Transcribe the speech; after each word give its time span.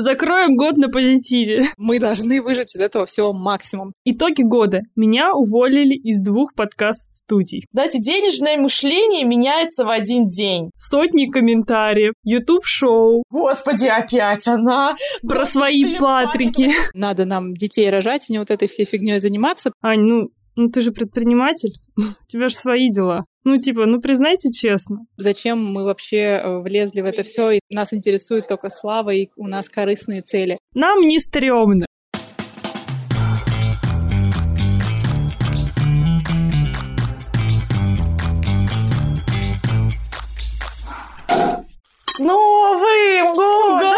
Закроем 0.00 0.56
год 0.56 0.78
на 0.78 0.88
позитиве. 0.88 1.68
Мы 1.76 1.98
должны 1.98 2.40
выжать 2.40 2.74
из 2.74 2.80
этого 2.80 3.04
всего 3.04 3.34
максимум. 3.34 3.92
Итоги 4.04 4.42
года. 4.42 4.80
Меня 4.96 5.34
уволили 5.34 5.94
из 5.94 6.22
двух 6.22 6.54
подкаст-студий. 6.54 7.66
Знаете, 7.70 7.98
денежное 8.00 8.56
мышление 8.56 9.24
меняется 9.24 9.84
в 9.84 9.90
один 9.90 10.26
день. 10.26 10.70
Сотни 10.74 11.26
комментариев, 11.26 12.14
YouTube-шоу. 12.24 13.24
Господи, 13.28 13.88
опять 13.88 14.48
она. 14.48 14.96
Про 15.20 15.44
свои 15.44 15.98
патрики. 15.98 16.72
Надо 16.94 17.26
нам 17.26 17.52
детей 17.52 17.90
рожать, 17.90 18.26
а 18.30 18.32
не 18.32 18.38
вот 18.38 18.50
этой 18.50 18.68
всей 18.68 18.86
фигней 18.86 19.18
заниматься. 19.18 19.70
Ань, 19.82 20.00
ну, 20.00 20.30
ну 20.56 20.68
ты 20.68 20.80
же 20.80 20.92
предприниматель. 20.92 21.74
У 21.96 22.26
тебя 22.28 22.48
же 22.48 22.54
свои 22.54 22.90
дела. 22.90 23.24
Ну, 23.44 23.56
типа, 23.56 23.86
ну 23.86 24.00
признайте 24.00 24.50
честно. 24.52 25.06
Зачем 25.16 25.64
мы 25.64 25.84
вообще 25.84 26.18
э, 26.18 26.60
влезли 26.60 27.00
в 27.00 27.06
это 27.06 27.22
все, 27.22 27.52
и 27.52 27.60
нас 27.70 27.94
интересует 27.94 28.46
только 28.46 28.68
слава, 28.68 29.10
и 29.10 29.28
у 29.36 29.46
нас 29.46 29.68
корыстные 29.68 30.20
цели. 30.20 30.58
Нам 30.74 31.00
не 31.00 31.18
стрёмно. 31.18 31.86
С 42.06 42.18
Новым 42.18 43.34
годом! 43.34 43.89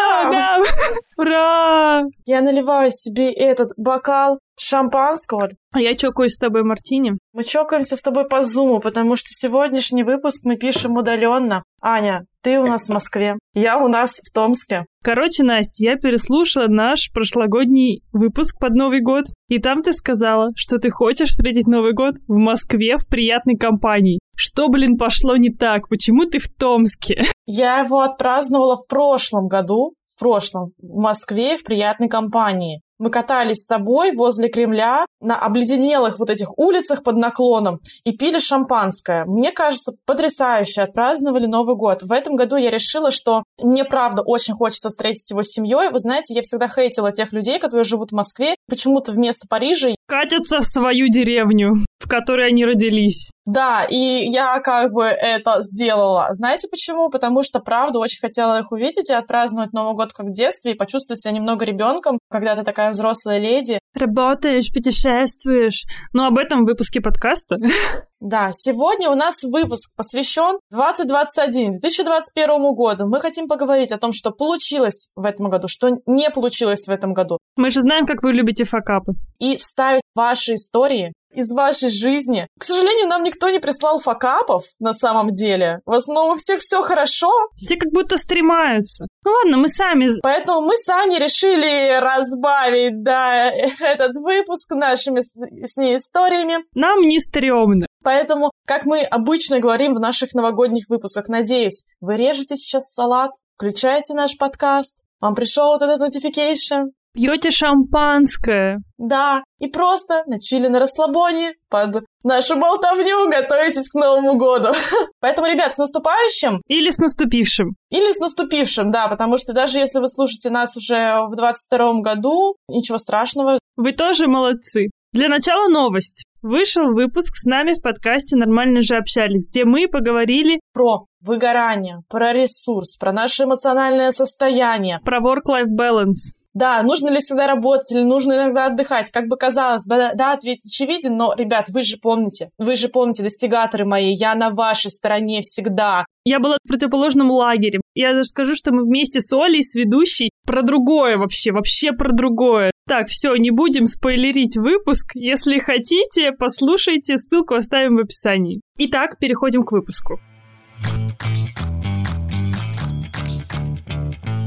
Ура! 1.16 2.04
Я 2.26 2.42
наливаю 2.42 2.90
себе 2.90 3.32
этот 3.32 3.68
бокал 3.76 4.38
шампанского. 4.58 5.50
А 5.72 5.80
я 5.80 5.94
чокаюсь 5.94 6.34
с 6.34 6.38
тобой, 6.38 6.62
Мартини. 6.62 7.18
Мы 7.32 7.42
чокаемся 7.42 7.96
с 7.96 8.02
тобой 8.02 8.28
по 8.28 8.42
зуму, 8.42 8.80
потому 8.80 9.16
что 9.16 9.28
сегодняшний 9.30 10.04
выпуск 10.04 10.42
мы 10.44 10.56
пишем 10.56 10.96
удаленно. 10.96 11.62
Аня, 11.80 12.26
ты 12.42 12.58
у 12.58 12.66
нас 12.66 12.88
в 12.88 12.92
Москве, 12.92 13.38
я 13.54 13.78
у 13.78 13.88
нас 13.88 14.20
в 14.20 14.32
Томске. 14.32 14.84
Короче, 15.02 15.42
Настя, 15.42 15.84
я 15.84 15.96
переслушала 15.96 16.66
наш 16.68 17.10
прошлогодний 17.12 18.02
выпуск 18.12 18.58
под 18.60 18.74
Новый 18.74 19.00
год, 19.00 19.24
и 19.48 19.58
там 19.58 19.82
ты 19.82 19.92
сказала, 19.92 20.50
что 20.54 20.78
ты 20.78 20.90
хочешь 20.90 21.30
встретить 21.30 21.66
Новый 21.66 21.92
год 21.92 22.16
в 22.28 22.36
Москве 22.36 22.96
в 22.98 23.08
приятной 23.08 23.56
компании. 23.56 24.20
Что, 24.44 24.66
блин, 24.66 24.96
пошло 24.98 25.36
не 25.36 25.50
так? 25.50 25.88
Почему 25.88 26.24
ты 26.24 26.40
в 26.40 26.48
Томске? 26.48 27.26
Я 27.46 27.78
его 27.78 28.00
отпраздновала 28.00 28.76
в 28.76 28.88
прошлом 28.88 29.46
году, 29.46 29.94
в 30.04 30.18
прошлом, 30.18 30.72
в 30.78 30.98
Москве 30.98 31.56
в 31.56 31.62
приятной 31.62 32.08
компании. 32.08 32.82
Мы 32.98 33.10
катались 33.10 33.62
с 33.62 33.66
тобой 33.66 34.12
возле 34.14 34.48
Кремля 34.48 35.06
на 35.20 35.36
обледенелых 35.36 36.20
вот 36.20 36.30
этих 36.30 36.56
улицах 36.56 37.02
под 37.02 37.16
наклоном 37.16 37.80
и 38.04 38.16
пили 38.16 38.38
шампанское. 38.38 39.24
Мне 39.26 39.50
кажется, 39.50 39.94
потрясающе 40.06 40.82
отпраздновали 40.82 41.46
Новый 41.46 41.74
год. 41.74 42.02
В 42.02 42.12
этом 42.12 42.36
году 42.36 42.56
я 42.56 42.70
решила, 42.70 43.10
что 43.10 43.42
мне 43.60 43.84
правда 43.84 44.22
очень 44.24 44.54
хочется 44.54 44.88
встретить 44.88 45.28
его 45.30 45.42
с 45.42 45.48
семьей. 45.48 45.90
Вы 45.90 45.98
знаете, 45.98 46.34
я 46.34 46.42
всегда 46.42 46.68
хейтила 46.68 47.10
тех 47.10 47.32
людей, 47.32 47.58
которые 47.58 47.82
живут 47.82 48.10
в 48.10 48.14
Москве, 48.14 48.54
почему-то 48.68 49.10
вместо 49.10 49.48
Парижа. 49.48 49.90
Катятся 50.06 50.60
в 50.60 50.64
свою 50.64 51.08
деревню, 51.08 51.74
в 52.02 52.08
которой 52.08 52.48
они 52.48 52.64
родились. 52.64 53.30
Да, 53.44 53.84
и 53.88 53.96
я 53.96 54.60
как 54.60 54.92
бы 54.92 55.04
это 55.04 55.62
сделала. 55.62 56.26
Знаете 56.30 56.68
почему? 56.68 57.10
Потому 57.10 57.42
что, 57.42 57.60
правда, 57.60 57.98
очень 57.98 58.20
хотела 58.20 58.60
их 58.60 58.70
увидеть 58.72 59.10
и 59.10 59.14
отпраздновать 59.14 59.72
Новый 59.72 59.94
год 59.94 60.12
как 60.12 60.26
в 60.26 60.32
детстве 60.32 60.72
и 60.72 60.76
почувствовать 60.76 61.20
себя 61.20 61.32
немного 61.32 61.64
ребенком, 61.64 62.18
когда 62.30 62.54
ты 62.54 62.62
такая 62.62 62.90
взрослая 62.90 63.38
леди. 63.38 63.78
Работаешь, 63.94 64.72
путешествуешь. 64.72 65.84
Но 66.12 66.26
об 66.26 66.38
этом 66.38 66.62
в 66.62 66.66
выпуске 66.66 67.00
подкаста. 67.00 67.56
Да, 68.22 68.50
сегодня 68.52 69.10
у 69.10 69.16
нас 69.16 69.42
выпуск 69.42 69.90
посвящен 69.96 70.60
2021, 70.70 71.72
2021 71.72 72.72
году. 72.72 73.08
Мы 73.08 73.20
хотим 73.20 73.48
поговорить 73.48 73.90
о 73.90 73.98
том, 73.98 74.12
что 74.12 74.30
получилось 74.30 75.10
в 75.16 75.24
этом 75.24 75.50
году, 75.50 75.66
что 75.66 75.88
не 76.06 76.30
получилось 76.30 76.86
в 76.86 76.90
этом 76.90 77.14
году. 77.14 77.38
Мы 77.56 77.70
же 77.70 77.80
знаем, 77.80 78.06
как 78.06 78.22
вы 78.22 78.32
любите 78.32 78.62
факапы. 78.62 79.14
И 79.40 79.56
вставить 79.56 80.02
ваши 80.14 80.54
истории 80.54 81.12
из 81.34 81.52
вашей 81.52 81.88
жизни. 81.88 82.46
К 82.60 82.62
сожалению, 82.62 83.08
нам 83.08 83.24
никто 83.24 83.48
не 83.50 83.58
прислал 83.58 83.98
факапов 83.98 84.64
на 84.78 84.92
самом 84.92 85.32
деле. 85.32 85.80
В 85.84 85.92
основном 85.92 86.32
у 86.32 86.36
всех 86.36 86.60
все 86.60 86.82
хорошо. 86.82 87.30
Все 87.56 87.76
как 87.76 87.90
будто 87.92 88.16
стремаются. 88.16 89.06
Ну 89.24 89.32
ладно, 89.32 89.56
мы 89.56 89.68
сами... 89.68 90.08
Поэтому 90.22 90.60
мы 90.60 90.76
с 90.76 90.88
Аней 90.88 91.18
решили 91.18 91.98
разбавить, 92.00 93.02
да, 93.02 93.50
этот 93.80 94.12
выпуск 94.14 94.70
нашими 94.72 95.20
с, 95.20 95.40
с 95.40 95.76
ней 95.76 95.96
историями. 95.96 96.58
Нам 96.74 97.00
не 97.00 97.18
стрёмно. 97.18 97.86
Поэтому, 98.02 98.50
как 98.66 98.84
мы 98.84 99.02
обычно 99.02 99.60
говорим 99.60 99.94
в 99.94 100.00
наших 100.00 100.34
новогодних 100.34 100.88
выпусках, 100.88 101.28
надеюсь, 101.28 101.84
вы 102.00 102.16
режете 102.16 102.56
сейчас 102.56 102.92
салат, 102.92 103.32
включаете 103.56 104.14
наш 104.14 104.36
подкаст, 104.36 105.04
вам 105.20 105.34
пришел 105.34 105.68
вот 105.68 105.82
этот 105.82 106.00
notification, 106.00 106.90
Пьете 107.14 107.50
шампанское. 107.50 108.80
Да, 108.96 109.44
и 109.58 109.66
просто 109.68 110.22
на 110.26 110.40
чили 110.40 110.68
на 110.68 110.78
расслабоне 110.78 111.52
под 111.68 112.04
нашу 112.24 112.56
болтовню 112.56 113.28
готовитесь 113.28 113.90
к 113.90 113.94
Новому 113.94 114.38
году. 114.38 114.68
Поэтому, 115.20 115.46
ребят, 115.46 115.74
с 115.74 115.78
наступающим. 115.78 116.62
Или 116.68 116.88
с 116.88 116.96
наступившим. 116.96 117.76
Или 117.90 118.12
с 118.12 118.18
наступившим, 118.18 118.90
да, 118.90 119.08
потому 119.08 119.36
что 119.36 119.52
даже 119.52 119.78
если 119.78 119.98
вы 120.00 120.08
слушаете 120.08 120.48
нас 120.48 120.74
уже 120.74 121.20
в 121.28 121.36
22 121.36 122.00
году, 122.00 122.56
ничего 122.68 122.96
страшного. 122.96 123.58
Вы 123.76 123.92
тоже 123.92 124.26
молодцы. 124.26 124.88
Для 125.12 125.28
начала 125.28 125.68
новость. 125.68 126.24
Вышел 126.42 126.92
выпуск 126.92 127.36
с 127.36 127.44
нами 127.44 127.74
в 127.74 127.80
подкасте 127.80 128.36
«Нормально 128.36 128.80
же 128.80 128.96
общались», 128.96 129.46
где 129.46 129.64
мы 129.64 129.86
поговорили 129.86 130.58
про 130.74 131.04
выгорание, 131.20 131.98
про 132.08 132.32
ресурс, 132.32 132.96
про 132.96 133.12
наше 133.12 133.44
эмоциональное 133.44 134.10
состояние, 134.10 134.98
про 135.04 135.20
work-life 135.20 135.70
balance, 135.78 136.34
да, 136.54 136.82
нужно 136.82 137.08
ли 137.08 137.18
всегда 137.18 137.46
работать 137.46 137.92
или 137.92 138.02
нужно 138.02 138.34
иногда 138.34 138.66
отдыхать? 138.66 139.10
Как 139.10 139.28
бы 139.28 139.36
казалось 139.36 139.86
бы, 139.86 140.10
да, 140.14 140.32
ответ 140.32 140.58
очевиден, 140.64 141.16
но, 141.16 141.32
ребят, 141.34 141.68
вы 141.70 141.82
же 141.82 141.96
помните, 141.96 142.50
вы 142.58 142.76
же 142.76 142.88
помните, 142.88 143.22
достигаторы 143.22 143.86
мои, 143.86 144.12
я 144.12 144.34
на 144.34 144.50
вашей 144.50 144.90
стороне 144.90 145.40
всегда. 145.40 146.04
Я 146.24 146.38
была 146.38 146.56
в 146.62 146.68
противоположном 146.68 147.30
лагере. 147.30 147.80
Я 147.94 148.12
даже 148.12 148.26
скажу, 148.26 148.54
что 148.54 148.72
мы 148.72 148.84
вместе 148.84 149.20
с 149.20 149.32
Олей, 149.32 149.62
с 149.62 149.74
ведущей, 149.74 150.30
про 150.46 150.62
другое 150.62 151.16
вообще, 151.16 151.52
вообще 151.52 151.92
про 151.92 152.12
другое. 152.12 152.70
Так, 152.86 153.08
все, 153.08 153.34
не 153.36 153.50
будем 153.50 153.86
спойлерить 153.86 154.56
выпуск. 154.56 155.12
Если 155.14 155.58
хотите, 155.58 156.32
послушайте, 156.32 157.16
ссылку 157.16 157.54
оставим 157.54 157.96
в 157.96 158.00
описании. 158.00 158.60
Итак, 158.78 159.18
переходим 159.18 159.62
к 159.62 159.72
выпуску. 159.72 160.20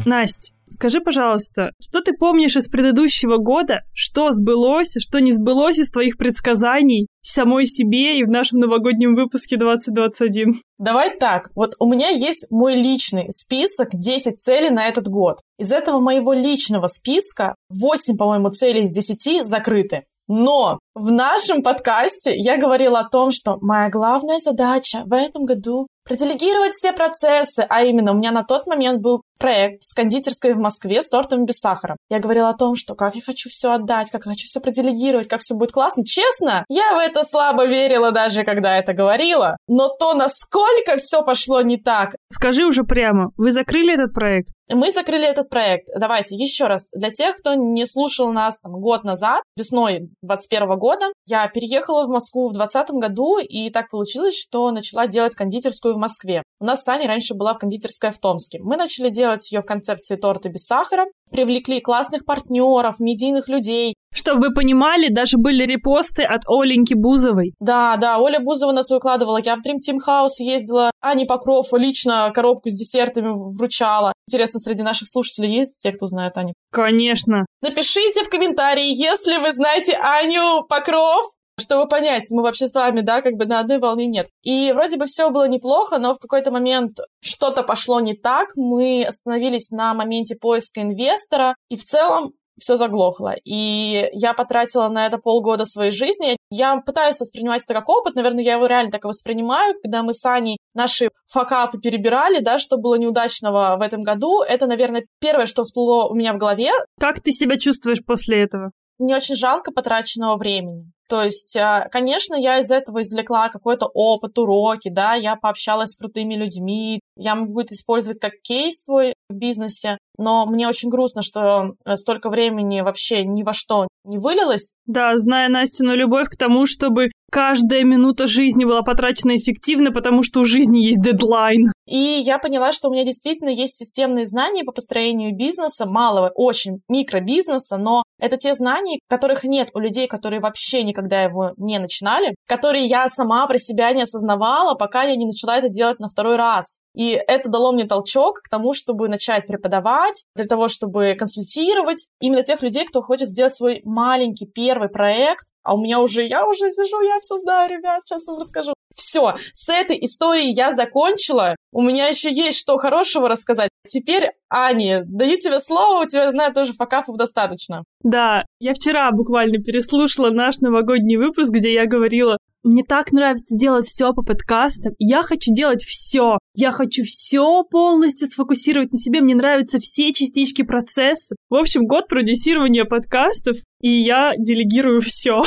Настя, 0.05 0.53
скажи, 0.67 0.99
пожалуйста, 0.99 1.71
что 1.81 2.01
ты 2.01 2.13
помнишь 2.13 2.55
из 2.55 2.67
предыдущего 2.67 3.37
года? 3.37 3.81
Что 3.93 4.31
сбылось, 4.31 4.95
что 4.99 5.19
не 5.19 5.31
сбылось 5.31 5.79
из 5.79 5.89
твоих 5.89 6.17
предсказаний 6.17 7.07
самой 7.21 7.65
себе 7.65 8.19
и 8.19 8.23
в 8.23 8.29
нашем 8.29 8.59
новогоднем 8.59 9.15
выпуске 9.15 9.57
2021? 9.57 10.61
Давай 10.77 11.17
так, 11.17 11.49
вот 11.55 11.73
у 11.79 11.91
меня 11.91 12.09
есть 12.09 12.47
мой 12.51 12.75
личный 12.75 13.29
список 13.29 13.89
10 13.91 14.37
целей 14.37 14.69
на 14.69 14.87
этот 14.87 15.07
год. 15.07 15.37
Из 15.57 15.71
этого 15.71 15.99
моего 15.99 16.33
личного 16.33 16.87
списка 16.87 17.55
8, 17.69 18.17
по-моему, 18.17 18.49
целей 18.49 18.81
из 18.81 18.91
10 18.91 19.45
закрыты. 19.45 20.03
Но 20.27 20.79
в 20.95 21.11
нашем 21.11 21.61
подкасте 21.61 22.33
я 22.37 22.57
говорила 22.57 22.99
о 22.99 23.09
том, 23.09 23.31
что 23.31 23.57
моя 23.59 23.89
главная 23.89 24.39
задача 24.39 25.03
в 25.05 25.13
этом 25.13 25.43
году 25.43 25.87
проделегировать 26.05 26.73
все 26.73 26.93
процессы, 26.93 27.65
а 27.67 27.83
именно 27.83 28.11
у 28.11 28.15
меня 28.15 28.31
на 28.31 28.43
тот 28.43 28.65
момент 28.67 29.01
был 29.01 29.21
проект 29.37 29.83
с 29.83 29.93
кондитерской 29.93 30.53
в 30.53 30.57
Москве 30.57 31.01
с 31.01 31.09
тортом 31.09 31.45
без 31.45 31.59
сахара. 31.59 31.97
Я 32.09 32.19
говорила 32.19 32.49
о 32.49 32.53
том, 32.53 32.75
что 32.75 32.95
как 32.95 33.15
я 33.15 33.21
хочу 33.21 33.49
все 33.49 33.73
отдать, 33.73 34.11
как 34.11 34.25
я 34.25 34.31
хочу 34.31 34.45
все 34.45 34.61
проделегировать, 34.61 35.27
как 35.27 35.41
все 35.41 35.55
будет 35.55 35.71
классно. 35.71 36.05
Честно, 36.05 36.63
я 36.69 36.93
в 36.93 36.99
это 36.99 37.23
слабо 37.23 37.65
верила 37.65 38.11
даже, 38.11 38.43
когда 38.43 38.77
это 38.77 38.93
говорила. 38.93 39.57
Но 39.67 39.89
то, 39.89 40.13
насколько 40.13 40.95
все 40.97 41.23
пошло 41.23 41.61
не 41.61 41.77
так. 41.77 42.15
Скажи 42.31 42.65
уже 42.65 42.83
прямо, 42.83 43.31
вы 43.37 43.51
закрыли 43.51 43.93
этот 43.93 44.13
проект? 44.13 44.49
Мы 44.71 44.91
закрыли 44.91 45.27
этот 45.27 45.49
проект. 45.49 45.87
Давайте 45.99 46.35
еще 46.35 46.65
раз. 46.65 46.89
Для 46.95 47.11
тех, 47.11 47.35
кто 47.35 47.53
не 47.53 47.85
слушал 47.85 48.31
нас 48.33 48.57
там, 48.57 48.79
год 48.79 49.03
назад, 49.03 49.43
весной 49.55 50.09
21 50.23 50.79
года, 50.79 51.05
я 51.27 51.47
переехала 51.47 52.07
в 52.07 52.09
Москву 52.09 52.49
в 52.49 52.53
2020 52.53 52.95
году, 52.95 53.37
и 53.37 53.69
так 53.69 53.89
получилось, 53.89 54.39
что 54.39 54.71
начала 54.71 55.05
делать 55.05 55.35
кондитерскую 55.35 55.93
в 55.95 55.99
Москве. 55.99 56.41
У 56.59 56.65
нас 56.65 56.83
с 56.83 56.87
Аней 56.87 57.07
раньше 57.07 57.35
была 57.35 57.53
в 57.53 57.59
кондитерская 57.59 58.11
в 58.11 58.17
Томске. 58.17 58.59
Мы 58.61 58.75
начали 58.75 59.09
делать 59.09 59.51
ее 59.51 59.61
в 59.61 59.65
концепции 59.65 60.15
торта 60.15 60.49
без 60.49 60.65
сахара, 60.65 61.05
привлекли 61.29 61.79
классных 61.79 62.25
партнеров, 62.25 62.99
медийных 62.99 63.49
людей. 63.49 63.93
Чтобы 64.15 64.47
вы 64.47 64.53
понимали, 64.53 65.09
даже 65.09 65.37
были 65.37 65.65
репосты 65.65 66.23
от 66.23 66.43
Оленьки 66.47 66.93
Бузовой. 66.93 67.53
Да, 67.59 67.97
да, 67.97 68.17
Оля 68.17 68.39
Бузова 68.39 68.71
нас 68.71 68.89
выкладывала. 68.89 69.39
Я 69.43 69.57
в 69.57 69.59
Dream 69.59 69.77
Team 69.85 69.97
House 70.07 70.39
ездила. 70.39 70.89
Ани 71.01 71.25
Покров 71.25 71.67
лично 71.73 72.31
коробку 72.33 72.69
с 72.69 72.73
десертами 72.73 73.27
вручала. 73.57 74.13
Интересно, 74.27 74.59
среди 74.61 74.83
наших 74.83 75.09
слушателей 75.09 75.53
есть 75.53 75.79
те, 75.79 75.91
кто 75.91 76.05
знает 76.05 76.37
Аню? 76.37 76.53
Конечно. 76.71 77.45
Напишите 77.61 78.23
в 78.23 78.29
комментарии, 78.29 78.87
если 78.87 79.37
вы 79.37 79.51
знаете 79.51 79.97
Аню 80.01 80.63
Покров, 80.63 81.33
чтобы 81.59 81.87
понять, 81.87 82.27
мы 82.31 82.41
вообще 82.41 82.67
с 82.67 82.73
вами, 82.73 83.01
да, 83.01 83.21
как 83.21 83.33
бы 83.33 83.45
на 83.45 83.59
одной 83.59 83.79
волне 83.79 84.07
нет. 84.07 84.27
И 84.43 84.71
вроде 84.71 84.97
бы 84.97 85.05
все 85.05 85.29
было 85.29 85.47
неплохо, 85.47 85.97
но 85.99 86.13
в 86.13 86.19
какой-то 86.19 86.51
момент 86.51 86.97
что-то 87.21 87.63
пошло 87.63 87.99
не 87.99 88.13
так, 88.13 88.49
мы 88.55 89.05
остановились 89.05 89.71
на 89.71 89.93
моменте 89.93 90.35
поиска 90.35 90.81
инвестора, 90.81 91.55
и 91.69 91.75
в 91.75 91.83
целом 91.83 92.31
все 92.57 92.77
заглохло. 92.77 93.35
И 93.43 94.09
я 94.13 94.33
потратила 94.33 94.87
на 94.87 95.05
это 95.05 95.17
полгода 95.17 95.65
своей 95.65 95.91
жизни. 95.91 96.37
Я 96.49 96.77
пытаюсь 96.77 97.19
воспринимать 97.19 97.63
это 97.63 97.73
как 97.73 97.89
опыт, 97.89 98.15
наверное, 98.15 98.43
я 98.43 98.53
его 98.53 98.65
реально 98.65 98.91
так 98.91 99.05
и 99.05 99.07
воспринимаю, 99.07 99.75
когда 99.81 100.03
мы 100.03 100.13
с 100.13 100.25
Аней 100.25 100.57
наши 100.73 101.09
факапы 101.25 101.79
перебирали, 101.79 102.39
да, 102.39 102.59
что 102.59 102.77
было 102.77 102.95
неудачного 102.95 103.77
в 103.77 103.81
этом 103.81 104.01
году. 104.01 104.41
Это, 104.41 104.67
наверное, 104.67 105.05
первое, 105.19 105.45
что 105.45 105.63
всплыло 105.63 106.07
у 106.07 106.15
меня 106.15 106.33
в 106.33 106.37
голове. 106.37 106.71
Как 106.99 107.21
ты 107.21 107.31
себя 107.31 107.57
чувствуешь 107.57 108.03
после 108.05 108.43
этого? 108.43 108.71
Мне 108.99 109.15
очень 109.15 109.35
жалко 109.35 109.71
потраченного 109.71 110.37
времени. 110.37 110.91
То 111.07 111.23
есть, 111.23 111.55
а, 111.57 111.87
конечно, 111.91 112.35
я 112.35 112.59
из 112.59 112.71
этого 112.71 113.01
извлекла 113.01 113.49
какой-то 113.49 113.89
опыт, 113.93 114.37
уроки, 114.37 114.89
да, 114.89 115.13
я 115.13 115.35
пообщалась 115.35 115.91
с 115.91 115.97
крутыми 115.97 116.35
людьми, 116.35 116.99
я 117.15 117.35
могу 117.35 117.61
это 117.61 117.73
использовать 117.73 118.19
как 118.19 118.33
кейс 118.41 118.83
свой 118.83 119.13
в 119.29 119.37
бизнесе, 119.37 119.97
но 120.17 120.45
мне 120.45 120.67
очень 120.67 120.89
грустно, 120.89 121.21
что 121.21 121.75
э, 121.85 121.95
столько 121.95 122.29
времени 122.29 122.81
вообще 122.81 123.23
ни 123.23 123.43
во 123.43 123.53
что 123.53 123.87
не 124.03 124.17
вылилось. 124.17 124.75
Да, 124.85 125.17
зная 125.17 125.49
Настину 125.49 125.95
любовь 125.95 126.29
к 126.29 126.37
тому, 126.37 126.65
чтобы 126.65 127.11
каждая 127.31 127.83
минута 127.83 128.27
жизни 128.27 128.65
была 128.65 128.81
потрачена 128.81 129.37
эффективно, 129.37 129.91
потому 129.91 130.23
что 130.23 130.39
у 130.41 130.45
жизни 130.45 130.79
есть 130.79 131.01
дедлайн. 131.01 131.71
И 131.87 131.97
я 131.97 132.39
поняла, 132.39 132.71
что 132.71 132.89
у 132.89 132.91
меня 132.91 133.03
действительно 133.03 133.49
есть 133.49 133.77
системные 133.77 134.25
знания 134.25 134.63
по 134.63 134.71
построению 134.71 135.35
бизнеса, 135.35 135.85
малого, 135.85 136.31
очень 136.33 136.81
микробизнеса, 136.89 137.77
но 137.77 138.03
это 138.19 138.37
те 138.37 138.53
знания, 138.53 138.99
которых 139.07 139.43
нет 139.43 139.69
у 139.73 139.79
людей, 139.79 140.07
которые 140.07 140.39
вообще 140.39 140.83
никогда 140.83 141.21
его 141.21 141.51
не 141.57 141.77
начинали, 141.79 142.35
которые 142.47 142.85
я 142.85 143.07
сама 143.09 143.45
про 143.47 143.57
себя 143.57 143.91
не 143.93 144.03
осознавала, 144.03 144.75
пока 144.75 145.03
я 145.03 145.15
не 145.15 145.25
начала 145.25 145.57
это 145.57 145.69
делать 145.69 145.99
на 145.99 146.07
второй 146.07 146.37
раз. 146.37 146.79
И 146.95 147.11
это 147.27 147.49
дало 147.49 147.71
мне 147.71 147.85
толчок 147.85 148.41
к 148.41 148.49
тому, 148.49 148.73
чтобы 148.73 149.07
начать 149.09 149.45
преподавать, 149.47 150.23
для 150.35 150.45
того, 150.45 150.67
чтобы 150.67 151.15
консультировать 151.15 152.07
именно 152.19 152.43
тех 152.43 152.61
людей, 152.61 152.85
кто 152.85 153.01
хочет 153.01 153.27
сделать 153.27 153.53
свой 153.53 153.81
маленький 153.83 154.45
первый 154.45 154.89
проект. 154.89 155.47
А 155.63 155.75
у 155.75 155.81
меня 155.81 155.99
уже, 155.99 156.23
я 156.23 156.47
уже 156.47 156.71
сижу, 156.71 157.01
я 157.01 157.19
все 157.19 157.37
знаю, 157.37 157.69
ребят, 157.69 158.03
сейчас 158.03 158.27
вам 158.27 158.39
расскажу. 158.39 158.73
Все, 158.93 159.35
с 159.51 159.67
этой 159.67 159.97
историей 160.05 160.53
я 160.53 160.71
закончила. 160.71 161.55
У 161.73 161.81
меня 161.81 162.07
еще 162.07 162.31
есть 162.31 162.59
что 162.59 162.77
хорошего 162.77 163.27
рассказать. 163.27 163.69
Теперь, 163.85 164.31
Ани, 164.49 164.99
даю 165.03 165.37
тебе 165.37 165.59
слово, 165.59 166.03
у 166.03 166.05
тебя, 166.05 166.31
знаю, 166.31 166.53
тоже 166.53 166.73
факапов 166.73 167.17
достаточно. 167.17 167.83
Да, 168.03 168.45
я 168.59 168.73
вчера 168.73 169.11
буквально 169.11 169.57
переслушала 169.61 170.29
наш 170.29 170.59
новогодний 170.59 171.17
выпуск, 171.17 171.51
где 171.51 171.73
я 171.73 171.85
говорила, 171.85 172.37
мне 172.65 172.83
так 172.83 173.11
нравится 173.11 173.55
делать 173.55 173.85
все 173.85 174.11
по 174.11 174.23
подкастам. 174.23 174.93
Я 174.97 175.21
хочу 175.21 175.53
делать 175.53 175.83
все. 175.83 176.39
Я 176.55 176.71
хочу 176.71 177.03
все 177.03 177.63
полностью 177.63 178.27
сфокусировать 178.27 178.91
на 178.91 178.97
себе. 178.97 179.21
Мне 179.21 179.35
нравятся 179.35 179.79
все 179.79 180.11
частички 180.11 180.63
процесса. 180.63 181.35
В 181.49 181.55
общем, 181.55 181.85
год 181.85 182.07
продюсирования 182.07 182.83
подкастов, 182.85 183.57
и 183.81 183.89
я 183.89 184.33
делегирую 184.37 185.01
все. 185.01 185.43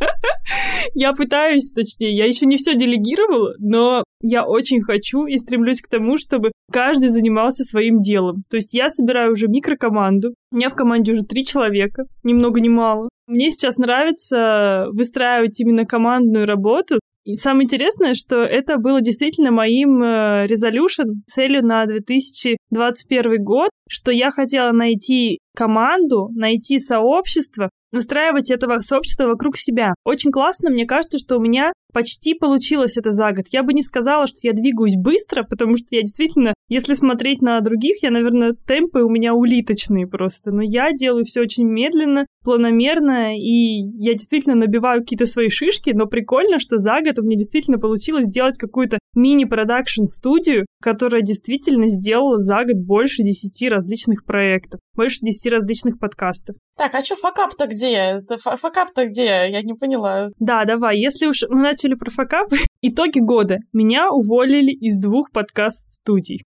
Я 0.94 1.12
пытаюсь, 1.12 1.70
точнее, 1.72 2.16
я 2.16 2.24
еще 2.24 2.46
не 2.46 2.56
все 2.56 2.74
делегировала, 2.74 3.54
но 3.58 4.02
я 4.22 4.46
очень 4.46 4.80
хочу 4.82 5.26
и 5.26 5.36
стремлюсь 5.36 5.82
к 5.82 5.88
тому, 5.88 6.16
чтобы 6.16 6.52
каждый 6.72 7.08
занимался 7.08 7.64
своим 7.64 8.00
делом. 8.00 8.42
То 8.48 8.56
есть 8.56 8.72
я 8.74 8.88
собираю 8.88 9.32
уже 9.32 9.46
микрокоманду. 9.46 10.34
У 10.52 10.56
меня 10.56 10.70
в 10.70 10.74
команде 10.74 11.12
уже 11.12 11.22
три 11.22 11.44
человека, 11.44 12.04
ни 12.22 12.32
много 12.32 12.60
ни 12.60 12.68
мало. 12.68 13.10
Мне 13.30 13.52
сейчас 13.52 13.76
нравится 13.76 14.86
выстраивать 14.90 15.60
именно 15.60 15.86
командную 15.86 16.46
работу. 16.46 16.98
И 17.24 17.34
самое 17.34 17.64
интересное, 17.64 18.14
что 18.14 18.42
это 18.42 18.76
было 18.76 19.00
действительно 19.00 19.52
моим 19.52 20.02
резолюшн, 20.02 21.22
целью 21.28 21.62
на 21.64 21.86
2021 21.86 23.44
год, 23.44 23.70
что 23.88 24.10
я 24.10 24.32
хотела 24.32 24.72
найти 24.72 25.38
команду, 25.54 26.28
найти 26.34 26.78
сообщество, 26.78 27.70
выстраивать 27.92 28.50
этого 28.50 28.78
сообщества 28.78 29.26
вокруг 29.26 29.56
себя. 29.56 29.94
Очень 30.04 30.30
классно, 30.30 30.70
мне 30.70 30.86
кажется, 30.86 31.18
что 31.18 31.36
у 31.36 31.40
меня 31.40 31.72
почти 31.92 32.34
получилось 32.34 32.96
это 32.96 33.10
за 33.10 33.32
год. 33.32 33.46
Я 33.50 33.62
бы 33.62 33.72
не 33.72 33.82
сказала, 33.82 34.26
что 34.26 34.38
я 34.42 34.52
двигаюсь 34.52 34.94
быстро, 34.96 35.42
потому 35.42 35.76
что 35.76 35.86
я 35.90 36.02
действительно, 36.02 36.54
если 36.68 36.94
смотреть 36.94 37.42
на 37.42 37.60
других, 37.60 38.02
я, 38.02 38.10
наверное, 38.10 38.54
темпы 38.66 39.00
у 39.00 39.10
меня 39.10 39.34
улиточные 39.34 40.06
просто. 40.06 40.52
Но 40.52 40.62
я 40.62 40.92
делаю 40.92 41.24
все 41.24 41.40
очень 41.40 41.64
медленно, 41.64 42.26
планомерно, 42.44 43.36
и 43.36 43.82
я 43.98 44.14
действительно 44.14 44.54
набиваю 44.54 45.00
какие-то 45.00 45.26
свои 45.26 45.48
шишки, 45.48 45.90
но 45.90 46.06
прикольно, 46.06 46.58
что 46.60 46.76
за 46.76 47.00
год 47.04 47.18
у 47.18 47.22
меня 47.22 47.36
действительно 47.36 47.78
получилось 47.78 48.26
сделать 48.26 48.56
какую-то 48.56 48.98
мини-продакшн 49.14 50.04
студию, 50.04 50.66
которая 50.80 51.22
действительно 51.22 51.88
сделала 51.88 52.38
за 52.38 52.64
год 52.64 52.76
больше 52.76 53.22
10 53.24 53.68
различных 53.68 54.24
проектов, 54.24 54.80
больше 54.94 55.18
10 55.22 55.39
различных 55.48 55.98
подкастов. 55.98 56.56
Так, 56.76 56.94
а 56.94 57.02
что 57.02 57.16
факап-то 57.16 57.66
где? 57.66 57.94
Это 57.94 58.36
факап-то 58.36 59.06
где? 59.06 59.24
Я 59.24 59.62
не 59.62 59.74
поняла. 59.74 60.28
Да, 60.38 60.64
давай. 60.64 60.98
Если 60.98 61.26
уж 61.26 61.42
мы 61.48 61.62
начали 61.62 61.94
про 61.94 62.10
факапы, 62.10 62.56
итоги 62.82 63.20
года. 63.20 63.58
Меня 63.72 64.10
уволили 64.10 64.72
из 64.72 64.98
двух 64.98 65.30
подкаст-студий. 65.30 66.44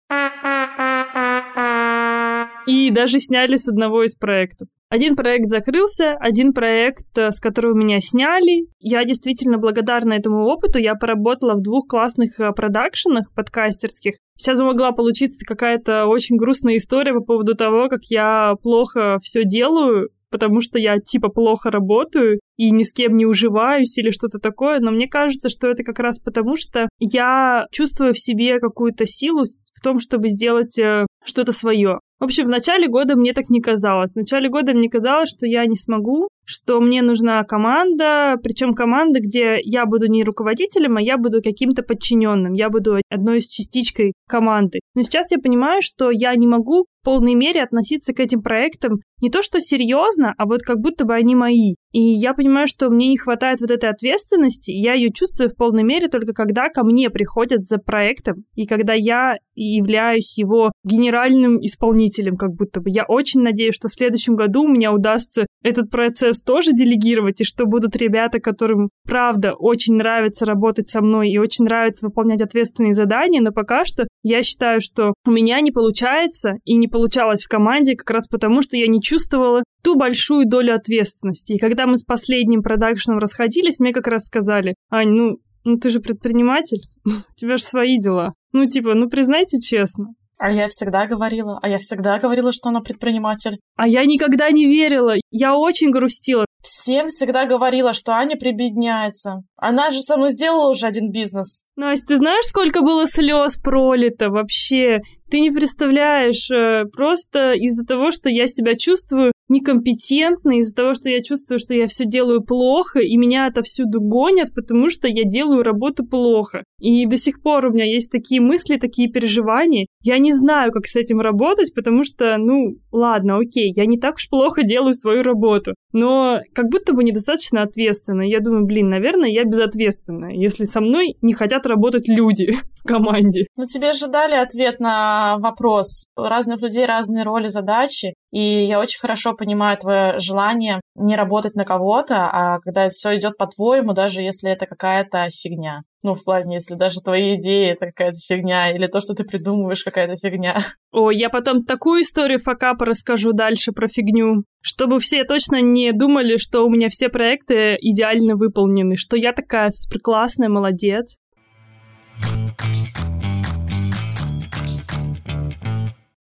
И 2.68 2.92
даже 2.92 3.20
сняли 3.20 3.56
с 3.56 3.68
одного 3.68 4.04
из 4.04 4.16
проектов. 4.16 4.68
Один 4.90 5.16
проект 5.16 5.50
закрылся, 5.50 6.14
один 6.20 6.52
проект, 6.52 7.16
э, 7.16 7.30
с 7.30 7.40
которого 7.40 7.78
меня 7.78 8.00
сняли. 8.00 8.66
Я 8.80 9.06
действительно 9.06 9.60
благодарна 9.60 10.14
этому 10.14 10.46
опыту. 10.46 10.80
Я 10.80 10.96
поработала 10.96 11.54
в 11.54 11.62
двух 11.62 11.88
классных 11.88 12.40
э, 12.40 12.52
продакшенах 12.54 13.32
подкастерских. 13.36 14.16
Сейчас 14.36 14.58
бы 14.58 14.64
могла 14.66 14.92
получиться 14.92 15.46
какая-то 15.46 16.08
очень 16.08 16.38
грустная 16.38 16.78
история 16.78 17.14
по 17.14 17.22
поводу 17.22 17.56
того, 17.56 17.88
как 17.88 18.00
я 18.10 18.56
плохо 18.64 19.20
все 19.22 19.44
делаю, 19.44 20.10
потому 20.32 20.60
что 20.62 20.80
я 20.80 20.98
типа 20.98 21.30
плохо 21.30 21.70
работаю 21.70 22.40
и 22.58 22.72
ни 22.72 22.82
с 22.82 22.92
кем 22.92 23.16
не 23.16 23.28
уживаюсь 23.28 23.96
или 24.00 24.10
что-то 24.10 24.40
такое, 24.40 24.80
но 24.80 24.90
мне 24.90 25.08
кажется, 25.08 25.50
что 25.50 25.68
это 25.68 25.84
как 25.84 26.00
раз 26.00 26.20
потому, 26.20 26.56
что 26.56 26.90
я 26.98 27.68
чувствую 27.72 28.14
в 28.14 28.20
себе 28.20 28.60
какую-то 28.60 29.06
силу 29.06 29.44
в 29.44 29.82
том, 29.82 30.00
чтобы 30.00 30.30
сделать 30.30 30.80
э, 30.80 31.06
что-то 31.24 31.52
свое. 31.52 32.00
В 32.20 32.26
общем, 32.26 32.46
в 32.46 32.50
начале 32.50 32.90
года 32.90 33.16
мне 33.16 33.32
так 33.34 33.50
не 33.50 33.62
казалось. 33.62 34.12
В 34.12 34.18
начале 34.18 34.50
года 34.50 34.74
мне 34.74 34.90
казалось, 34.90 35.30
что 35.30 35.46
я 35.46 35.66
не 35.66 35.78
смогу, 35.78 36.28
что 36.50 36.82
мне 36.82 37.02
нужна 37.02 37.44
команда, 37.44 38.36
причем 38.44 38.74
команда, 38.74 39.20
где 39.20 39.58
я 39.62 39.86
буду 39.86 40.08
не 40.08 40.24
руководителем, 40.24 40.98
а 40.98 41.02
я 41.02 41.18
буду 41.18 41.42
каким-то 41.44 41.84
подчиненным, 41.84 42.54
я 42.54 42.70
буду 42.70 42.98
одной 43.10 43.38
из 43.38 43.48
частичкой 43.48 44.14
команды. 44.28 44.80
Но 44.96 45.04
сейчас 45.04 45.32
я 45.32 45.38
понимаю, 45.38 45.82
что 45.82 46.10
я 46.12 46.36
не 46.36 46.48
могу 46.48 46.84
в 46.84 47.06
полной 47.06 47.36
мере 47.36 47.62
относиться 47.62 48.14
к 48.14 48.20
этим 48.20 48.42
проектам 48.42 49.00
не 49.22 49.30
то 49.30 49.42
что 49.42 49.60
серьезно, 49.60 50.34
а 50.38 50.46
вот 50.46 50.62
как 50.62 50.80
будто 50.80 51.06
бы 51.06 51.14
они 51.14 51.36
мои. 51.36 51.76
И 51.92 52.00
я 52.00 52.34
понимаю, 52.34 52.68
что 52.68 52.90
мне 52.90 53.10
не 53.10 53.18
хватает 53.18 53.62
вот 53.62 53.72
этой 53.72 53.90
ответственности, 53.90 54.72
я 54.72 54.94
ее 54.94 55.12
чувствую 55.12 55.50
в 55.50 55.56
полной 55.56 55.84
мере 55.84 56.08
только 56.08 56.34
когда 56.34 56.70
ко 56.70 56.84
мне 56.84 57.10
приходят 57.10 57.64
за 57.64 57.78
проектом, 57.78 58.46
и 58.56 58.66
когда 58.66 58.94
я 58.94 59.36
являюсь 59.56 60.38
его 60.38 60.72
генеральным 60.84 61.60
исполнителем, 61.60 62.09
как 62.38 62.54
будто 62.54 62.82
бы. 62.82 62.90
Я 62.90 63.04
очень 63.08 63.42
надеюсь, 63.42 63.76
что 63.76 63.88
в 63.88 63.94
следующем 63.94 64.36
году 64.36 64.64
у 64.64 64.68
меня 64.68 64.92
удастся 64.92 65.46
этот 65.64 65.90
процесс 65.90 66.42
тоже 66.42 66.74
делегировать, 66.74 67.42
и 67.42 67.44
что 67.44 67.66
будут 67.66 67.96
ребята, 67.96 68.40
которым, 68.40 68.90
правда, 69.06 69.54
очень 69.54 69.96
нравится 69.96 70.46
работать 70.46 70.88
со 70.88 71.02
мной 71.02 71.30
и 71.30 71.38
очень 71.38 71.66
нравится 71.66 72.06
выполнять 72.06 72.42
ответственные 72.42 72.94
задания, 72.94 73.42
но 73.42 73.52
пока 73.52 73.86
что 73.86 74.08
я 74.24 74.44
считаю, 74.44 74.82
что 74.82 75.14
у 75.26 75.32
меня 75.32 75.62
не 75.62 75.72
получается 75.72 76.54
и 76.64 76.76
не 76.76 76.88
получалось 76.88 77.44
в 77.44 77.50
команде 77.50 77.96
как 77.96 78.10
раз 78.10 78.28
потому, 78.28 78.62
что 78.62 78.78
я 78.78 78.88
не 78.88 79.02
чувствовала 79.02 79.64
ту 79.84 79.96
большую 79.96 80.48
долю 80.48 80.76
ответственности. 80.76 81.54
И 81.54 81.60
когда 81.60 81.86
мы 81.86 81.98
с 81.98 82.04
последним 82.04 82.62
продакшеном 82.62 83.20
расходились, 83.20 83.80
мне 83.80 83.94
как 83.94 84.08
раз 84.08 84.26
сказали, 84.26 84.76
Ань, 84.90 85.10
ну, 85.10 85.38
ну 85.64 85.78
ты 85.78 85.90
же 85.90 86.00
предприниматель, 86.00 86.82
у 87.06 87.36
тебя 87.36 87.58
же 87.58 87.64
свои 87.64 87.98
дела. 87.98 88.34
Ну, 88.52 88.66
типа, 88.66 88.94
ну 88.96 89.10
признайте 89.10 89.60
честно. 89.60 90.14
А 90.40 90.52
я 90.52 90.70
всегда 90.70 91.06
говорила, 91.06 91.60
а 91.62 91.68
я 91.68 91.78
всегда 91.78 92.18
говорила, 92.18 92.54
что 92.54 92.70
она 92.70 92.80
предприниматель. 92.80 93.60
А 93.76 93.86
я 93.88 94.06
никогда 94.06 94.50
не 94.52 94.68
верила, 94.68 95.16
я 95.32 95.54
очень 95.54 95.92
грустила. 95.92 96.46
Всем 96.62 97.10
всегда 97.10 97.46
говорила, 97.46 97.94
что 97.94 98.14
Аня 98.14 98.38
прибедняется. 98.38 99.44
Она 99.58 99.92
же 99.92 100.00
со 100.00 100.16
мной 100.16 100.32
сделала 100.32 100.70
уже 100.70 100.88
один 100.88 101.12
бизнес. 101.12 101.64
Настя, 101.76 102.08
ты 102.08 102.18
знаешь, 102.18 102.46
сколько 102.46 102.82
было 102.82 103.06
слез 103.06 103.58
пролито 103.58 104.30
вообще? 104.30 105.00
Ты 105.30 105.42
не 105.42 105.52
представляешь, 105.52 106.50
э, 106.50 106.86
просто 106.86 107.54
из-за 107.54 107.86
того, 107.86 108.12
что 108.12 108.30
я 108.30 108.48
себя 108.48 108.76
чувствую 108.76 109.34
некомпетентна 109.50 110.60
из-за 110.60 110.76
того, 110.76 110.94
что 110.94 111.10
я 111.10 111.22
чувствую, 111.22 111.60
что 111.60 111.74
я 111.74 111.88
все 111.88 112.06
делаю 112.06 112.42
плохо, 112.42 113.00
и 113.00 113.18
меня 113.18 113.48
это 113.48 113.62
всюду 113.64 114.00
гонят, 114.00 114.54
потому 114.56 114.90
что 114.90 115.08
я 115.08 115.24
делаю 115.24 115.64
работу 115.64 116.06
плохо. 116.06 116.64
И 116.80 117.06
до 117.06 117.18
сих 117.18 117.42
пор 117.42 117.66
у 117.66 117.74
меня 117.74 117.86
есть 117.86 118.12
такие 118.12 118.40
мысли, 118.40 118.78
такие 118.78 119.10
переживания. 119.10 119.88
Я 120.04 120.18
не 120.18 120.32
знаю, 120.34 120.72
как 120.72 120.88
с 120.88 120.96
этим 120.96 121.20
работать, 121.20 121.74
потому 121.74 122.04
что, 122.04 122.38
ну, 122.38 122.76
ладно, 122.92 123.38
окей, 123.38 123.74
я 123.76 123.86
не 123.86 124.00
так 124.00 124.16
уж 124.16 124.30
плохо 124.30 124.64
делаю 124.64 124.94
свою 124.94 125.24
работу, 125.24 125.74
но 125.92 126.40
как 126.54 126.70
будто 126.70 126.94
бы 126.94 127.04
недостаточно 127.04 127.64
ответственно. 127.64 128.22
Я 128.22 128.40
думаю, 128.40 128.66
блин, 128.66 128.90
наверное, 128.90 129.30
я 129.30 129.44
безответственная, 129.44 130.34
если 130.34 130.66
со 130.66 130.80
мной 130.80 131.18
не 131.22 131.34
хотят 131.34 131.66
работать 131.66 132.08
люди 132.08 132.58
в 132.80 132.88
команде. 132.88 133.48
Ну, 133.58 133.66
тебе 133.66 133.94
же 133.94 134.08
дали 134.08 134.36
ответ 134.36 134.80
на 134.80 135.38
вопрос. 135.40 136.06
У 136.16 136.22
разных 136.22 136.62
людей 136.62 136.86
разные 136.86 137.24
роли, 137.24 137.48
задачи, 137.48 138.14
и 138.32 138.40
я 138.40 138.80
очень 138.80 139.00
хорошо 139.00 139.34
понимаю 139.34 139.78
твое 139.78 140.20
желание 140.20 140.82
не 140.96 141.16
работать 141.16 141.56
на 141.56 141.66
кого-то, 141.66 142.30
а 142.32 142.60
когда 142.60 142.90
все 142.90 143.18
идет 143.18 143.38
по-твоему, 143.38 143.94
даже 143.94 144.22
если 144.22 144.52
это 144.52 144.66
какая-то 144.66 145.28
фигня. 145.32 145.82
Ну, 146.04 146.16
в 146.16 146.24
плане, 146.24 146.56
если 146.56 146.76
даже 146.76 147.02
твои 147.02 147.36
идеи 147.36 147.72
это 147.72 147.88
какая-то 147.88 148.18
фигня, 148.18 148.72
или 148.72 148.88
то, 148.88 149.02
что 149.02 149.14
ты 149.16 149.24
придумываешь, 149.24 149.84
какая-то 149.84 150.16
фигня. 150.16 150.58
О, 150.92 151.12
я 151.12 151.30
потом 151.30 151.66
такую 151.66 152.04
историю 152.04 152.40
факапа 152.40 152.86
расскажу 152.86 153.34
дальше 153.34 153.72
про 153.72 153.88
фигню, 153.88 154.44
чтобы 154.62 155.00
все 155.00 155.24
точно 155.24 155.62
не 155.62 155.92
думали, 155.92 156.38
что 156.38 156.66
у 156.66 156.70
меня 156.70 156.88
все 156.90 157.10
проекты 157.10 157.76
идеально 157.80 158.36
выполнены, 158.36 158.96
что 158.96 159.18
я 159.18 159.34
такая 159.34 159.70
суперклассная, 159.72 160.50
молодец. 160.50 161.18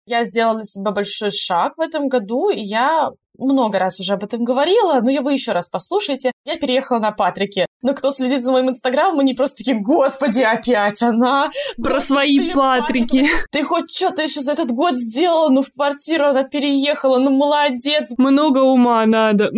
Я 0.05 0.23
сделала 0.25 0.55
для 0.55 0.63
себя 0.63 0.91
большой 0.91 1.31
шаг 1.31 1.73
в 1.77 1.81
этом 1.81 2.09
году, 2.09 2.49
и 2.49 2.59
я 2.59 3.09
много 3.37 3.79
раз 3.79 3.99
уже 3.99 4.13
об 4.13 4.23
этом 4.23 4.43
говорила, 4.43 4.99
но 5.01 5.09
я 5.09 5.21
вы 5.21 5.33
еще 5.33 5.53
раз 5.53 5.69
послушайте. 5.69 6.31
Я 6.45 6.57
переехала 6.57 6.99
на 6.99 7.11
Патрике. 7.11 7.65
Но 7.81 7.93
кто 7.93 8.11
следит 8.11 8.41
за 8.41 8.51
моим 8.51 8.69
инстаграмом, 8.69 9.19
они 9.19 9.33
просто 9.33 9.57
такие, 9.57 9.79
господи, 9.79 10.41
опять 10.41 11.01
она. 11.01 11.49
Про 11.81 11.99
свои 11.99 12.53
Патрики. 12.53 13.27
Ты 13.51 13.63
хоть 13.63 13.93
что-то 13.93 14.21
еще 14.21 14.41
за 14.41 14.53
этот 14.53 14.71
год 14.71 14.95
сделала? 14.95 15.49
Ну, 15.49 15.61
в 15.61 15.71
квартиру 15.71 16.25
она 16.25 16.43
переехала, 16.43 17.17
ну, 17.17 17.31
молодец. 17.31 18.13
Много 18.17 18.59
ума 18.59 19.05
надо. 19.05 19.49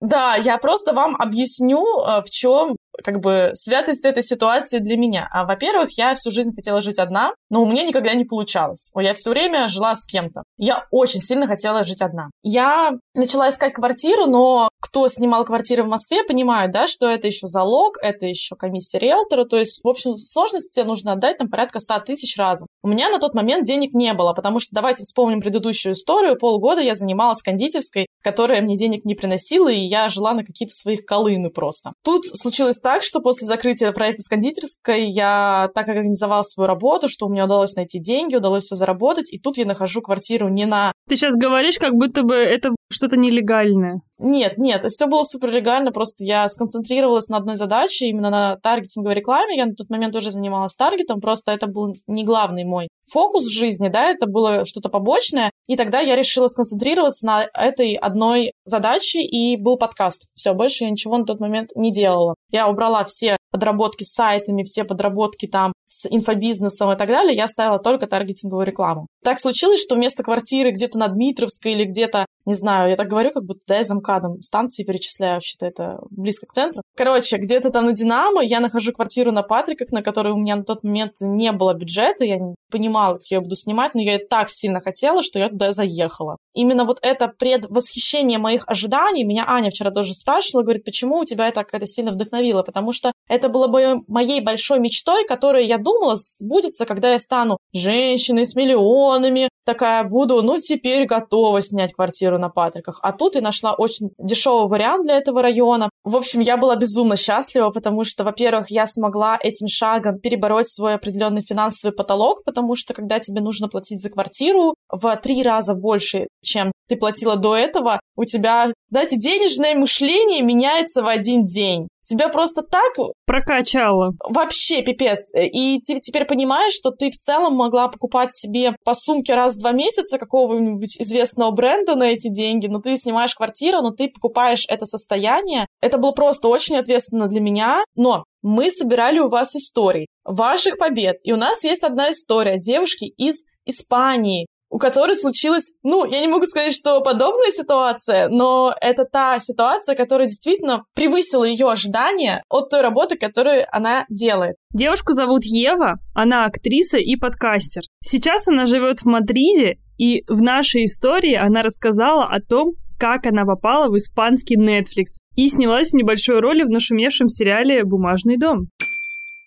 Да, 0.00 0.36
я 0.36 0.56
просто 0.56 0.94
вам 0.94 1.14
объясню, 1.16 1.84
э, 1.84 2.22
в 2.22 2.30
чем 2.30 2.76
как 3.04 3.20
бы 3.20 3.50
святость 3.54 4.04
этой 4.04 4.22
ситуации 4.22 4.78
для 4.78 4.96
меня. 4.96 5.28
А, 5.30 5.44
во-первых, 5.44 5.90
я 5.98 6.14
всю 6.14 6.30
жизнь 6.30 6.54
хотела 6.54 6.80
жить 6.82 6.98
одна, 6.98 7.32
но 7.50 7.62
у 7.62 7.66
меня 7.66 7.84
никогда 7.84 8.14
не 8.14 8.24
получалось. 8.24 8.90
Я 8.94 9.14
все 9.14 9.30
время 9.30 9.68
жила 9.68 9.94
с 9.94 10.06
кем-то. 10.06 10.44
Я 10.56 10.86
очень 10.90 11.20
сильно 11.20 11.46
хотела 11.46 11.84
жить 11.84 12.00
одна. 12.00 12.30
Я 12.42 12.92
начала 13.14 13.50
искать 13.50 13.74
квартиру, 13.74 14.26
но 14.26 14.68
кто 14.80 15.08
снимал 15.08 15.44
квартиры 15.44 15.84
в 15.84 15.88
Москве, 15.88 16.24
понимают, 16.24 16.72
да, 16.72 16.88
что 16.88 17.08
это 17.08 17.26
еще 17.26 17.46
залог, 17.46 17.96
это 18.02 18.26
еще 18.26 18.56
комиссия 18.56 18.98
риэлтора, 18.98 19.44
то 19.44 19.56
есть 19.56 19.80
в 19.84 19.88
общем 19.88 20.16
сложности 20.16 20.70
тебе 20.70 20.86
нужно 20.86 21.12
отдать 21.12 21.38
там 21.38 21.48
порядка 21.48 21.80
100 21.80 22.00
тысяч 22.00 22.36
разом. 22.36 22.66
У 22.82 22.88
меня 22.88 23.10
на 23.10 23.18
тот 23.18 23.34
момент 23.34 23.66
денег 23.66 23.92
не 23.92 24.14
было, 24.14 24.32
потому 24.32 24.58
что 24.58 24.74
давайте 24.74 25.02
вспомним 25.02 25.40
предыдущую 25.40 25.92
историю. 25.92 26.38
Полгода 26.38 26.80
я 26.80 26.94
занималась 26.94 27.42
кондитерской, 27.42 28.06
которая 28.22 28.62
мне 28.62 28.76
денег 28.76 29.04
не 29.04 29.14
приносила, 29.14 29.68
и 29.68 29.80
я 29.80 30.08
жила 30.08 30.32
на 30.32 30.44
какие-то 30.44 30.74
своих 30.74 31.04
колыны 31.04 31.50
просто. 31.50 31.92
Тут 32.02 32.24
случилось 32.24 32.78
так, 32.78 33.02
что 33.02 33.20
после 33.20 33.46
закрытия 33.46 33.92
проекта 33.92 34.22
с 34.22 34.28
кондитерской 34.28 35.06
я 35.06 35.70
так 35.74 35.88
организовала 35.88 36.42
свою 36.42 36.68
работу, 36.68 37.08
что 37.08 37.26
у 37.26 37.28
меня 37.28 37.39
удалось 37.44 37.74
найти 37.76 37.98
деньги, 38.00 38.36
удалось 38.36 38.64
все 38.64 38.74
заработать, 38.74 39.32
и 39.32 39.38
тут 39.38 39.56
я 39.56 39.64
нахожу 39.64 40.02
квартиру 40.02 40.48
не 40.48 40.66
на... 40.66 40.92
Ты 41.08 41.16
сейчас 41.16 41.34
говоришь, 41.34 41.78
как 41.78 41.94
будто 41.94 42.22
бы 42.22 42.34
это 42.34 42.70
что-то 42.90 43.16
нелегальное. 43.16 44.02
Нет, 44.22 44.58
нет, 44.58 44.84
все 44.84 45.06
было 45.06 45.22
супер 45.22 45.50
легально, 45.50 45.92
просто 45.92 46.24
я 46.24 46.46
сконцентрировалась 46.48 47.28
на 47.28 47.38
одной 47.38 47.56
задаче, 47.56 48.06
именно 48.06 48.28
на 48.28 48.56
таргетинговой 48.56 49.14
рекламе. 49.14 49.56
Я 49.56 49.64
на 49.64 49.74
тот 49.74 49.88
момент 49.88 50.14
уже 50.14 50.30
занималась 50.30 50.76
таргетом, 50.76 51.22
просто 51.22 51.52
это 51.52 51.66
был 51.66 51.94
не 52.06 52.24
главный 52.24 52.64
мой 52.64 52.88
фокус 53.10 53.44
в 53.44 53.50
жизни, 53.50 53.88
да, 53.88 54.10
это 54.10 54.26
было 54.26 54.66
что-то 54.66 54.90
побочное. 54.90 55.50
И 55.68 55.76
тогда 55.76 56.00
я 56.00 56.16
решила 56.16 56.48
сконцентрироваться 56.48 57.24
на 57.24 57.46
этой 57.54 57.94
одной 57.94 58.52
задаче, 58.66 59.22
и 59.22 59.56
был 59.56 59.78
подкаст. 59.78 60.26
Все, 60.34 60.52
больше 60.52 60.84
я 60.84 60.90
ничего 60.90 61.16
на 61.16 61.24
тот 61.24 61.40
момент 61.40 61.70
не 61.74 61.90
делала. 61.90 62.34
Я 62.50 62.68
убрала 62.68 63.04
все 63.04 63.38
подработки 63.50 64.04
с 64.04 64.12
сайтами, 64.12 64.62
все 64.62 64.84
подработки 64.84 65.46
там 65.46 65.72
с 65.86 66.06
инфобизнесом 66.08 66.92
и 66.92 66.96
так 66.96 67.08
далее, 67.08 67.36
я 67.36 67.48
ставила 67.48 67.78
только 67.80 68.06
таргетинговую 68.06 68.64
рекламу. 68.64 69.08
Так 69.24 69.40
случилось, 69.40 69.82
что 69.82 69.96
вместо 69.96 70.22
квартиры 70.22 70.70
где-то 70.70 70.98
на 70.98 71.08
Дмитровской 71.08 71.72
или 71.72 71.84
где-то, 71.84 72.26
не 72.46 72.54
знаю, 72.54 72.90
я 72.90 72.96
так 72.96 73.08
говорю, 73.08 73.30
как 73.30 73.44
будто, 73.44 73.60
да, 73.66 73.78
я 73.78 73.84
замкадом 73.84 74.40
станции 74.40 74.84
перечисляю, 74.84 75.34
вообще-то 75.34 75.66
это 75.66 75.98
близко 76.10 76.46
к 76.46 76.52
центру. 76.52 76.82
Короче, 76.96 77.36
где-то 77.36 77.70
там 77.70 77.86
на 77.86 77.92
Динамо 77.92 78.42
я 78.42 78.60
нахожу 78.60 78.92
квартиру 78.92 79.32
на 79.32 79.42
Патриках, 79.42 79.90
на 79.92 80.02
которой 80.02 80.32
у 80.32 80.36
меня 80.36 80.56
на 80.56 80.64
тот 80.64 80.82
момент 80.82 81.12
не 81.20 81.52
было 81.52 81.74
бюджета, 81.74 82.24
я 82.24 82.38
не 82.38 82.54
понимала, 82.70 83.14
как 83.14 83.26
я 83.26 83.40
буду 83.40 83.56
снимать, 83.56 83.94
но 83.94 84.00
я 84.00 84.18
так 84.18 84.48
сильно 84.48 84.80
хотела, 84.80 85.22
что 85.22 85.38
я 85.38 85.48
туда 85.48 85.72
заехала. 85.72 86.36
Именно 86.54 86.84
вот 86.84 86.98
это 87.02 87.28
предвосхищение 87.28 88.38
моих 88.38 88.64
ожиданий, 88.66 89.24
меня 89.24 89.44
Аня 89.46 89.70
вчера 89.70 89.90
тоже 89.90 90.14
спрашивала, 90.14 90.62
говорит, 90.62 90.84
почему 90.84 91.18
у 91.18 91.24
тебя 91.24 91.48
это 91.48 91.64
как-то 91.64 91.86
сильно 91.86 92.12
вдохновило, 92.12 92.62
потому 92.62 92.92
что 92.92 93.12
это 93.28 93.48
было 93.48 93.66
бы 93.66 94.02
моей 94.08 94.40
большой 94.40 94.78
мечтой, 94.78 95.26
которая, 95.26 95.62
я 95.62 95.78
думала, 95.78 96.16
сбудется, 96.16 96.86
когда 96.86 97.12
я 97.12 97.18
стану 97.18 97.58
женщиной 97.72 98.46
с 98.46 98.54
миллионами, 98.54 99.48
такая 99.70 100.02
буду, 100.02 100.42
ну, 100.42 100.58
теперь 100.58 101.06
готова 101.06 101.62
снять 101.62 101.92
квартиру 101.92 102.38
на 102.38 102.48
Патриках. 102.48 102.98
А 103.02 103.12
тут 103.12 103.36
я 103.36 103.40
нашла 103.40 103.72
очень 103.72 104.10
дешевый 104.18 104.68
вариант 104.68 105.04
для 105.04 105.16
этого 105.16 105.42
района. 105.42 105.90
В 106.02 106.16
общем, 106.16 106.40
я 106.40 106.56
была 106.56 106.74
безумно 106.74 107.16
счастлива, 107.16 107.70
потому 107.70 108.02
что, 108.04 108.24
во-первых, 108.24 108.70
я 108.70 108.86
смогла 108.86 109.38
этим 109.40 109.68
шагом 109.68 110.18
перебороть 110.18 110.68
свой 110.68 110.94
определенный 110.94 111.42
финансовый 111.42 111.92
потолок, 111.92 112.42
потому 112.44 112.74
что, 112.74 112.94
когда 112.94 113.20
тебе 113.20 113.40
нужно 113.40 113.68
платить 113.68 114.00
за 114.00 114.10
квартиру 114.10 114.74
в 114.88 115.16
три 115.22 115.42
раза 115.44 115.74
больше, 115.74 116.26
чем 116.42 116.72
ты 116.88 116.96
платила 116.96 117.36
до 117.36 117.56
этого, 117.56 118.00
у 118.16 118.24
тебя, 118.24 118.72
знаете, 118.90 119.16
денежное 119.16 119.76
мышление 119.76 120.42
меняется 120.42 121.02
в 121.04 121.06
один 121.06 121.44
день. 121.44 121.86
Тебя 122.10 122.28
просто 122.28 122.62
так... 122.62 122.92
Прокачало. 123.24 124.14
Вообще 124.28 124.82
пипец. 124.82 125.30
И 125.32 125.78
ты 125.78 126.00
теперь 126.00 126.24
понимаешь, 126.24 126.72
что 126.72 126.90
ты 126.90 127.08
в 127.08 127.16
целом 127.16 127.54
могла 127.54 127.86
покупать 127.86 128.34
себе 128.34 128.74
по 128.84 128.94
сумке 128.94 129.36
раз 129.36 129.54
в 129.54 129.60
два 129.60 129.70
месяца 129.70 130.18
какого-нибудь 130.18 131.00
известного 131.00 131.52
бренда 131.52 131.94
на 131.94 132.10
эти 132.10 132.28
деньги, 132.28 132.66
но 132.66 132.80
ты 132.80 132.96
снимаешь 132.96 133.36
квартиру, 133.36 133.80
но 133.80 133.90
ты 133.90 134.08
покупаешь 134.08 134.64
это 134.68 134.86
состояние. 134.86 135.68
Это 135.80 135.98
было 135.98 136.10
просто 136.10 136.48
очень 136.48 136.76
ответственно 136.78 137.28
для 137.28 137.40
меня, 137.40 137.84
но 137.94 138.24
мы 138.42 138.72
собирали 138.72 139.20
у 139.20 139.28
вас 139.28 139.54
истории 139.54 140.08
ваших 140.24 140.78
побед. 140.78 141.14
И 141.22 141.32
у 141.32 141.36
нас 141.36 141.62
есть 141.62 141.84
одна 141.84 142.10
история 142.10 142.58
девушки 142.58 143.04
из 143.04 143.44
Испании, 143.66 144.46
у 144.70 144.78
которой 144.78 145.16
случилась, 145.16 145.72
ну, 145.82 146.06
я 146.06 146.20
не 146.20 146.28
могу 146.28 146.46
сказать, 146.46 146.74
что 146.74 147.00
подобная 147.00 147.50
ситуация, 147.50 148.28
но 148.28 148.72
это 148.80 149.04
та 149.04 149.38
ситуация, 149.40 149.96
которая 149.96 150.28
действительно 150.28 150.84
превысила 150.94 151.44
ее 151.44 151.70
ожидания 151.70 152.42
от 152.48 152.70
той 152.70 152.80
работы, 152.80 153.18
которую 153.18 153.66
она 153.72 154.06
делает. 154.08 154.56
Девушку 154.72 155.12
зовут 155.12 155.42
Ева, 155.44 155.98
она 156.14 156.44
актриса 156.44 156.98
и 156.98 157.16
подкастер. 157.16 157.82
Сейчас 158.02 158.48
она 158.48 158.66
живет 158.66 159.00
в 159.00 159.06
Мадриде, 159.06 159.78
и 159.98 160.22
в 160.28 160.40
нашей 160.40 160.84
истории 160.84 161.34
она 161.34 161.62
рассказала 161.62 162.24
о 162.24 162.40
том, 162.40 162.72
как 162.98 163.26
она 163.26 163.44
попала 163.44 163.90
в 163.90 163.96
испанский 163.96 164.56
Netflix 164.56 165.16
и 165.34 165.48
снялась 165.48 165.90
в 165.90 165.94
небольшой 165.94 166.40
роли 166.40 166.62
в 166.62 166.70
нашумевшем 166.70 167.28
сериале 167.28 167.84
«Бумажный 167.84 168.36
дом» 168.38 168.68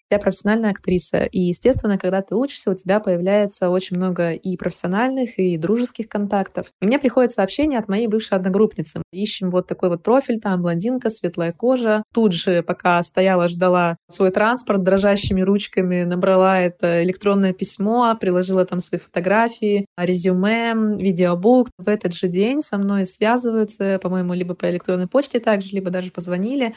я 0.10 0.20
профессиональная 0.20 0.72
актриса. 0.72 1.24
И, 1.24 1.40
естественно, 1.40 1.98
когда 1.98 2.22
ты 2.22 2.36
учишься, 2.36 2.72
у 2.72 2.76
тебя 2.76 3.00
появляется 3.00 3.70
очень 3.70 3.98
много 3.98 4.32
и 4.32 4.56
профессиональных, 4.58 5.40
и 5.40 5.58
дружеских 5.58 6.08
контактов. 6.08 6.68
И 6.82 6.86
мне 6.86 7.00
приходит 7.00 7.32
сообщение 7.32 7.80
от 7.80 7.88
моей 7.88 8.08
бывшей 8.08 8.38
одногруппницы. 8.38 9.02
Ищем 9.12 9.50
вот 9.50 9.68
такой 9.68 9.90
вот 9.90 10.04
профиль, 10.04 10.40
там 10.40 10.62
блондинка, 10.62 11.10
светлая 11.10 11.52
кожа. 11.52 12.04
Тут 12.14 12.34
же, 12.34 12.64
пока 12.64 13.02
стояла, 13.04 13.48
ждала 13.48 13.96
свой 14.10 14.32
транспорт, 14.32 14.84
дрожащими 14.84 15.42
ручками 15.42 16.04
набрала 16.04 16.60
это 16.60 17.04
электронное 17.04 17.54
письмо, 17.54 18.16
приложила 18.20 18.66
там 18.66 18.80
свои 18.80 19.00
фотографии, 19.00 19.86
резюме, 19.98 20.74
видеобук. 20.98 21.70
В 21.78 21.88
этот 21.88 22.14
же 22.14 22.28
день 22.28 22.62
со 22.62 22.78
мной 22.78 23.06
связываются, 23.06 24.00
по-моему, 24.02 24.34
либо 24.34 24.54
по 24.54 24.70
электронной 24.70 25.08
почте 25.08 25.40
также, 25.40 25.70
либо 25.72 25.90
даже 25.90 26.12
позвонили 26.12 26.76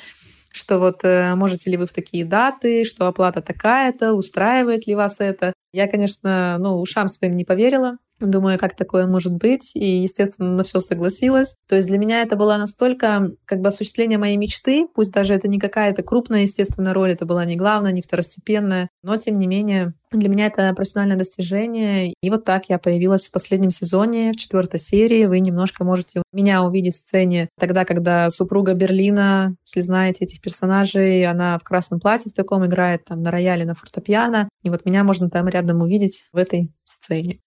что 0.57 0.79
вот 0.79 1.05
э, 1.05 1.35
можете 1.35 1.71
ли 1.71 1.77
вы 1.77 1.87
в 1.87 1.93
такие 1.93 2.25
даты, 2.25 2.85
что 2.85 3.07
оплата 3.07 3.43
такая-то, 3.43 4.15
устраивает 4.15 4.87
ли 4.87 4.95
вас 4.95 5.21
это. 5.21 5.53
Я, 5.73 5.87
конечно, 5.87 6.57
ну, 6.59 6.81
ушам 6.81 7.09
своим 7.09 7.37
не 7.37 7.45
поверила. 7.45 7.99
Думаю, 8.21 8.59
как 8.59 8.75
такое 8.75 9.07
может 9.07 9.35
быть, 9.35 9.73
и, 9.75 10.03
естественно, 10.03 10.51
на 10.51 10.65
все 10.65 10.81
согласилась. 10.81 11.57
То 11.69 11.77
есть 11.77 11.89
для 11.89 11.99
меня 11.99 12.23
это 12.23 12.37
было 12.37 12.57
настолько 12.57 13.31
как 13.45 13.61
бы 13.61 13.69
осуществление 13.69 14.19
моей 14.19 14.37
мечты, 14.37 14.87
пусть 14.95 15.13
даже 15.13 15.35
это 15.35 15.49
не 15.49 15.59
какая-то 15.59 16.03
крупная, 16.03 16.43
естественно, 16.43 16.95
роль, 16.95 17.13
это 17.13 17.27
была 17.27 17.45
не 17.45 17.57
главная, 17.57 17.93
не 17.93 18.01
второстепенная, 18.01 18.89
но, 19.03 19.17
тем 19.19 19.39
не 19.39 19.47
менее, 19.47 19.93
для 20.13 20.29
меня 20.29 20.47
это 20.47 20.73
профессиональное 20.75 21.17
достижение. 21.17 22.15
И 22.23 22.31
вот 22.31 22.45
так 22.45 22.69
я 22.69 22.79
появилась 22.79 23.27
в 23.29 23.33
последнем 23.33 23.71
сезоне, 23.71 24.33
в 24.33 24.37
четвертой 24.37 24.81
серии. 24.81 25.27
Вы 25.27 25.41
немножко 25.41 25.85
можете 25.85 26.23
меня 26.33 26.63
увидеть 26.63 26.95
в 26.95 26.99
сцене 26.99 27.49
тогда, 27.59 27.85
когда 27.85 28.31
супруга 28.31 28.75
Берлина, 28.75 29.57
если 29.67 29.81
знаете 29.81 30.25
этих 30.25 30.41
персонажей, 30.41 31.25
она 31.27 31.59
в 31.59 31.65
красном 31.65 32.01
платье 32.01 32.31
в 32.31 32.35
таком 32.35 32.65
играет 32.67 33.05
там 33.05 33.23
на 33.23 33.31
рояле, 33.31 33.65
на 33.65 33.75
фортепиано. 33.75 34.49
И 34.63 34.71
вот 34.71 34.87
меня 34.87 35.05
можно 35.05 35.29
там 35.29 35.49
рядом 35.49 35.83
увидеть 35.83 36.25
в 36.33 36.37
этой 36.37 36.73
сцене. 36.85 37.41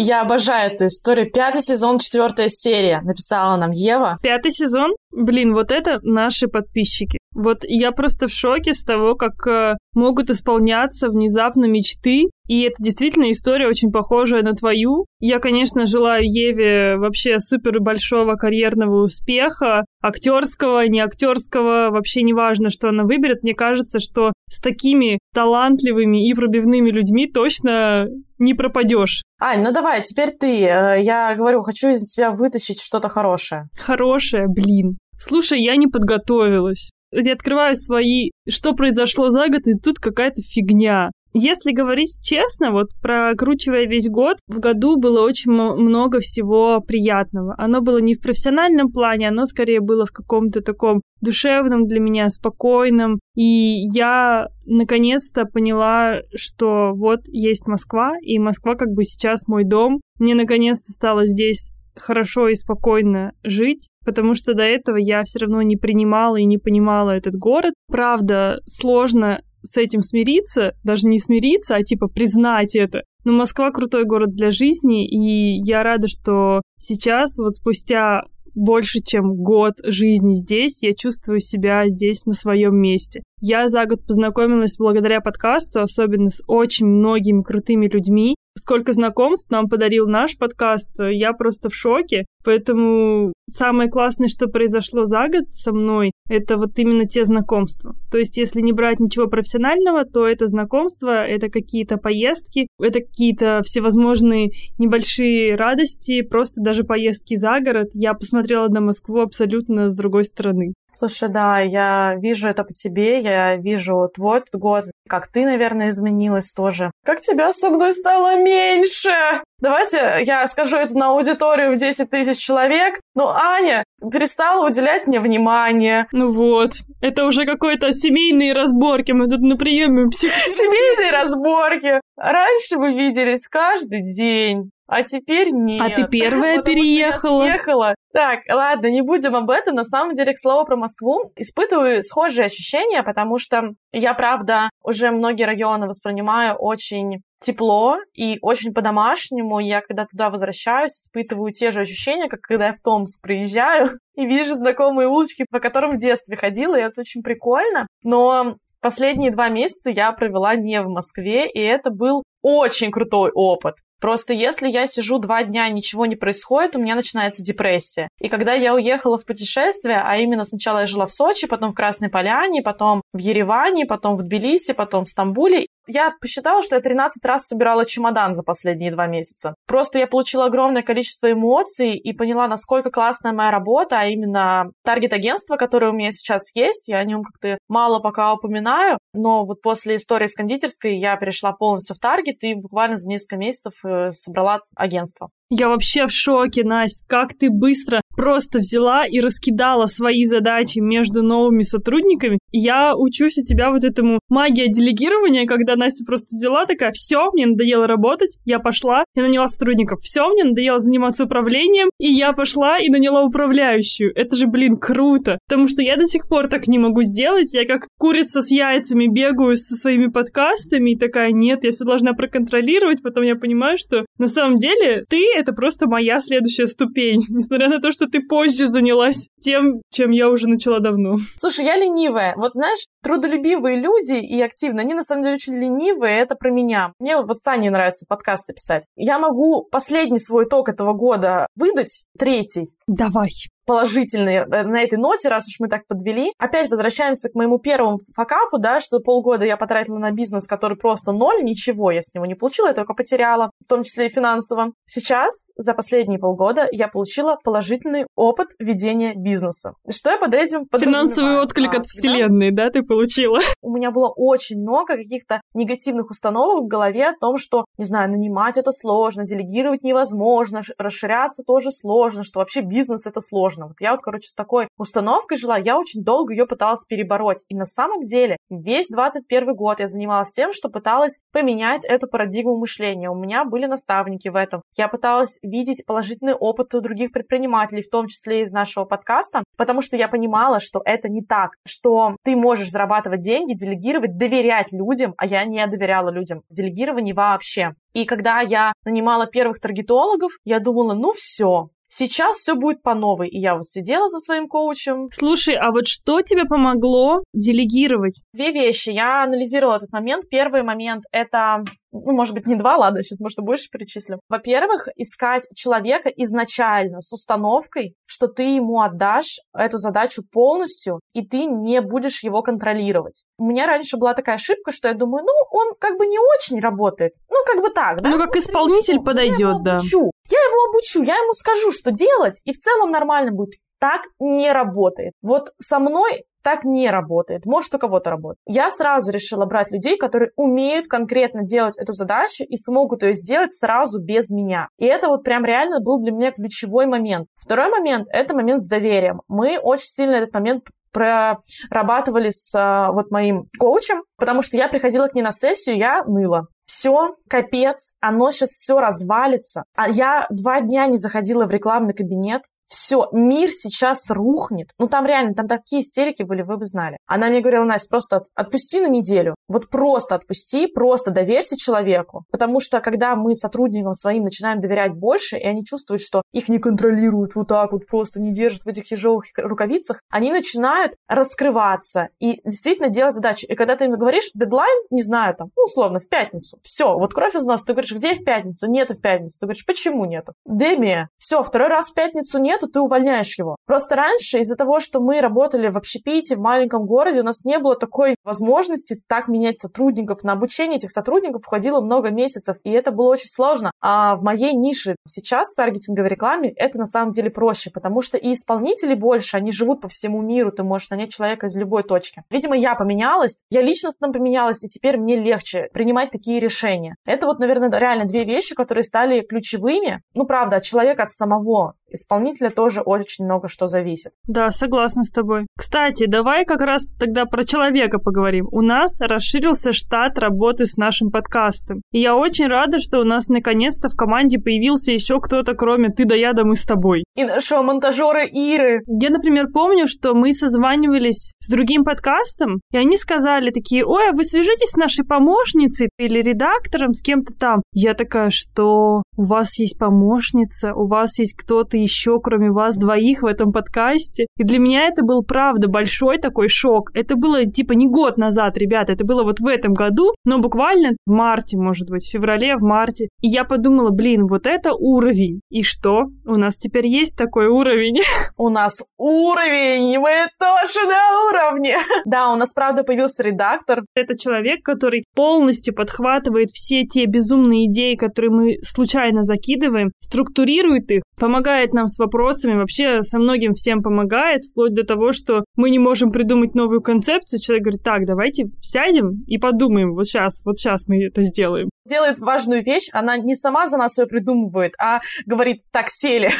Я 0.00 0.22
обожаю 0.22 0.72
эту 0.72 0.86
историю. 0.86 1.28
Пятый 1.28 1.60
сезон, 1.60 1.98
четвертая 1.98 2.48
серия. 2.48 3.00
Написала 3.02 3.56
нам 3.56 3.72
Ева. 3.72 4.18
Пятый 4.22 4.52
сезон? 4.52 4.92
Блин, 5.10 5.54
вот 5.54 5.72
это 5.72 5.98
наши 6.02 6.46
подписчики. 6.46 7.18
Вот 7.34 7.58
я 7.64 7.90
просто 7.90 8.28
в 8.28 8.32
шоке 8.32 8.74
с 8.74 8.84
того, 8.84 9.16
как 9.16 9.44
э, 9.48 9.76
могут 9.94 10.30
исполняться 10.30 11.08
внезапно 11.08 11.64
мечты. 11.64 12.30
И 12.46 12.62
это 12.62 12.76
действительно 12.78 13.30
история 13.32 13.66
очень 13.66 13.90
похожая 13.90 14.42
на 14.42 14.52
твою. 14.54 15.04
Я, 15.18 15.40
конечно, 15.40 15.84
желаю 15.84 16.22
Еве 16.24 16.96
вообще 16.96 17.40
супер 17.40 17.80
большого 17.80 18.36
карьерного 18.36 19.02
успеха, 19.02 19.84
актерского, 20.00 20.86
не 20.86 21.00
актерского, 21.00 21.90
вообще 21.90 22.22
не 22.22 22.34
важно, 22.34 22.70
что 22.70 22.88
она 22.90 23.02
выберет. 23.02 23.42
Мне 23.42 23.54
кажется, 23.54 23.98
что 23.98 24.32
с 24.50 24.60
такими 24.60 25.18
талантливыми 25.34 26.28
и 26.28 26.34
пробивными 26.34 26.90
людьми 26.90 27.30
точно 27.30 28.06
не 28.38 28.54
пропадешь. 28.54 29.22
Ань, 29.40 29.62
ну 29.62 29.72
давай, 29.72 30.02
теперь 30.02 30.30
ты. 30.30 30.64
Э, 30.64 31.00
я 31.00 31.34
говорю, 31.36 31.60
хочу 31.60 31.88
из 31.88 32.06
тебя 32.08 32.30
вытащить 32.30 32.80
что-то 32.80 33.08
хорошее. 33.08 33.68
Хорошее, 33.78 34.46
блин. 34.48 34.98
Слушай, 35.18 35.62
я 35.62 35.76
не 35.76 35.86
подготовилась. 35.86 36.90
Я 37.10 37.32
открываю 37.32 37.74
свои, 37.74 38.30
что 38.48 38.74
произошло 38.74 39.30
за 39.30 39.48
год, 39.48 39.66
и 39.66 39.74
тут 39.74 39.98
какая-то 39.98 40.42
фигня. 40.42 41.10
Если 41.34 41.72
говорить 41.72 42.18
честно, 42.22 42.72
вот 42.72 42.88
прокручивая 43.00 43.86
весь 43.86 44.08
год, 44.08 44.38
в 44.48 44.58
году 44.58 44.96
было 44.96 45.22
очень 45.22 45.52
много 45.52 46.20
всего 46.20 46.80
приятного. 46.80 47.54
Оно 47.58 47.80
было 47.80 47.98
не 47.98 48.14
в 48.14 48.20
профессиональном 48.20 48.90
плане, 48.90 49.28
оно 49.28 49.44
скорее 49.44 49.80
было 49.80 50.06
в 50.06 50.12
каком-то 50.12 50.62
таком 50.62 51.02
душевном 51.20 51.86
для 51.86 52.00
меня, 52.00 52.28
спокойном. 52.28 53.18
И 53.34 53.86
я 53.92 54.48
наконец-то 54.66 55.44
поняла, 55.44 56.20
что 56.34 56.92
вот 56.94 57.20
есть 57.26 57.66
Москва, 57.66 58.14
и 58.22 58.38
Москва 58.38 58.74
как 58.74 58.88
бы 58.88 59.04
сейчас 59.04 59.46
мой 59.46 59.64
дом. 59.64 60.00
Мне 60.18 60.34
наконец-то 60.34 60.90
стало 60.90 61.26
здесь 61.26 61.70
хорошо 61.98 62.48
и 62.48 62.54
спокойно 62.54 63.32
жить, 63.42 63.88
потому 64.04 64.34
что 64.34 64.54
до 64.54 64.62
этого 64.62 64.96
я 64.96 65.24
все 65.24 65.40
равно 65.40 65.62
не 65.62 65.76
принимала 65.76 66.36
и 66.36 66.44
не 66.44 66.58
понимала 66.58 67.10
этот 67.10 67.34
город. 67.34 67.74
Правда, 67.88 68.60
сложно 68.66 69.40
с 69.62 69.76
этим 69.76 70.00
смириться, 70.00 70.72
даже 70.84 71.08
не 71.08 71.18
смириться, 71.18 71.76
а 71.76 71.82
типа 71.82 72.08
признать 72.08 72.76
это. 72.76 73.02
Но 73.24 73.32
Москва 73.32 73.70
крутой 73.70 74.04
город 74.04 74.34
для 74.34 74.50
жизни, 74.50 75.06
и 75.06 75.60
я 75.64 75.82
рада, 75.82 76.08
что 76.08 76.62
сейчас, 76.78 77.36
вот 77.38 77.56
спустя 77.56 78.22
больше, 78.54 78.98
чем 79.04 79.36
год 79.36 79.74
жизни 79.84 80.32
здесь, 80.32 80.82
я 80.82 80.92
чувствую 80.92 81.40
себя 81.40 81.88
здесь 81.88 82.26
на 82.26 82.32
своем 82.32 82.76
месте. 82.76 83.22
Я 83.40 83.68
за 83.68 83.86
год 83.86 84.04
познакомилась 84.06 84.76
благодаря 84.78 85.20
подкасту, 85.20 85.80
особенно 85.80 86.28
с 86.30 86.42
очень 86.46 86.86
многими 86.86 87.42
крутыми 87.42 87.88
людьми. 87.88 88.34
Сколько 88.58 88.92
знакомств 88.92 89.50
нам 89.50 89.68
подарил 89.68 90.08
наш 90.08 90.36
подкаст, 90.36 90.90
я 90.98 91.32
просто 91.32 91.68
в 91.68 91.74
шоке. 91.74 92.26
Поэтому 92.44 93.32
самое 93.50 93.90
классное, 93.90 94.28
что 94.28 94.46
произошло 94.46 95.04
за 95.04 95.28
год 95.28 95.44
со 95.52 95.72
мной, 95.72 96.12
это 96.28 96.56
вот 96.56 96.78
именно 96.78 97.06
те 97.06 97.24
знакомства. 97.24 97.94
То 98.10 98.18
есть, 98.18 98.36
если 98.36 98.60
не 98.60 98.72
брать 98.72 99.00
ничего 99.00 99.26
профессионального, 99.26 100.04
то 100.04 100.26
это 100.26 100.46
знакомства, 100.46 101.26
это 101.26 101.48
какие-то 101.50 101.96
поездки, 101.98 102.66
это 102.80 103.00
какие-то 103.00 103.60
всевозможные 103.64 104.50
небольшие 104.78 105.56
радости, 105.56 106.22
просто 106.22 106.60
даже 106.62 106.84
поездки 106.84 107.34
за 107.34 107.60
город. 107.60 107.88
Я 107.92 108.14
посмотрела 108.14 108.68
на 108.68 108.80
Москву 108.80 109.20
абсолютно 109.20 109.88
с 109.88 109.94
другой 109.94 110.24
стороны. 110.24 110.72
Слушай, 110.90 111.28
да, 111.28 111.60
я 111.60 112.16
вижу 112.20 112.48
это 112.48 112.64
по 112.64 112.72
тебе, 112.72 113.20
я 113.20 113.56
вижу 113.56 114.08
твой 114.14 114.38
этот 114.38 114.58
год, 114.58 114.84
как 115.06 115.26
ты, 115.26 115.44
наверное, 115.44 115.90
изменилась 115.90 116.52
тоже. 116.52 116.90
Как 117.04 117.20
тебя 117.20 117.52
со 117.52 117.68
мной 117.68 117.92
стало 117.92 118.42
меньше! 118.48 119.42
Давайте 119.60 120.22
я 120.22 120.46
скажу 120.46 120.76
это 120.76 120.96
на 120.96 121.08
аудиторию 121.08 121.74
в 121.74 121.78
10 121.78 122.08
тысяч 122.10 122.38
человек. 122.38 123.00
Но 123.14 123.34
Аня 123.34 123.82
перестала 124.00 124.66
уделять 124.66 125.06
мне 125.06 125.20
внимание. 125.20 126.06
Ну 126.12 126.30
вот, 126.32 126.72
это 127.00 127.24
уже 127.24 127.44
какой-то 127.44 127.92
семейные 127.92 128.52
разборки. 128.52 129.12
Мы 129.12 129.28
тут 129.28 129.40
на 129.40 129.56
приеме 129.56 130.08
псих... 130.10 130.30
Семейные 130.30 131.10
разборки. 131.10 132.00
Раньше 132.16 132.78
мы 132.78 132.94
виделись 132.94 133.48
каждый 133.48 134.02
день. 134.02 134.70
А 134.86 135.02
теперь 135.02 135.50
нет. 135.50 135.82
А 135.82 135.90
ты 135.90 136.08
первая 136.08 136.62
переехала. 136.62 137.44
Съехала. 137.44 137.94
Так, 138.12 138.40
ладно, 138.48 138.86
не 138.86 139.02
будем 139.02 139.36
об 139.36 139.50
этом. 139.50 139.74
На 139.74 139.84
самом 139.84 140.14
деле, 140.14 140.32
к 140.32 140.38
слову 140.38 140.64
про 140.64 140.76
Москву, 140.76 141.30
испытываю 141.36 142.02
схожие 142.02 142.46
ощущения, 142.46 143.02
потому 143.02 143.38
что 143.38 143.74
я, 143.92 144.14
правда, 144.14 144.70
уже 144.82 145.10
многие 145.10 145.44
районы 145.44 145.88
воспринимаю 145.88 146.54
очень 146.54 147.20
тепло 147.40 147.98
и 148.14 148.38
очень 148.42 148.72
по-домашнему. 148.72 149.58
Я, 149.60 149.80
когда 149.80 150.06
туда 150.06 150.30
возвращаюсь, 150.30 150.92
испытываю 150.92 151.52
те 151.52 151.70
же 151.72 151.80
ощущения, 151.80 152.28
как 152.28 152.40
когда 152.40 152.68
я 152.68 152.72
в 152.72 152.80
Томск 152.80 153.22
приезжаю 153.22 153.90
и 154.14 154.26
вижу 154.26 154.54
знакомые 154.54 155.08
улочки, 155.08 155.46
по 155.50 155.60
которым 155.60 155.96
в 155.96 155.98
детстве 155.98 156.36
ходила, 156.36 156.76
и 156.76 156.82
это 156.82 157.00
очень 157.00 157.22
прикольно. 157.22 157.86
Но 158.02 158.56
последние 158.80 159.30
два 159.30 159.48
месяца 159.48 159.90
я 159.90 160.12
провела 160.12 160.54
не 160.54 160.80
в 160.82 160.88
Москве, 160.88 161.48
и 161.50 161.60
это 161.60 161.90
был 161.90 162.22
очень 162.42 162.90
крутой 162.90 163.30
опыт. 163.34 163.74
Просто 164.00 164.32
если 164.32 164.68
я 164.68 164.86
сижу 164.86 165.18
два 165.18 165.42
дня, 165.42 165.68
ничего 165.68 166.06
не 166.06 166.14
происходит, 166.14 166.76
у 166.76 166.78
меня 166.78 166.94
начинается 166.94 167.42
депрессия. 167.42 168.08
И 168.20 168.28
когда 168.28 168.52
я 168.52 168.74
уехала 168.74 169.18
в 169.18 169.26
путешествие, 169.26 170.00
а 170.04 170.16
именно 170.18 170.44
сначала 170.44 170.80
я 170.80 170.86
жила 170.86 171.06
в 171.06 171.10
Сочи, 171.10 171.48
потом 171.48 171.72
в 171.72 171.74
Красной 171.74 172.08
Поляне, 172.08 172.62
потом 172.62 173.02
в 173.12 173.18
Ереване, 173.18 173.86
потом 173.86 174.16
в 174.16 174.22
Тбилиси, 174.22 174.72
потом 174.72 175.04
в 175.04 175.08
Стамбуле, 175.08 175.66
я 175.88 176.12
посчитала, 176.20 176.62
что 176.62 176.76
я 176.76 176.82
13 176.82 177.24
раз 177.24 177.46
собирала 177.46 177.84
чемодан 177.84 178.34
за 178.34 178.42
последние 178.42 178.92
два 178.92 179.06
месяца. 179.06 179.54
Просто 179.66 179.98
я 179.98 180.06
получила 180.06 180.44
огромное 180.46 180.82
количество 180.82 181.32
эмоций 181.32 181.96
и 181.96 182.12
поняла, 182.12 182.46
насколько 182.46 182.90
классная 182.90 183.32
моя 183.32 183.50
работа, 183.50 184.00
а 184.00 184.06
именно 184.06 184.70
таргет-агентство, 184.84 185.56
которое 185.56 185.90
у 185.90 185.94
меня 185.94 186.12
сейчас 186.12 186.54
есть. 186.54 186.88
Я 186.88 186.98
о 186.98 187.04
нем 187.04 187.22
как-то 187.22 187.58
мало 187.68 187.98
пока 188.00 188.32
упоминаю, 188.32 188.98
но 189.14 189.44
вот 189.44 189.60
после 189.62 189.96
истории 189.96 190.26
с 190.26 190.34
кондитерской 190.34 190.96
я 190.96 191.16
перешла 191.16 191.52
полностью 191.52 191.96
в 191.96 191.98
таргет 191.98 192.42
и 192.42 192.54
буквально 192.54 192.96
за 192.96 193.08
несколько 193.08 193.36
месяцев 193.36 193.72
э, 193.84 194.10
собрала 194.10 194.60
агентство. 194.76 195.30
Я 195.50 195.68
вообще 195.68 196.06
в 196.06 196.12
шоке, 196.12 196.62
Настя, 196.62 197.06
как 197.08 197.32
ты 197.32 197.48
быстро 197.48 198.02
просто 198.14 198.58
взяла 198.58 199.06
и 199.06 199.20
раскидала 199.20 199.86
свои 199.86 200.24
задачи 200.24 200.78
между 200.78 201.22
новыми 201.22 201.62
сотрудниками. 201.62 202.38
Я 202.52 202.94
учусь 202.96 203.38
у 203.38 203.44
тебя 203.44 203.70
вот 203.70 203.84
этому 203.84 204.20
магия 204.28 204.68
делегирования, 204.68 205.46
когда 205.46 205.76
Настя 205.76 206.04
просто 206.04 206.26
взяла 206.26 206.66
такая, 206.66 206.92
все, 206.92 207.30
мне 207.32 207.46
надоело 207.46 207.86
работать, 207.86 208.38
я 208.44 208.58
пошла 208.58 209.04
и 209.14 209.20
наняла 209.20 209.46
сотрудников. 209.46 210.00
Все, 210.02 210.28
мне 210.28 210.44
надоело 210.44 210.80
заниматься 210.80 211.24
управлением, 211.24 211.90
и 211.98 212.10
я 212.10 212.32
пошла 212.32 212.78
и 212.78 212.88
наняла 212.88 213.22
управляющую. 213.22 214.12
Это 214.14 214.36
же, 214.36 214.46
блин, 214.46 214.76
круто. 214.76 215.38
Потому 215.48 215.68
что 215.68 215.82
я 215.82 215.96
до 215.96 216.06
сих 216.06 216.28
пор 216.28 216.48
так 216.48 216.68
не 216.68 216.78
могу 216.78 217.02
сделать. 217.02 217.52
Я 217.54 217.66
как 217.66 217.88
курица 217.98 218.40
с 218.40 218.50
яйцами 218.50 219.06
бегаю 219.08 219.56
со 219.56 219.74
своими 219.74 220.06
подкастами 220.06 220.92
и 220.92 220.98
такая, 220.98 221.32
нет, 221.32 221.64
я 221.64 221.70
все 221.70 221.84
должна 221.84 222.12
проконтролировать. 222.14 223.02
Потом 223.02 223.24
я 223.24 223.34
понимаю, 223.34 223.78
что 223.78 224.06
на 224.18 224.28
самом 224.28 224.56
деле 224.56 225.04
ты— 225.08 225.24
это 225.36 225.52
просто 225.52 225.86
моя 225.86 226.20
следующая 226.20 226.66
ступень. 226.66 227.24
Несмотря 227.28 227.68
на 227.68 227.80
то, 227.80 227.90
что 227.90 228.06
ты 228.06 228.20
позже 228.20 228.68
занялась 228.68 229.28
тем, 229.40 229.82
чем 229.90 230.10
я 230.10 230.28
уже 230.30 230.48
начала 230.48 230.80
давно. 230.80 231.18
Слушай, 231.36 231.66
я 231.66 231.76
ленивая. 231.76 232.34
Вот 232.38 232.52
знаешь, 232.52 232.86
трудолюбивые 233.02 233.76
люди 233.78 234.24
и 234.24 234.40
активные, 234.40 234.84
они 234.84 234.94
на 234.94 235.02
самом 235.02 235.24
деле 235.24 235.34
очень 235.34 235.54
ленивые, 235.54 236.20
это 236.20 236.36
про 236.36 236.50
меня. 236.50 236.92
Мне 236.98 237.16
вот 237.16 237.38
Сане 237.38 237.70
нравится 237.70 238.06
подкасты 238.08 238.52
писать. 238.52 238.86
Я 238.96 239.18
могу 239.18 239.64
последний 239.70 240.18
свой 240.20 240.46
ток 240.46 240.68
этого 240.68 240.92
года 240.92 241.46
выдать, 241.56 242.04
третий. 242.16 242.74
Давай. 242.86 243.30
Положительной, 243.68 244.36
э, 244.36 244.62
на 244.64 244.82
этой 244.82 244.98
ноте, 244.98 245.28
раз 245.28 245.46
уж 245.46 245.60
мы 245.60 245.68
так 245.68 245.86
подвели. 245.86 246.32
Опять 246.38 246.70
возвращаемся 246.70 247.28
к 247.28 247.34
моему 247.34 247.58
первому 247.58 247.98
факапу, 248.16 248.58
да, 248.58 248.80
что 248.80 248.98
полгода 249.00 249.44
я 249.44 249.58
потратила 249.58 249.98
на 249.98 250.10
бизнес, 250.10 250.46
который 250.46 250.78
просто 250.78 251.12
ноль, 251.12 251.44
ничего 251.44 251.90
я 251.90 252.00
с 252.00 252.14
него 252.14 252.24
не 252.24 252.34
получила, 252.34 252.68
я 252.68 252.74
только 252.74 252.94
потеряла, 252.94 253.50
в 253.60 253.68
том 253.68 253.82
числе 253.82 254.06
и 254.06 254.10
финансово. 254.10 254.72
Сейчас, 254.86 255.52
за 255.56 255.74
последние 255.74 256.18
полгода, 256.18 256.66
я 256.72 256.88
получила 256.88 257.36
положительный 257.44 258.06
опыт 258.16 258.48
ведения 258.58 259.12
бизнеса. 259.14 259.74
Что 259.88 260.10
я 260.10 260.16
под 260.16 260.32
этим 260.32 260.66
Финансовый 260.72 261.38
отклик 261.40 261.74
а, 261.74 261.78
от 261.78 261.86
вселенной, 261.86 262.50
да? 262.50 262.64
да, 262.64 262.70
ты 262.70 262.82
получила? 262.82 263.38
У 263.62 263.74
меня 263.76 263.90
было 263.90 264.10
очень 264.16 264.60
много 264.60 264.96
каких-то 264.96 265.42
негативных 265.52 266.10
установок 266.10 266.64
в 266.64 266.68
голове 266.68 267.08
о 267.08 267.18
том, 267.20 267.36
что, 267.36 267.66
не 267.76 267.84
знаю, 267.84 268.10
нанимать 268.10 268.56
это 268.56 268.72
сложно, 268.72 269.24
делегировать 269.24 269.82
невозможно, 269.82 270.60
расширяться 270.78 271.42
тоже 271.46 271.70
сложно, 271.70 272.22
что 272.22 272.40
вообще 272.40 272.62
бизнес 272.62 273.06
это 273.06 273.20
сложно. 273.20 273.57
Вот 273.66 273.80
я 273.80 273.92
вот, 273.92 274.00
короче, 274.02 274.28
с 274.28 274.34
такой 274.34 274.68
установкой 274.76 275.36
жила, 275.36 275.58
я 275.58 275.78
очень 275.78 276.04
долго 276.04 276.32
ее 276.32 276.46
пыталась 276.46 276.84
перебороть. 276.84 277.44
И 277.48 277.54
на 277.54 277.66
самом 277.66 278.04
деле 278.04 278.36
весь 278.50 278.88
21 278.88 279.54
год 279.54 279.80
я 279.80 279.86
занималась 279.86 280.32
тем, 280.32 280.52
что 280.52 280.68
пыталась 280.68 281.20
поменять 281.32 281.84
эту 281.84 282.08
парадигму 282.08 282.58
мышления. 282.58 283.10
У 283.10 283.14
меня 283.14 283.44
были 283.44 283.66
наставники 283.66 284.28
в 284.28 284.36
этом. 284.36 284.62
Я 284.76 284.88
пыталась 284.88 285.38
видеть 285.42 285.84
положительный 285.86 286.34
опыт 286.34 286.74
у 286.74 286.80
других 286.80 287.12
предпринимателей, 287.12 287.82
в 287.82 287.90
том 287.90 288.06
числе 288.06 288.42
из 288.42 288.52
нашего 288.52 288.84
подкаста, 288.84 289.42
потому 289.56 289.82
что 289.82 289.96
я 289.96 290.08
понимала, 290.08 290.60
что 290.60 290.80
это 290.84 291.08
не 291.08 291.22
так, 291.22 291.52
что 291.66 292.16
ты 292.24 292.36
можешь 292.36 292.70
зарабатывать 292.70 293.20
деньги, 293.20 293.54
делегировать, 293.54 294.16
доверять 294.16 294.72
людям, 294.72 295.14
а 295.18 295.26
я 295.26 295.44
не 295.44 295.66
доверяла 295.66 296.10
людям. 296.10 296.42
Делегирование 296.50 297.14
вообще. 297.14 297.72
И 297.94 298.04
когда 298.04 298.40
я 298.40 298.72
нанимала 298.84 299.26
первых 299.26 299.60
таргетологов, 299.60 300.32
я 300.44 300.60
думала, 300.60 300.94
ну 300.94 301.12
все, 301.12 301.70
Сейчас 301.88 302.36
все 302.36 302.54
будет 302.54 302.82
по 302.82 302.94
новой. 302.94 303.28
И 303.28 303.38
я 303.38 303.54
вот 303.54 303.64
сидела 303.64 304.08
за 304.08 304.18
своим 304.18 304.46
коучем. 304.46 305.08
Слушай, 305.10 305.56
а 305.56 305.70
вот 305.72 305.88
что 305.88 306.20
тебе 306.20 306.44
помогло 306.44 307.22
делегировать? 307.32 308.22
Две 308.34 308.52
вещи. 308.52 308.90
Я 308.90 309.24
анализировала 309.24 309.76
этот 309.76 309.92
момент. 309.92 310.28
Первый 310.28 310.62
момент— 310.62 311.04
это 311.12 311.64
ну, 311.92 312.12
может 312.12 312.34
быть, 312.34 312.46
не 312.46 312.56
два, 312.56 312.76
ладно, 312.76 313.02
сейчас, 313.02 313.20
может, 313.20 313.38
больше 313.38 313.70
перечислим. 313.70 314.20
Во-первых, 314.28 314.88
искать 314.96 315.46
человека 315.54 316.08
изначально 316.10 317.00
с 317.00 317.12
установкой, 317.12 317.94
что 318.06 318.28
ты 318.28 318.56
ему 318.56 318.80
отдашь 318.80 319.40
эту 319.54 319.78
задачу 319.78 320.22
полностью, 320.30 321.00
и 321.14 321.26
ты 321.26 321.44
не 321.46 321.80
будешь 321.80 322.22
его 322.22 322.42
контролировать. 322.42 323.24
У 323.38 323.46
меня 323.46 323.66
раньше 323.66 323.96
была 323.96 324.14
такая 324.14 324.36
ошибка, 324.36 324.70
что 324.70 324.88
я 324.88 324.94
думаю, 324.94 325.24
ну, 325.24 325.32
он 325.50 325.74
как 325.78 325.98
бы 325.98 326.06
не 326.06 326.18
очень 326.18 326.60
работает. 326.60 327.12
Ну, 327.30 327.36
как 327.46 327.62
бы 327.62 327.70
так, 327.70 328.02
да? 328.02 328.10
Ну, 328.10 328.18
как 328.18 328.36
исполнитель 328.36 329.00
подойдет, 329.00 329.38
я 329.38 329.48
его 329.48 329.58
да. 329.60 329.76
Обучу. 329.76 330.10
Я 330.30 330.38
его 330.38 330.70
обучу, 330.70 331.02
я 331.02 331.16
ему 331.16 331.32
скажу, 331.34 331.72
что 331.72 331.90
делать, 331.90 332.42
и 332.44 332.52
в 332.52 332.58
целом 332.58 332.90
нормально 332.90 333.32
будет. 333.32 333.54
Так 333.80 334.02
не 334.18 334.52
работает. 334.52 335.12
Вот 335.22 335.52
со 335.56 335.78
мной 335.78 336.24
так 336.48 336.64
не 336.64 336.88
работает. 336.88 337.44
Может, 337.44 337.74
у 337.74 337.78
кого-то 337.78 338.08
работает. 338.08 338.38
Я 338.46 338.70
сразу 338.70 339.12
решила 339.12 339.44
брать 339.44 339.70
людей, 339.70 339.98
которые 339.98 340.30
умеют 340.34 340.86
конкретно 340.88 341.42
делать 341.42 341.76
эту 341.76 341.92
задачу 341.92 342.42
и 342.42 342.56
смогут 342.56 343.02
ее 343.02 343.12
сделать 343.12 343.52
сразу 343.52 344.00
без 344.00 344.30
меня. 344.30 344.68
И 344.78 344.86
это 344.86 345.08
вот 345.08 345.24
прям 345.24 345.44
реально 345.44 345.80
был 345.80 346.00
для 346.00 346.10
меня 346.10 346.32
ключевой 346.32 346.86
момент. 346.86 347.28
Второй 347.36 347.68
момент— 347.68 348.06
это 348.14 348.34
момент 348.34 348.62
с 348.62 348.66
доверием. 348.66 349.20
Мы 349.28 349.58
очень 349.58 349.88
сильно 349.88 350.16
этот 350.16 350.32
момент 350.32 350.64
прорабатывали 350.90 352.30
с 352.30 352.54
а, 352.54 352.92
вот 352.92 353.10
моим 353.10 353.44
коучем, 353.58 354.04
потому 354.16 354.40
что 354.40 354.56
я 354.56 354.68
приходила 354.68 355.06
к 355.06 355.14
ней 355.14 355.20
на 355.20 355.32
сессию, 355.32 355.76
я 355.76 356.02
ныла 356.06 356.46
все, 356.68 357.16
капец, 357.28 357.94
оно 358.00 358.30
сейчас 358.30 358.50
все 358.50 358.78
развалится. 358.78 359.64
А 359.74 359.88
я 359.88 360.26
два 360.30 360.60
дня 360.60 360.86
не 360.86 360.96
заходила 360.96 361.46
в 361.46 361.50
рекламный 361.50 361.94
кабинет, 361.94 362.42
все, 362.68 363.08
мир 363.12 363.50
сейчас 363.50 364.10
рухнет. 364.10 364.70
Ну, 364.78 364.88
там 364.88 365.06
реально, 365.06 365.34
там 365.34 365.48
такие 365.48 365.82
истерики 365.82 366.22
были, 366.22 366.42
вы 366.42 366.58
бы 366.58 366.66
знали. 366.66 366.98
Она 367.06 367.28
мне 367.28 367.40
говорила, 367.40 367.64
Настя, 367.64 367.88
просто 367.88 368.16
от, 368.18 368.24
отпусти 368.34 368.80
на 368.80 368.88
неделю. 368.88 369.34
Вот 369.48 369.70
просто 369.70 370.14
отпусти, 370.14 370.66
просто 370.66 371.10
доверься 371.10 371.56
человеку. 371.56 372.24
Потому 372.30 372.60
что, 372.60 372.80
когда 372.80 373.16
мы 373.16 373.34
сотрудникам 373.34 373.94
своим 373.94 374.24
начинаем 374.24 374.60
доверять 374.60 374.94
больше, 374.94 375.38
и 375.38 375.46
они 375.46 375.64
чувствуют, 375.64 376.02
что 376.02 376.22
их 376.32 376.48
не 376.48 376.58
контролируют 376.58 377.34
вот 377.34 377.48
так 377.48 377.72
вот, 377.72 377.86
просто 377.86 378.20
не 378.20 378.34
держат 378.34 378.62
в 378.64 378.68
этих 378.68 378.90
ежовых 378.90 379.24
рукавицах, 379.36 380.02
они 380.10 380.30
начинают 380.30 380.94
раскрываться 381.08 382.08
и 382.20 382.40
действительно 382.44 382.90
делать 382.90 383.14
задачу. 383.14 383.46
И 383.48 383.54
когда 383.54 383.76
ты 383.76 383.86
им 383.86 383.92
говоришь, 383.92 384.30
дедлайн, 384.34 384.84
не 384.90 385.02
знаю, 385.02 385.34
там, 385.34 385.50
ну, 385.56 385.64
условно, 385.64 386.00
в 386.00 386.08
пятницу, 386.08 386.58
все, 386.60 386.92
вот 386.92 387.14
кровь 387.14 387.34
из 387.34 387.44
носа, 387.44 387.64
ты 387.64 387.72
говоришь, 387.72 387.92
где 387.92 388.14
в 388.14 388.24
пятницу? 388.24 388.66
Нету 388.66 388.94
в 388.94 389.00
пятницу. 389.00 389.38
Ты 389.40 389.46
говоришь, 389.46 389.64
почему 389.64 390.04
нету? 390.04 390.34
Деме. 390.44 391.08
Все, 391.16 391.42
второй 391.42 391.68
раз 391.68 391.90
в 391.90 391.94
пятницу 391.94 392.38
нету, 392.58 392.68
ты 392.68 392.80
увольняешь 392.80 393.38
его. 393.38 393.56
Просто 393.66 393.96
раньше 393.96 394.38
из-за 394.38 394.56
того, 394.56 394.80
что 394.80 395.00
мы 395.00 395.20
работали 395.20 395.68
в 395.68 395.76
общепите, 395.76 396.36
в 396.36 396.40
маленьком 396.40 396.86
городе, 396.86 397.20
у 397.20 397.24
нас 397.24 397.44
не 397.44 397.58
было 397.58 397.76
такой 397.76 398.16
возможности 398.24 399.00
так 399.06 399.28
менять 399.28 399.58
сотрудников. 399.58 400.24
На 400.24 400.32
обучение 400.32 400.78
этих 400.78 400.90
сотрудников 400.90 401.42
входило 401.42 401.80
много 401.80 402.10
месяцев, 402.10 402.56
и 402.64 402.70
это 402.70 402.90
было 402.90 403.10
очень 403.10 403.28
сложно. 403.28 403.70
А 403.80 404.16
в 404.16 404.22
моей 404.22 404.52
нише 404.52 404.96
сейчас 405.06 405.52
в 405.52 405.56
таргетинговой 405.56 406.08
рекламе 406.08 406.52
это 406.56 406.78
на 406.78 406.86
самом 406.86 407.12
деле 407.12 407.30
проще, 407.30 407.70
потому 407.70 408.02
что 408.02 408.16
и 408.16 408.32
исполнителей 408.32 408.94
больше, 408.94 409.36
они 409.36 409.52
живут 409.52 409.80
по 409.80 409.88
всему 409.88 410.22
миру, 410.22 410.52
ты 410.52 410.62
можешь 410.62 410.90
нанять 410.90 411.10
человека 411.10 411.46
из 411.46 411.56
любой 411.56 411.82
точки. 411.82 412.22
Видимо, 412.30 412.56
я 412.56 412.74
поменялась, 412.74 413.44
я 413.50 413.62
личностно 413.62 414.12
поменялась, 414.12 414.64
и 414.64 414.68
теперь 414.68 414.96
мне 414.96 415.16
легче 415.16 415.68
принимать 415.72 416.10
такие 416.10 416.40
решения. 416.40 416.96
Это 417.04 417.26
вот, 417.26 417.38
наверное, 417.38 417.70
реально 417.78 418.04
две 418.06 418.24
вещи, 418.24 418.54
которые 418.54 418.84
стали 418.84 419.20
ключевыми. 419.20 420.02
Ну, 420.14 420.26
правда, 420.26 420.56
от 420.56 420.62
человека, 420.62 421.04
от 421.04 421.10
самого 421.10 421.74
исполнителя 421.90 422.50
тоже 422.50 422.80
очень 422.80 423.24
много 423.24 423.48
что 423.48 423.66
зависит. 423.66 424.12
Да, 424.26 424.50
согласна 424.50 425.04
с 425.04 425.10
тобой. 425.10 425.46
Кстати, 425.56 426.06
давай 426.06 426.44
как 426.44 426.60
раз 426.60 426.86
тогда 426.98 427.24
про 427.24 427.44
человека 427.44 427.98
поговорим. 427.98 428.46
У 428.50 428.62
нас 428.62 429.00
расширился 429.00 429.72
штат 429.72 430.18
работы 430.18 430.66
с 430.66 430.76
нашим 430.76 431.10
подкастом. 431.10 431.82
И 431.92 432.00
я 432.00 432.16
очень 432.16 432.46
рада, 432.46 432.78
что 432.78 433.00
у 433.00 433.04
нас 433.04 433.28
наконец-то 433.28 433.88
в 433.88 433.96
команде 433.96 434.38
появился 434.38 434.92
еще 434.92 435.20
кто-то, 435.20 435.54
кроме 435.54 435.88
ты 435.90 436.04
да 436.04 436.14
я 436.14 436.32
да 436.32 436.44
мы 436.44 436.54
с 436.54 436.64
тобой. 436.64 437.04
И 437.16 437.24
нашего 437.24 437.62
монтажера 437.62 438.24
Иры. 438.24 438.82
Я, 438.86 439.10
например, 439.10 439.48
помню, 439.52 439.86
что 439.86 440.14
мы 440.14 440.32
созванивались 440.32 441.32
с 441.40 441.48
другим 441.48 441.84
подкастом, 441.84 442.60
и 442.72 442.76
они 442.76 442.96
сказали 442.96 443.50
такие, 443.50 443.84
ой, 443.84 444.10
а 444.10 444.12
вы 444.12 444.24
свяжитесь 444.24 444.70
с 444.70 444.76
нашей 444.76 445.04
помощницей 445.04 445.88
или 445.98 446.20
редактором, 446.20 446.92
с 446.92 447.02
кем-то 447.02 447.34
там. 447.34 447.62
Я 447.72 447.94
такая, 447.94 448.30
что 448.30 449.02
у 449.16 449.24
вас 449.24 449.58
есть 449.58 449.78
помощница, 449.78 450.74
у 450.74 450.86
вас 450.86 451.18
есть 451.18 451.36
кто-то 451.36 451.77
еще, 451.80 452.20
кроме 452.20 452.50
вас 452.50 452.76
двоих 452.76 453.22
в 453.22 453.26
этом 453.26 453.52
подкасте. 453.52 454.26
И 454.36 454.44
для 454.44 454.58
меня 454.58 454.86
это 454.86 455.02
был, 455.02 455.22
правда, 455.22 455.68
большой 455.68 456.18
такой 456.18 456.48
шок. 456.48 456.90
Это 456.94 457.16
было, 457.16 457.44
типа, 457.46 457.72
не 457.72 457.88
год 457.88 458.16
назад, 458.18 458.56
ребята, 458.58 458.92
это 458.92 459.04
было 459.04 459.24
вот 459.24 459.40
в 459.40 459.46
этом 459.46 459.72
году, 459.72 460.12
но 460.24 460.38
буквально 460.38 460.90
в 461.06 461.10
марте, 461.10 461.56
может 461.56 461.88
быть, 461.88 462.04
в 462.04 462.10
феврале, 462.10 462.56
в 462.56 462.62
марте. 462.62 463.08
И 463.20 463.28
я 463.28 463.44
подумала, 463.44 463.90
блин, 463.90 464.26
вот 464.26 464.46
это 464.46 464.72
уровень. 464.74 465.40
И 465.50 465.62
что? 465.62 466.04
У 466.24 466.36
нас 466.36 466.56
теперь 466.56 466.86
есть 466.86 467.16
такой 467.16 467.46
уровень. 467.46 468.00
У 468.36 468.48
нас 468.48 468.84
уровень, 468.96 469.98
мы 469.98 470.26
тоже 470.38 470.86
на 470.86 471.28
уровне. 471.28 471.74
Да, 472.04 472.32
у 472.32 472.36
нас, 472.36 472.54
правда, 472.54 472.84
появился 472.84 473.22
редактор. 473.22 473.82
Это 473.94 474.16
человек, 474.16 474.62
который 474.62 475.04
полностью 475.14 475.74
подхватывает 475.74 476.50
все 476.50 476.84
те 476.84 477.06
безумные 477.06 477.66
идеи, 477.66 477.96
которые 477.96 478.30
мы 478.30 478.56
случайно 478.62 479.22
закидываем, 479.22 479.90
структурирует 480.00 480.90
их, 480.90 481.02
помогает 481.18 481.67
помогает 481.68 481.72
нам 481.74 481.88
с 481.88 481.98
вопросами, 481.98 482.56
вообще 482.56 483.02
со 483.02 483.18
многим 483.18 483.54
всем 483.54 483.82
помогает, 483.82 484.44
вплоть 484.44 484.74
до 484.74 484.84
того, 484.84 485.12
что 485.12 485.44
мы 485.56 485.70
не 485.70 485.78
можем 485.78 486.10
придумать 486.10 486.54
новую 486.54 486.80
концепцию. 486.80 487.40
Человек 487.40 487.64
говорит, 487.64 487.82
так, 487.82 488.06
давайте 488.06 488.50
сядем 488.60 489.24
и 489.26 489.38
подумаем, 489.38 489.92
вот 489.92 490.06
сейчас, 490.06 490.42
вот 490.44 490.58
сейчас 490.58 490.86
мы 490.88 491.04
это 491.04 491.20
сделаем. 491.20 491.68
Делает 491.86 492.18
важную 492.20 492.62
вещь, 492.64 492.88
она 492.92 493.16
не 493.16 493.34
сама 493.34 493.68
за 493.68 493.76
нас 493.76 493.98
ее 493.98 494.06
придумывает, 494.06 494.74
а 494.80 495.00
говорит, 495.26 495.62
так, 495.70 495.88
сели. 495.88 496.30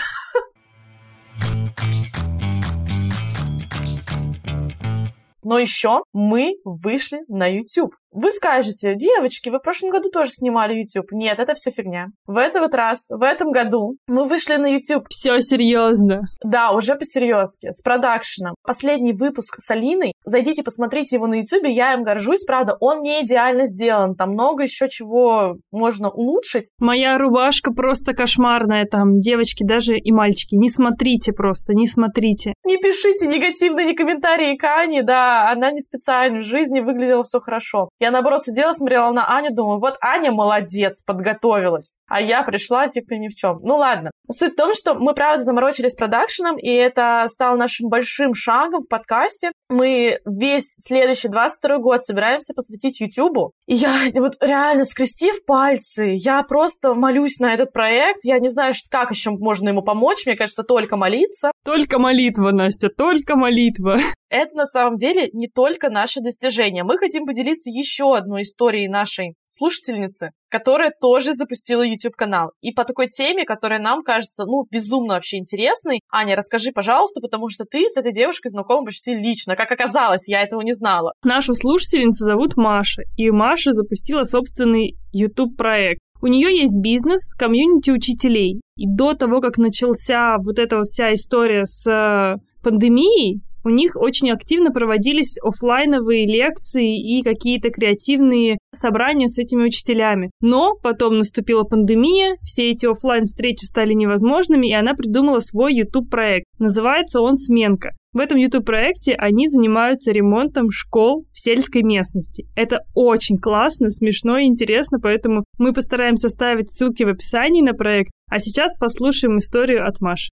Но 5.44 5.58
еще 5.58 6.02
мы 6.12 6.56
вышли 6.64 7.20
на 7.28 7.46
YouTube. 7.46 7.94
Вы 8.12 8.30
скажете, 8.30 8.94
девочки, 8.94 9.48
вы 9.48 9.58
в 9.58 9.62
прошлом 9.62 9.90
году 9.90 10.10
тоже 10.10 10.30
снимали 10.30 10.78
YouTube. 10.78 11.12
Нет, 11.12 11.38
это 11.38 11.54
все 11.54 11.70
фигня. 11.70 12.06
В 12.26 12.36
этот 12.36 12.62
вот 12.62 12.74
раз, 12.74 13.08
в 13.10 13.22
этом 13.22 13.52
году 13.52 13.96
мы 14.06 14.26
вышли 14.26 14.56
на 14.56 14.66
YouTube. 14.66 15.06
Все 15.10 15.40
серьезно. 15.40 16.22
Да, 16.42 16.70
уже 16.72 16.94
по-серьезки, 16.94 17.70
с 17.70 17.82
продакшеном. 17.82 18.54
Последний 18.66 19.12
выпуск 19.12 19.56
с 19.58 19.70
Алиной. 19.70 20.12
Зайдите, 20.24 20.62
посмотрите 20.62 21.16
его 21.16 21.26
на 21.26 21.40
YouTube, 21.40 21.66
я 21.66 21.94
им 21.94 22.02
горжусь. 22.02 22.44
Правда, 22.44 22.76
он 22.80 23.00
не 23.00 23.22
идеально 23.24 23.66
сделан. 23.66 24.14
Там 24.14 24.30
много 24.30 24.62
еще 24.62 24.88
чего 24.88 25.56
можно 25.70 26.10
улучшить. 26.10 26.70
Моя 26.78 27.18
рубашка 27.18 27.72
просто 27.72 28.14
кошмарная 28.14 28.86
там. 28.86 29.20
Девочки, 29.20 29.64
даже 29.64 29.96
и 29.98 30.12
мальчики, 30.12 30.54
не 30.54 30.68
смотрите 30.68 31.32
просто, 31.32 31.74
не 31.74 31.86
смотрите. 31.86 32.54
Не 32.64 32.78
пишите 32.78 33.26
негативные 33.26 33.94
комментарии 33.94 34.56
Кани, 34.56 35.02
да, 35.02 35.50
она 35.50 35.70
не 35.70 35.80
специально, 35.80 36.38
в 36.38 36.42
жизни 36.42 36.80
выглядела 36.80 37.22
все 37.22 37.40
хорошо. 37.40 37.88
Я 38.00 38.07
Я, 38.08 38.12
наоборот, 38.12 38.42
сидела, 38.42 38.72
смотрела 38.72 39.12
на 39.12 39.36
Аню, 39.36 39.54
думаю, 39.54 39.80
вот 39.80 39.98
Аня 40.00 40.32
молодец, 40.32 41.02
подготовилась. 41.02 41.98
А 42.08 42.22
я 42.22 42.42
пришла 42.42 42.88
фиг 42.88 43.10
ни 43.10 43.28
в 43.28 43.34
чем. 43.34 43.58
Ну 43.60 43.76
ладно. 43.76 44.12
Суть 44.32 44.54
в 44.54 44.56
том, 44.56 44.72
что 44.74 44.94
мы, 44.94 45.12
правда, 45.12 45.44
заморочились 45.44 45.94
продакшеном, 45.94 46.56
и 46.56 46.70
это 46.70 47.26
стало 47.28 47.56
нашим 47.56 47.90
большим 47.90 48.32
шагом 48.32 48.82
в 48.82 48.88
подкасте. 48.88 49.52
Мы 49.68 50.20
весь 50.24 50.74
следующий 50.78 51.28
22 51.28 51.78
год 51.78 52.02
собираемся 52.02 52.54
посвятить 52.54 52.98
Ютубу. 52.98 53.52
И 53.66 53.74
я 53.74 53.92
вот 54.14 54.36
реально 54.40 54.86
скрестив 54.86 55.44
пальцы, 55.44 56.14
я 56.16 56.42
просто 56.44 56.94
молюсь 56.94 57.38
на 57.40 57.52
этот 57.52 57.74
проект. 57.74 58.24
Я 58.24 58.38
не 58.38 58.48
знаю, 58.48 58.72
как 58.90 59.10
еще 59.10 59.32
можно 59.32 59.68
ему 59.68 59.82
помочь. 59.82 60.24
Мне 60.24 60.34
кажется, 60.34 60.62
только 60.62 60.96
молиться. 60.96 61.52
Только 61.62 61.98
молитва, 61.98 62.52
Настя, 62.52 62.88
только 62.88 63.36
молитва. 63.36 63.98
Это 64.30 64.54
на 64.54 64.66
самом 64.66 64.96
деле 64.96 65.28
не 65.32 65.48
только 65.48 65.90
наши 65.90 66.20
достижения. 66.20 66.84
Мы 66.84 66.98
хотим 66.98 67.24
поделиться 67.24 67.70
еще 67.70 68.14
одной 68.14 68.42
историей 68.42 68.88
нашей 68.88 69.34
слушательницы, 69.46 70.30
которая 70.50 70.92
тоже 71.00 71.32
запустила 71.32 71.82
YouTube-канал. 71.82 72.50
И 72.60 72.72
по 72.72 72.84
такой 72.84 73.08
теме, 73.08 73.44
которая 73.44 73.80
нам 73.80 74.02
кажется, 74.02 74.44
ну, 74.44 74.66
безумно 74.70 75.14
вообще 75.14 75.38
интересной. 75.38 76.00
Аня, 76.12 76.36
расскажи, 76.36 76.72
пожалуйста, 76.72 77.20
потому 77.20 77.48
что 77.48 77.64
ты 77.64 77.88
с 77.88 77.96
этой 77.96 78.12
девушкой 78.12 78.48
знакома 78.48 78.86
почти 78.86 79.14
лично. 79.14 79.56
Как 79.56 79.70
оказалось, 79.72 80.28
я 80.28 80.42
этого 80.42 80.60
не 80.60 80.72
знала. 80.72 81.12
Нашу 81.24 81.54
слушательницу 81.54 82.24
зовут 82.24 82.56
Маша, 82.56 83.02
и 83.16 83.30
Маша 83.30 83.72
запустила 83.72 84.24
собственный 84.24 84.96
YouTube-проект. 85.12 86.00
У 86.20 86.26
нее 86.26 86.54
есть 86.54 86.74
бизнес, 86.74 87.32
комьюнити 87.34 87.90
учителей. 87.90 88.60
И 88.76 88.86
до 88.86 89.14
того, 89.14 89.40
как 89.40 89.56
начался 89.56 90.36
вот 90.38 90.58
эта 90.58 90.78
вот 90.78 90.86
вся 90.86 91.14
история 91.14 91.64
с 91.64 91.86
э, 91.86 92.36
пандемией, 92.62 93.40
у 93.68 93.70
них 93.70 93.96
очень 93.96 94.30
активно 94.30 94.70
проводились 94.70 95.36
офлайновые 95.42 96.26
лекции 96.26 96.98
и 96.98 97.22
какие-то 97.22 97.68
креативные 97.68 98.56
собрания 98.74 99.28
с 99.28 99.38
этими 99.38 99.64
учителями. 99.64 100.30
Но 100.40 100.74
потом 100.82 101.18
наступила 101.18 101.64
пандемия, 101.64 102.36
все 102.40 102.70
эти 102.70 102.86
офлайн 102.86 103.24
встречи 103.24 103.64
стали 103.64 103.92
невозможными, 103.92 104.68
и 104.68 104.74
она 104.74 104.94
придумала 104.94 105.40
свой 105.40 105.74
YouTube-проект. 105.74 106.46
Называется 106.58 107.20
он 107.20 107.36
«Сменка». 107.36 107.90
В 108.14 108.20
этом 108.20 108.38
YouTube-проекте 108.38 109.12
они 109.12 109.48
занимаются 109.48 110.12
ремонтом 110.12 110.70
школ 110.70 111.26
в 111.30 111.38
сельской 111.38 111.82
местности. 111.82 112.46
Это 112.56 112.80
очень 112.94 113.36
классно, 113.36 113.90
смешно 113.90 114.38
и 114.38 114.46
интересно, 114.46 114.98
поэтому 114.98 115.44
мы 115.58 115.74
постараемся 115.74 116.30
ставить 116.30 116.72
ссылки 116.72 117.04
в 117.04 117.08
описании 117.08 117.60
на 117.60 117.74
проект. 117.74 118.10
А 118.30 118.38
сейчас 118.38 118.72
послушаем 118.80 119.36
историю 119.36 119.86
от 119.86 120.00
Маши. 120.00 120.30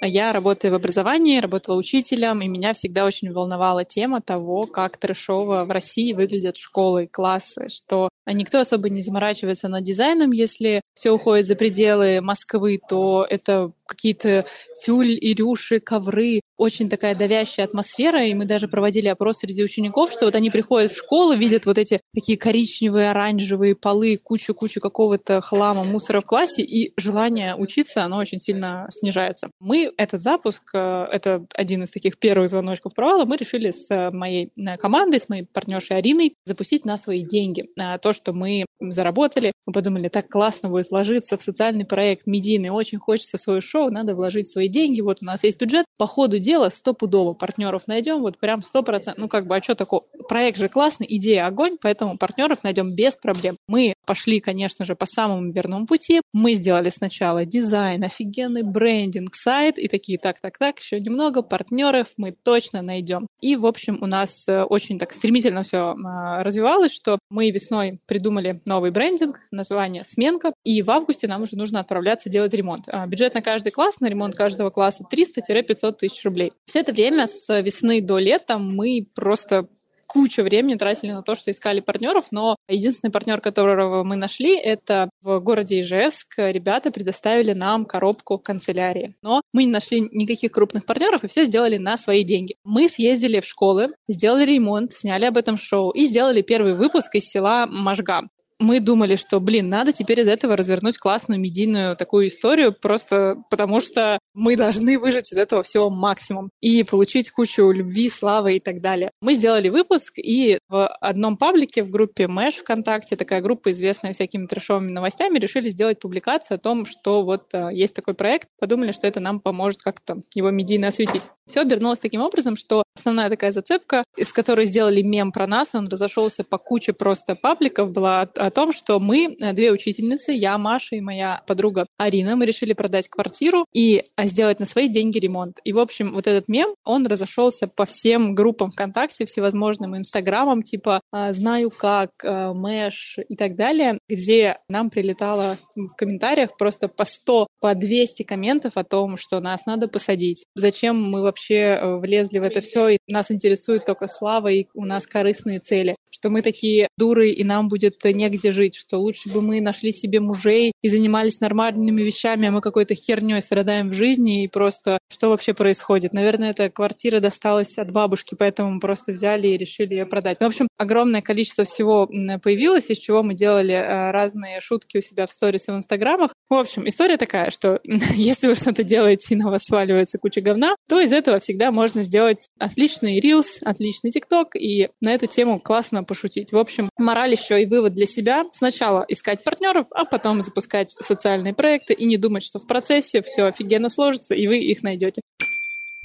Я 0.00 0.32
работаю 0.32 0.72
в 0.72 0.76
образовании, 0.76 1.40
работала 1.40 1.76
учителем, 1.76 2.40
и 2.40 2.48
меня 2.48 2.72
всегда 2.72 3.04
очень 3.04 3.32
волновала 3.32 3.84
тема 3.84 4.20
того, 4.20 4.64
как 4.64 4.96
трэшово 4.96 5.64
в 5.64 5.70
России 5.70 6.12
выглядят 6.12 6.56
школы, 6.56 7.08
классы, 7.08 7.68
что 7.68 8.08
никто 8.26 8.60
особо 8.60 8.90
не 8.90 9.02
заморачивается 9.02 9.68
над 9.68 9.82
дизайном, 9.82 10.30
если 10.30 10.82
все 10.94 11.10
уходит 11.10 11.46
за 11.46 11.56
пределы 11.56 12.20
Москвы, 12.20 12.80
то 12.88 13.26
это 13.28 13.72
какие-то 13.86 14.44
тюль 14.80 15.18
и 15.20 15.34
рюши, 15.34 15.80
ковры, 15.80 16.40
очень 16.58 16.90
такая 16.90 17.14
давящая 17.14 17.66
атмосфера, 17.66 18.26
и 18.26 18.34
мы 18.34 18.44
даже 18.44 18.68
проводили 18.68 19.06
опрос 19.06 19.38
среди 19.38 19.62
учеников, 19.62 20.12
что 20.12 20.26
вот 20.26 20.34
они 20.34 20.50
приходят 20.50 20.92
в 20.92 20.96
школу, 20.96 21.34
видят 21.34 21.64
вот 21.66 21.78
эти 21.78 22.00
такие 22.12 22.36
коричневые, 22.36 23.10
оранжевые 23.10 23.76
полы, 23.76 24.18
кучу-кучу 24.22 24.80
какого-то 24.80 25.40
хлама, 25.40 25.84
мусора 25.84 26.20
в 26.20 26.26
классе, 26.26 26.62
и 26.62 26.92
желание 27.00 27.54
учиться, 27.54 28.04
оно 28.04 28.18
очень 28.18 28.40
сильно 28.40 28.86
снижается. 28.90 29.50
Мы 29.60 29.92
этот 29.96 30.20
запуск, 30.22 30.64
э, 30.74 31.06
это 31.12 31.46
один 31.54 31.84
из 31.84 31.90
таких 31.92 32.18
первых 32.18 32.48
звоночков 32.48 32.94
провала, 32.94 33.24
мы 33.24 33.36
решили 33.36 33.70
с 33.70 34.10
моей 34.12 34.50
э, 34.56 34.76
командой, 34.76 35.20
с 35.20 35.28
моей 35.28 35.44
партнершей 35.44 35.98
Ариной 35.98 36.34
запустить 36.44 36.84
на 36.84 36.98
свои 36.98 37.24
деньги. 37.24 37.64
Э, 37.78 37.98
то, 37.98 38.12
что 38.12 38.32
мы 38.32 38.64
заработали, 38.80 39.52
мы 39.66 39.72
подумали, 39.72 40.08
так 40.08 40.28
классно 40.28 40.68
будет 40.68 40.90
вложиться 40.90 41.36
в 41.36 41.42
социальный 41.42 41.84
проект 41.84 42.26
медийный, 42.26 42.70
очень 42.70 42.98
хочется 42.98 43.38
свое 43.38 43.60
шоу, 43.60 43.90
надо 43.90 44.14
вложить 44.14 44.48
свои 44.48 44.68
деньги, 44.68 45.00
вот 45.00 45.18
у 45.20 45.24
нас 45.24 45.44
есть 45.44 45.60
бюджет, 45.60 45.84
по 45.98 46.06
ходу 46.06 46.38
дела 46.48 46.70
стопудово 46.70 47.34
партнеров 47.34 47.88
найдем, 47.88 48.20
вот 48.20 48.38
прям 48.38 48.60
сто 48.60 48.82
процентов, 48.82 49.20
ну 49.22 49.28
как 49.28 49.46
бы, 49.46 49.56
а 49.56 49.62
что 49.62 49.74
такое? 49.74 50.00
Проект 50.28 50.56
же 50.56 50.70
классный, 50.70 51.06
идея 51.10 51.46
огонь, 51.46 51.76
поэтому 51.78 52.16
партнеров 52.16 52.64
найдем 52.64 52.94
без 52.94 53.16
проблем. 53.16 53.56
Мы 53.68 53.92
пошли, 54.06 54.40
конечно 54.40 54.86
же, 54.86 54.96
по 54.96 55.04
самому 55.04 55.52
верному 55.52 55.86
пути. 55.86 56.22
Мы 56.32 56.54
сделали 56.54 56.88
сначала 56.88 57.44
дизайн, 57.44 58.02
офигенный 58.02 58.62
брендинг, 58.62 59.34
сайт, 59.34 59.78
и 59.78 59.88
такие, 59.88 60.18
так, 60.18 60.40
так, 60.40 60.56
так, 60.56 60.78
еще 60.78 60.98
немного 60.98 61.42
партнеров 61.42 62.08
мы 62.16 62.32
точно 62.32 62.80
найдем. 62.80 63.26
И, 63.42 63.54
в 63.56 63.66
общем, 63.66 63.98
у 64.00 64.06
нас 64.06 64.48
э, 64.48 64.62
очень 64.62 64.98
так 64.98 65.12
стремительно 65.12 65.62
все 65.62 65.94
а, 66.02 66.42
развивалось, 66.42 66.94
что 66.94 67.18
мы 67.28 67.50
весной 67.50 68.00
придумали 68.06 68.62
новый 68.66 68.90
брендинг, 68.90 69.38
название 69.50 70.04
«Сменка», 70.04 70.54
и 70.64 70.80
в 70.80 70.90
августе 70.90 71.28
нам 71.28 71.42
уже 71.42 71.56
нужно 71.56 71.80
отправляться 71.80 72.30
делать 72.30 72.54
ремонт. 72.54 72.88
А, 72.88 73.06
бюджет 73.06 73.34
на 73.34 73.42
каждый 73.42 73.70
класс, 73.70 74.00
на 74.00 74.06
ремонт 74.06 74.34
каждого 74.34 74.70
класса 74.70 75.04
300-500 75.12 75.92
тысяч 75.92 76.24
рублей. 76.24 76.37
Все 76.64 76.80
это 76.80 76.92
время 76.92 77.26
с 77.26 77.60
весны 77.60 78.00
до 78.02 78.18
лета 78.18 78.58
мы 78.58 79.06
просто 79.14 79.68
кучу 80.08 80.42
времени 80.42 80.74
тратили 80.74 81.12
на 81.12 81.22
то, 81.22 81.34
что 81.34 81.50
искали 81.50 81.80
партнеров, 81.80 82.28
но 82.32 82.56
единственный 82.68 83.10
партнер, 83.10 83.40
которого 83.40 84.02
мы 84.02 84.16
нашли, 84.16 84.56
это 84.56 85.10
в 85.22 85.38
городе 85.38 85.80
Ижевск. 85.80 86.34
Ребята 86.38 86.90
предоставили 86.90 87.52
нам 87.52 87.84
коробку 87.84 88.38
канцелярии. 88.38 89.14
Но 89.22 89.42
мы 89.52 89.64
не 89.64 89.70
нашли 89.70 90.00
никаких 90.00 90.50
крупных 90.50 90.86
партнеров 90.86 91.22
и 91.22 91.28
все 91.28 91.44
сделали 91.44 91.76
на 91.76 91.96
свои 91.96 92.24
деньги. 92.24 92.56
Мы 92.64 92.88
съездили 92.88 93.40
в 93.40 93.44
школы, 93.44 93.90
сделали 94.08 94.46
ремонт, 94.46 94.92
сняли 94.94 95.26
об 95.26 95.36
этом 95.36 95.56
шоу 95.56 95.90
и 95.90 96.06
сделали 96.06 96.42
первый 96.42 96.74
выпуск 96.74 97.14
из 97.14 97.28
села 97.28 97.66
Можга 97.66 98.22
мы 98.58 98.80
думали, 98.80 99.16
что, 99.16 99.40
блин, 99.40 99.68
надо 99.68 99.92
теперь 99.92 100.20
из 100.20 100.28
этого 100.28 100.56
развернуть 100.56 100.98
классную 100.98 101.40
медийную 101.40 101.96
такую 101.96 102.28
историю, 102.28 102.72
просто 102.72 103.36
потому 103.50 103.80
что 103.80 104.18
мы 104.38 104.56
должны 104.56 104.98
выжать 104.98 105.32
из 105.32 105.36
этого 105.36 105.62
всего 105.62 105.90
максимум 105.90 106.50
и 106.60 106.84
получить 106.84 107.30
кучу 107.30 107.70
любви, 107.70 108.08
славы 108.08 108.54
и 108.56 108.60
так 108.60 108.80
далее. 108.80 109.10
Мы 109.20 109.34
сделали 109.34 109.68
выпуск, 109.68 110.14
и 110.16 110.58
в 110.68 110.86
одном 110.86 111.36
паблике 111.36 111.82
в 111.82 111.90
группе 111.90 112.28
Мэш 112.28 112.56
ВКонтакте, 112.56 113.16
такая 113.16 113.40
группа, 113.40 113.70
известная 113.72 114.12
всякими 114.12 114.46
трешовыми 114.46 114.90
новостями, 114.90 115.38
решили 115.38 115.70
сделать 115.70 115.98
публикацию 115.98 116.56
о 116.56 116.58
том, 116.58 116.86
что 116.86 117.24
вот 117.24 117.52
э, 117.52 117.70
есть 117.72 117.94
такой 117.94 118.14
проект, 118.14 118.48
подумали, 118.60 118.92
что 118.92 119.06
это 119.08 119.18
нам 119.18 119.40
поможет 119.40 119.82
как-то 119.82 120.18
его 120.34 120.50
медийно 120.50 120.88
осветить. 120.88 121.22
Все 121.46 121.62
обернулось 121.62 121.98
таким 121.98 122.20
образом, 122.20 122.56
что 122.56 122.82
основная 122.94 123.30
такая 123.30 123.52
зацепка, 123.52 124.04
из 124.16 124.32
которой 124.32 124.66
сделали 124.66 125.02
мем 125.02 125.32
про 125.32 125.46
нас, 125.46 125.74
он 125.74 125.88
разошелся 125.88 126.44
по 126.44 126.58
куче 126.58 126.92
просто 126.92 127.34
пабликов, 127.34 127.90
была 127.90 128.22
о 128.22 128.50
том, 128.50 128.72
что 128.72 129.00
мы, 129.00 129.34
э, 129.40 129.52
две 129.52 129.72
учительницы, 129.72 130.32
я, 130.32 130.58
Маша 130.58 130.96
и 130.96 131.00
моя 131.00 131.42
подруга 131.46 131.86
Арина, 131.96 132.36
мы 132.36 132.46
решили 132.46 132.72
продать 132.72 133.08
квартиру 133.08 133.66
и 133.72 134.04
сделать 134.28 134.60
на 134.60 134.66
свои 134.66 134.88
деньги 134.88 135.18
ремонт. 135.18 135.58
И, 135.64 135.72
в 135.72 135.78
общем, 135.78 136.12
вот 136.12 136.26
этот 136.26 136.48
мем, 136.48 136.74
он 136.84 137.06
разошелся 137.06 137.68
по 137.68 137.84
всем 137.84 138.34
группам 138.34 138.70
ВКонтакте, 138.70 139.26
всевозможным 139.26 139.96
инстаграмам, 139.96 140.62
типа 140.62 141.00
а, 141.12 141.32
«Знаю 141.32 141.70
как», 141.70 142.10
а, 142.24 142.52
«Мэш» 142.54 143.18
и 143.28 143.36
так 143.36 143.56
далее, 143.56 143.98
где 144.08 144.58
нам 144.68 144.90
прилетало 144.90 145.58
в 145.74 145.94
комментариях 145.96 146.56
просто 146.56 146.88
по 146.88 147.04
100, 147.04 147.46
по 147.60 147.74
200 147.74 148.22
комментов 148.22 148.76
о 148.76 148.84
том, 148.84 149.16
что 149.16 149.40
нас 149.40 149.66
надо 149.66 149.88
посадить. 149.88 150.46
Зачем 150.54 151.00
мы 151.00 151.22
вообще 151.22 151.54
э, 151.54 151.96
влезли 151.98 152.38
в 152.38 152.42
это 152.42 152.60
все, 152.60 152.88
и 152.88 152.98
нас 153.06 153.30
интересует 153.30 153.84
только 153.84 154.06
слава, 154.08 154.48
и 154.48 154.66
у 154.74 154.84
нас 154.84 155.06
корыстные 155.06 155.58
цели 155.58 155.96
что 156.10 156.30
мы 156.30 156.42
такие 156.42 156.88
дуры, 156.96 157.30
и 157.30 157.44
нам 157.44 157.68
будет 157.68 158.04
негде 158.04 158.52
жить, 158.52 158.74
что 158.74 158.98
лучше 158.98 159.28
бы 159.30 159.42
мы 159.42 159.60
нашли 159.60 159.92
себе 159.92 160.20
мужей 160.20 160.72
и 160.82 160.88
занимались 160.88 161.40
нормальными 161.40 162.02
вещами, 162.02 162.48
а 162.48 162.50
мы 162.50 162.60
какой-то 162.60 162.94
херней 162.94 163.40
страдаем 163.40 163.88
в 163.88 163.94
жизни, 163.94 164.44
и 164.44 164.48
просто 164.48 164.98
что 165.10 165.30
вообще 165.30 165.54
происходит? 165.54 166.12
Наверное, 166.12 166.50
эта 166.50 166.70
квартира 166.70 167.20
досталась 167.20 167.78
от 167.78 167.90
бабушки, 167.90 168.34
поэтому 168.38 168.70
мы 168.70 168.80
просто 168.80 169.12
взяли 169.12 169.48
и 169.48 169.56
решили 169.56 169.94
ее 169.94 170.06
продать. 170.06 170.40
Ну, 170.40 170.46
в 170.46 170.50
общем, 170.50 170.68
огромное 170.76 171.22
количество 171.22 171.64
всего 171.64 172.08
появилось, 172.42 172.90
из 172.90 172.98
чего 172.98 173.22
мы 173.22 173.34
делали 173.34 173.74
э, 173.74 174.10
разные 174.10 174.60
шутки 174.60 174.98
у 174.98 175.00
себя 175.00 175.26
в 175.26 175.32
сторис 175.32 175.68
и 175.68 175.72
в 175.72 175.76
инстаграмах. 175.76 176.34
В 176.48 176.54
общем, 176.54 176.88
история 176.88 177.16
такая, 177.16 177.50
что 177.50 177.80
если 178.14 178.48
вы 178.48 178.54
что-то 178.54 178.84
делаете 178.84 179.34
и 179.34 179.36
на 179.36 179.50
вас 179.50 179.64
сваливается 179.64 180.18
куча 180.18 180.40
говна, 180.40 180.76
то 180.88 181.00
из 181.00 181.12
этого 181.12 181.40
всегда 181.40 181.70
можно 181.70 182.04
сделать 182.04 182.48
отличный 182.58 183.20
рилс, 183.20 183.60
отличный 183.62 184.10
тикток, 184.10 184.56
и 184.56 184.88
на 185.00 185.12
эту 185.12 185.26
тему 185.26 185.60
классно 185.60 185.97
можно 185.98 186.04
пошутить. 186.04 186.52
В 186.52 186.58
общем, 186.58 186.90
мораль 186.98 187.32
еще 187.32 187.62
и 187.62 187.66
вывод 187.66 187.94
для 187.94 188.06
себя. 188.06 188.44
Сначала 188.52 189.04
искать 189.08 189.44
партнеров, 189.44 189.86
а 189.90 190.04
потом 190.04 190.42
запускать 190.42 190.90
социальные 190.90 191.54
проекты 191.54 191.94
и 191.94 192.06
не 192.06 192.16
думать, 192.16 192.44
что 192.44 192.58
в 192.58 192.66
процессе 192.66 193.22
все 193.22 193.44
офигенно 193.44 193.88
сложится, 193.88 194.34
и 194.34 194.46
вы 194.46 194.58
их 194.58 194.82
найдете. 194.82 195.22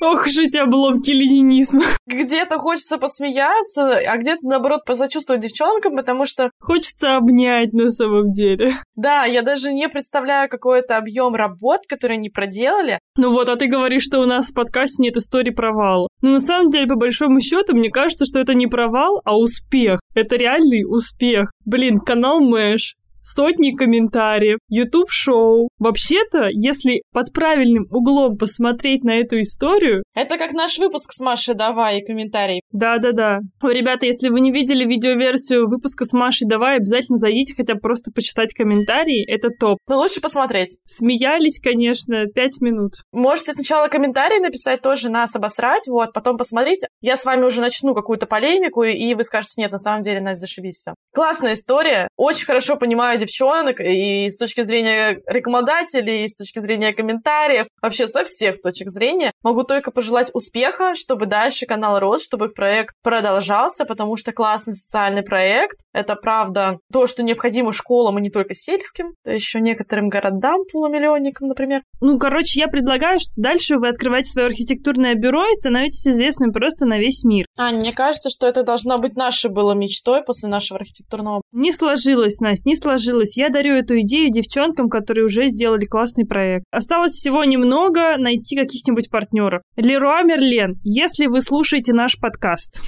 Ох 0.03 0.25
уж 0.25 0.37
эти 0.37 0.57
обломки 0.57 1.11
ленинизма. 1.11 1.85
Где-то 2.07 2.57
хочется 2.57 2.97
посмеяться, 2.97 3.99
а 4.05 4.17
где-то, 4.17 4.39
наоборот, 4.41 4.83
посочувствовать 4.85 5.41
девчонкам, 5.41 5.95
потому 5.95 6.25
что... 6.25 6.51
Хочется 6.59 7.15
обнять 7.15 7.71
на 7.71 7.89
самом 7.89 8.31
деле. 8.31 8.75
Да, 8.97 9.23
я 9.23 9.43
даже 9.43 9.71
не 9.71 9.87
представляю 9.87 10.49
какой-то 10.49 10.97
объем 10.97 11.35
работ, 11.35 11.81
которые 11.87 12.17
они 12.17 12.29
проделали. 12.29 12.99
Ну 13.15 13.31
вот, 13.31 13.47
а 13.47 13.55
ты 13.55 13.67
говоришь, 13.67 14.03
что 14.03 14.19
у 14.19 14.25
нас 14.25 14.49
в 14.49 14.53
подкасте 14.53 15.01
нет 15.03 15.15
истории 15.15 15.51
провала. 15.51 16.09
Но 16.21 16.31
на 16.31 16.41
самом 16.41 16.69
деле, 16.69 16.85
по 16.85 16.95
большому 16.95 17.39
счету, 17.39 17.73
мне 17.73 17.89
кажется, 17.89 18.25
что 18.25 18.39
это 18.39 18.53
не 18.53 18.67
провал, 18.67 19.21
а 19.23 19.37
успех. 19.37 20.01
Это 20.13 20.35
реальный 20.35 20.83
успех. 20.83 21.49
Блин, 21.63 21.97
канал 21.97 22.41
Мэш, 22.41 22.95
сотни 23.23 23.71
комментариев, 23.71 24.59
YouTube-шоу. 24.69 25.69
Вообще-то, 25.79 26.47
если 26.51 27.01
под 27.13 27.33
правильным 27.33 27.87
углом 27.89 28.37
посмотреть 28.37 29.03
на 29.03 29.19
эту 29.19 29.39
историю... 29.39 30.03
Это 30.13 30.37
как 30.37 30.51
наш 30.51 30.77
выпуск 30.77 31.11
с 31.11 31.21
Машей 31.21 31.55
Давай 31.55 31.99
и 31.99 32.05
комментарий. 32.05 32.61
Да-да-да. 32.71 33.39
Ребята, 33.63 34.05
если 34.05 34.29
вы 34.29 34.41
не 34.41 34.51
видели 34.51 34.85
видеоверсию 34.85 35.67
выпуска 35.67 36.05
с 36.05 36.13
Машей 36.13 36.47
Давай, 36.47 36.77
обязательно 36.77 37.17
зайдите 37.17 37.53
хотя 37.55 37.75
бы 37.75 37.79
просто 37.79 38.11
почитать 38.11 38.53
комментарии. 38.53 39.25
Это 39.27 39.49
топ. 39.49 39.79
Но 39.87 39.97
лучше 39.97 40.21
посмотреть. 40.21 40.77
Смеялись, 40.85 41.59
конечно, 41.59 42.25
пять 42.27 42.61
минут. 42.61 42.93
Можете 43.11 43.53
сначала 43.53 43.87
комментарий 43.87 44.39
написать, 44.39 44.81
тоже 44.81 45.09
нас 45.09 45.35
обосрать, 45.35 45.87
вот, 45.87 46.13
потом 46.13 46.37
посмотреть. 46.37 46.85
Я 47.01 47.17
с 47.17 47.25
вами 47.25 47.45
уже 47.45 47.61
начну 47.61 47.93
какую-то 47.95 48.25
полемику, 48.25 48.83
и 48.83 49.13
вы 49.13 49.23
скажете, 49.23 49.61
нет, 49.61 49.71
на 49.71 49.77
самом 49.77 50.01
деле, 50.01 50.19
Настя, 50.19 50.41
зашибись 50.41 50.75
все. 50.75 50.93
Классная 51.13 51.53
история. 51.53 52.07
Очень 52.17 52.45
хорошо 52.45 52.75
понимаю 52.75 53.12
понимаю 53.13 53.19
девчонок 53.19 53.79
и 53.79 54.29
с 54.29 54.37
точки 54.37 54.61
зрения 54.61 55.21
рекламодателей, 55.27 56.23
и 56.23 56.27
с 56.27 56.33
точки 56.33 56.59
зрения 56.59 56.93
комментариев, 56.93 57.67
вообще 57.81 58.07
со 58.07 58.23
всех 58.23 58.61
точек 58.61 58.89
зрения. 58.89 59.31
Могу 59.43 59.63
только 59.63 59.91
пожелать 59.91 60.31
успеха, 60.33 60.95
чтобы 60.95 61.25
дальше 61.25 61.65
канал 61.65 61.99
рос, 61.99 62.23
чтобы 62.23 62.49
проект 62.49 62.95
продолжался, 63.03 63.85
потому 63.85 64.15
что 64.15 64.31
классный 64.31 64.73
социальный 64.73 65.23
проект. 65.23 65.77
Это 65.93 66.15
правда 66.15 66.79
то, 66.91 67.07
что 67.07 67.23
необходимо 67.23 67.71
школам, 67.71 68.17
и 68.17 68.21
не 68.21 68.29
только 68.29 68.53
сельским, 68.53 69.13
а 69.25 69.31
еще 69.31 69.59
некоторым 69.59 70.09
городам, 70.09 70.61
полумиллионникам, 70.71 71.47
например. 71.47 71.81
Ну, 72.01 72.17
короче, 72.17 72.59
я 72.59 72.67
предлагаю, 72.67 73.19
что 73.19 73.31
дальше 73.35 73.77
вы 73.77 73.89
открываете 73.89 74.29
свое 74.29 74.47
архитектурное 74.47 75.15
бюро 75.15 75.45
и 75.45 75.55
становитесь 75.55 76.07
известным 76.07 76.51
просто 76.51 76.85
на 76.85 76.99
весь 76.99 77.23
мир. 77.23 77.45
А, 77.57 77.71
мне 77.71 77.93
кажется, 77.93 78.29
что 78.29 78.47
это 78.47 78.63
должно 78.63 78.97
быть 78.97 79.15
нашей 79.15 79.51
было 79.51 79.73
мечтой 79.73 80.23
после 80.23 80.49
нашего 80.49 80.79
архитектурного... 80.79 81.41
Не 81.51 81.71
сложилось, 81.71 82.39
Настя, 82.39 82.63
не 82.65 82.75
сложилось 82.75 83.02
сложилось. 83.03 83.37
Я 83.37 83.49
дарю 83.49 83.75
эту 83.75 83.99
идею 84.01 84.31
девчонкам, 84.31 84.89
которые 84.89 85.25
уже 85.25 85.49
сделали 85.49 85.85
классный 85.85 86.25
проект. 86.25 86.65
Осталось 86.71 87.13
всего 87.13 87.43
немного 87.43 88.17
найти 88.17 88.55
каких-нибудь 88.55 89.09
партнеров. 89.09 89.61
Леруа 89.75 90.23
Мерлен, 90.23 90.79
если 90.83 91.27
вы 91.27 91.41
слушаете 91.41 91.93
наш 91.93 92.17
подкаст. 92.19 92.81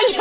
Аня, 0.00 0.18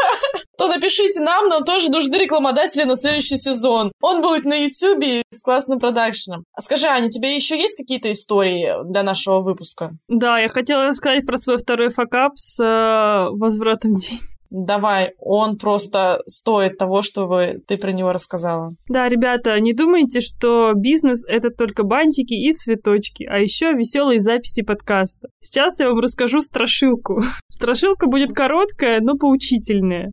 то 0.57 0.67
напишите 0.67 1.21
нам, 1.21 1.47
нам 1.47 1.63
тоже 1.63 1.89
нужны 1.91 2.15
рекламодатели 2.15 2.83
на 2.83 2.95
следующий 2.95 3.37
сезон. 3.37 3.91
Он 4.01 4.21
будет 4.21 4.45
на 4.45 4.55
Ютубе 4.55 5.23
с 5.31 5.41
классным 5.41 5.79
продакшеном. 5.79 6.43
Скажи, 6.59 6.87
Аня, 6.87 7.07
у 7.07 7.09
тебя 7.09 7.33
еще 7.33 7.57
есть 7.57 7.77
какие-то 7.77 8.11
истории 8.11 8.73
для 8.89 9.03
нашего 9.03 9.41
выпуска? 9.41 9.91
Да, 10.07 10.39
я 10.39 10.49
хотела 10.49 10.85
рассказать 10.85 11.25
про 11.25 11.37
свой 11.37 11.57
второй 11.57 11.89
факап 11.89 12.33
с 12.35 12.59
э, 12.61 13.29
возвратом 13.31 13.95
денег. 13.95 14.21
Давай, 14.51 15.13
он 15.19 15.57
просто 15.57 16.21
стоит 16.25 16.77
того, 16.77 17.01
чтобы 17.01 17.61
ты 17.67 17.77
про 17.77 17.91
него 17.91 18.11
рассказала. 18.11 18.71
Да, 18.87 19.07
ребята, 19.07 19.59
не 19.59 19.73
думайте, 19.73 20.21
что 20.21 20.73
бизнес— 20.73 21.23
это 21.27 21.49
только 21.49 21.83
бантики 21.83 22.33
и 22.33 22.53
цветочки, 22.53 23.25
а 23.25 23.37
еще 23.37 23.73
веселые 23.73 24.21
записи 24.21 24.63
подкаста. 24.63 25.29
Сейчас 25.39 25.79
я 25.79 25.89
вам 25.89 25.99
расскажу 25.99 26.41
страшилку. 26.41 27.21
Страшилка 27.49 28.07
будет 28.07 28.33
короткая, 28.33 29.01
но 29.01 29.15
поучительная. 29.15 30.11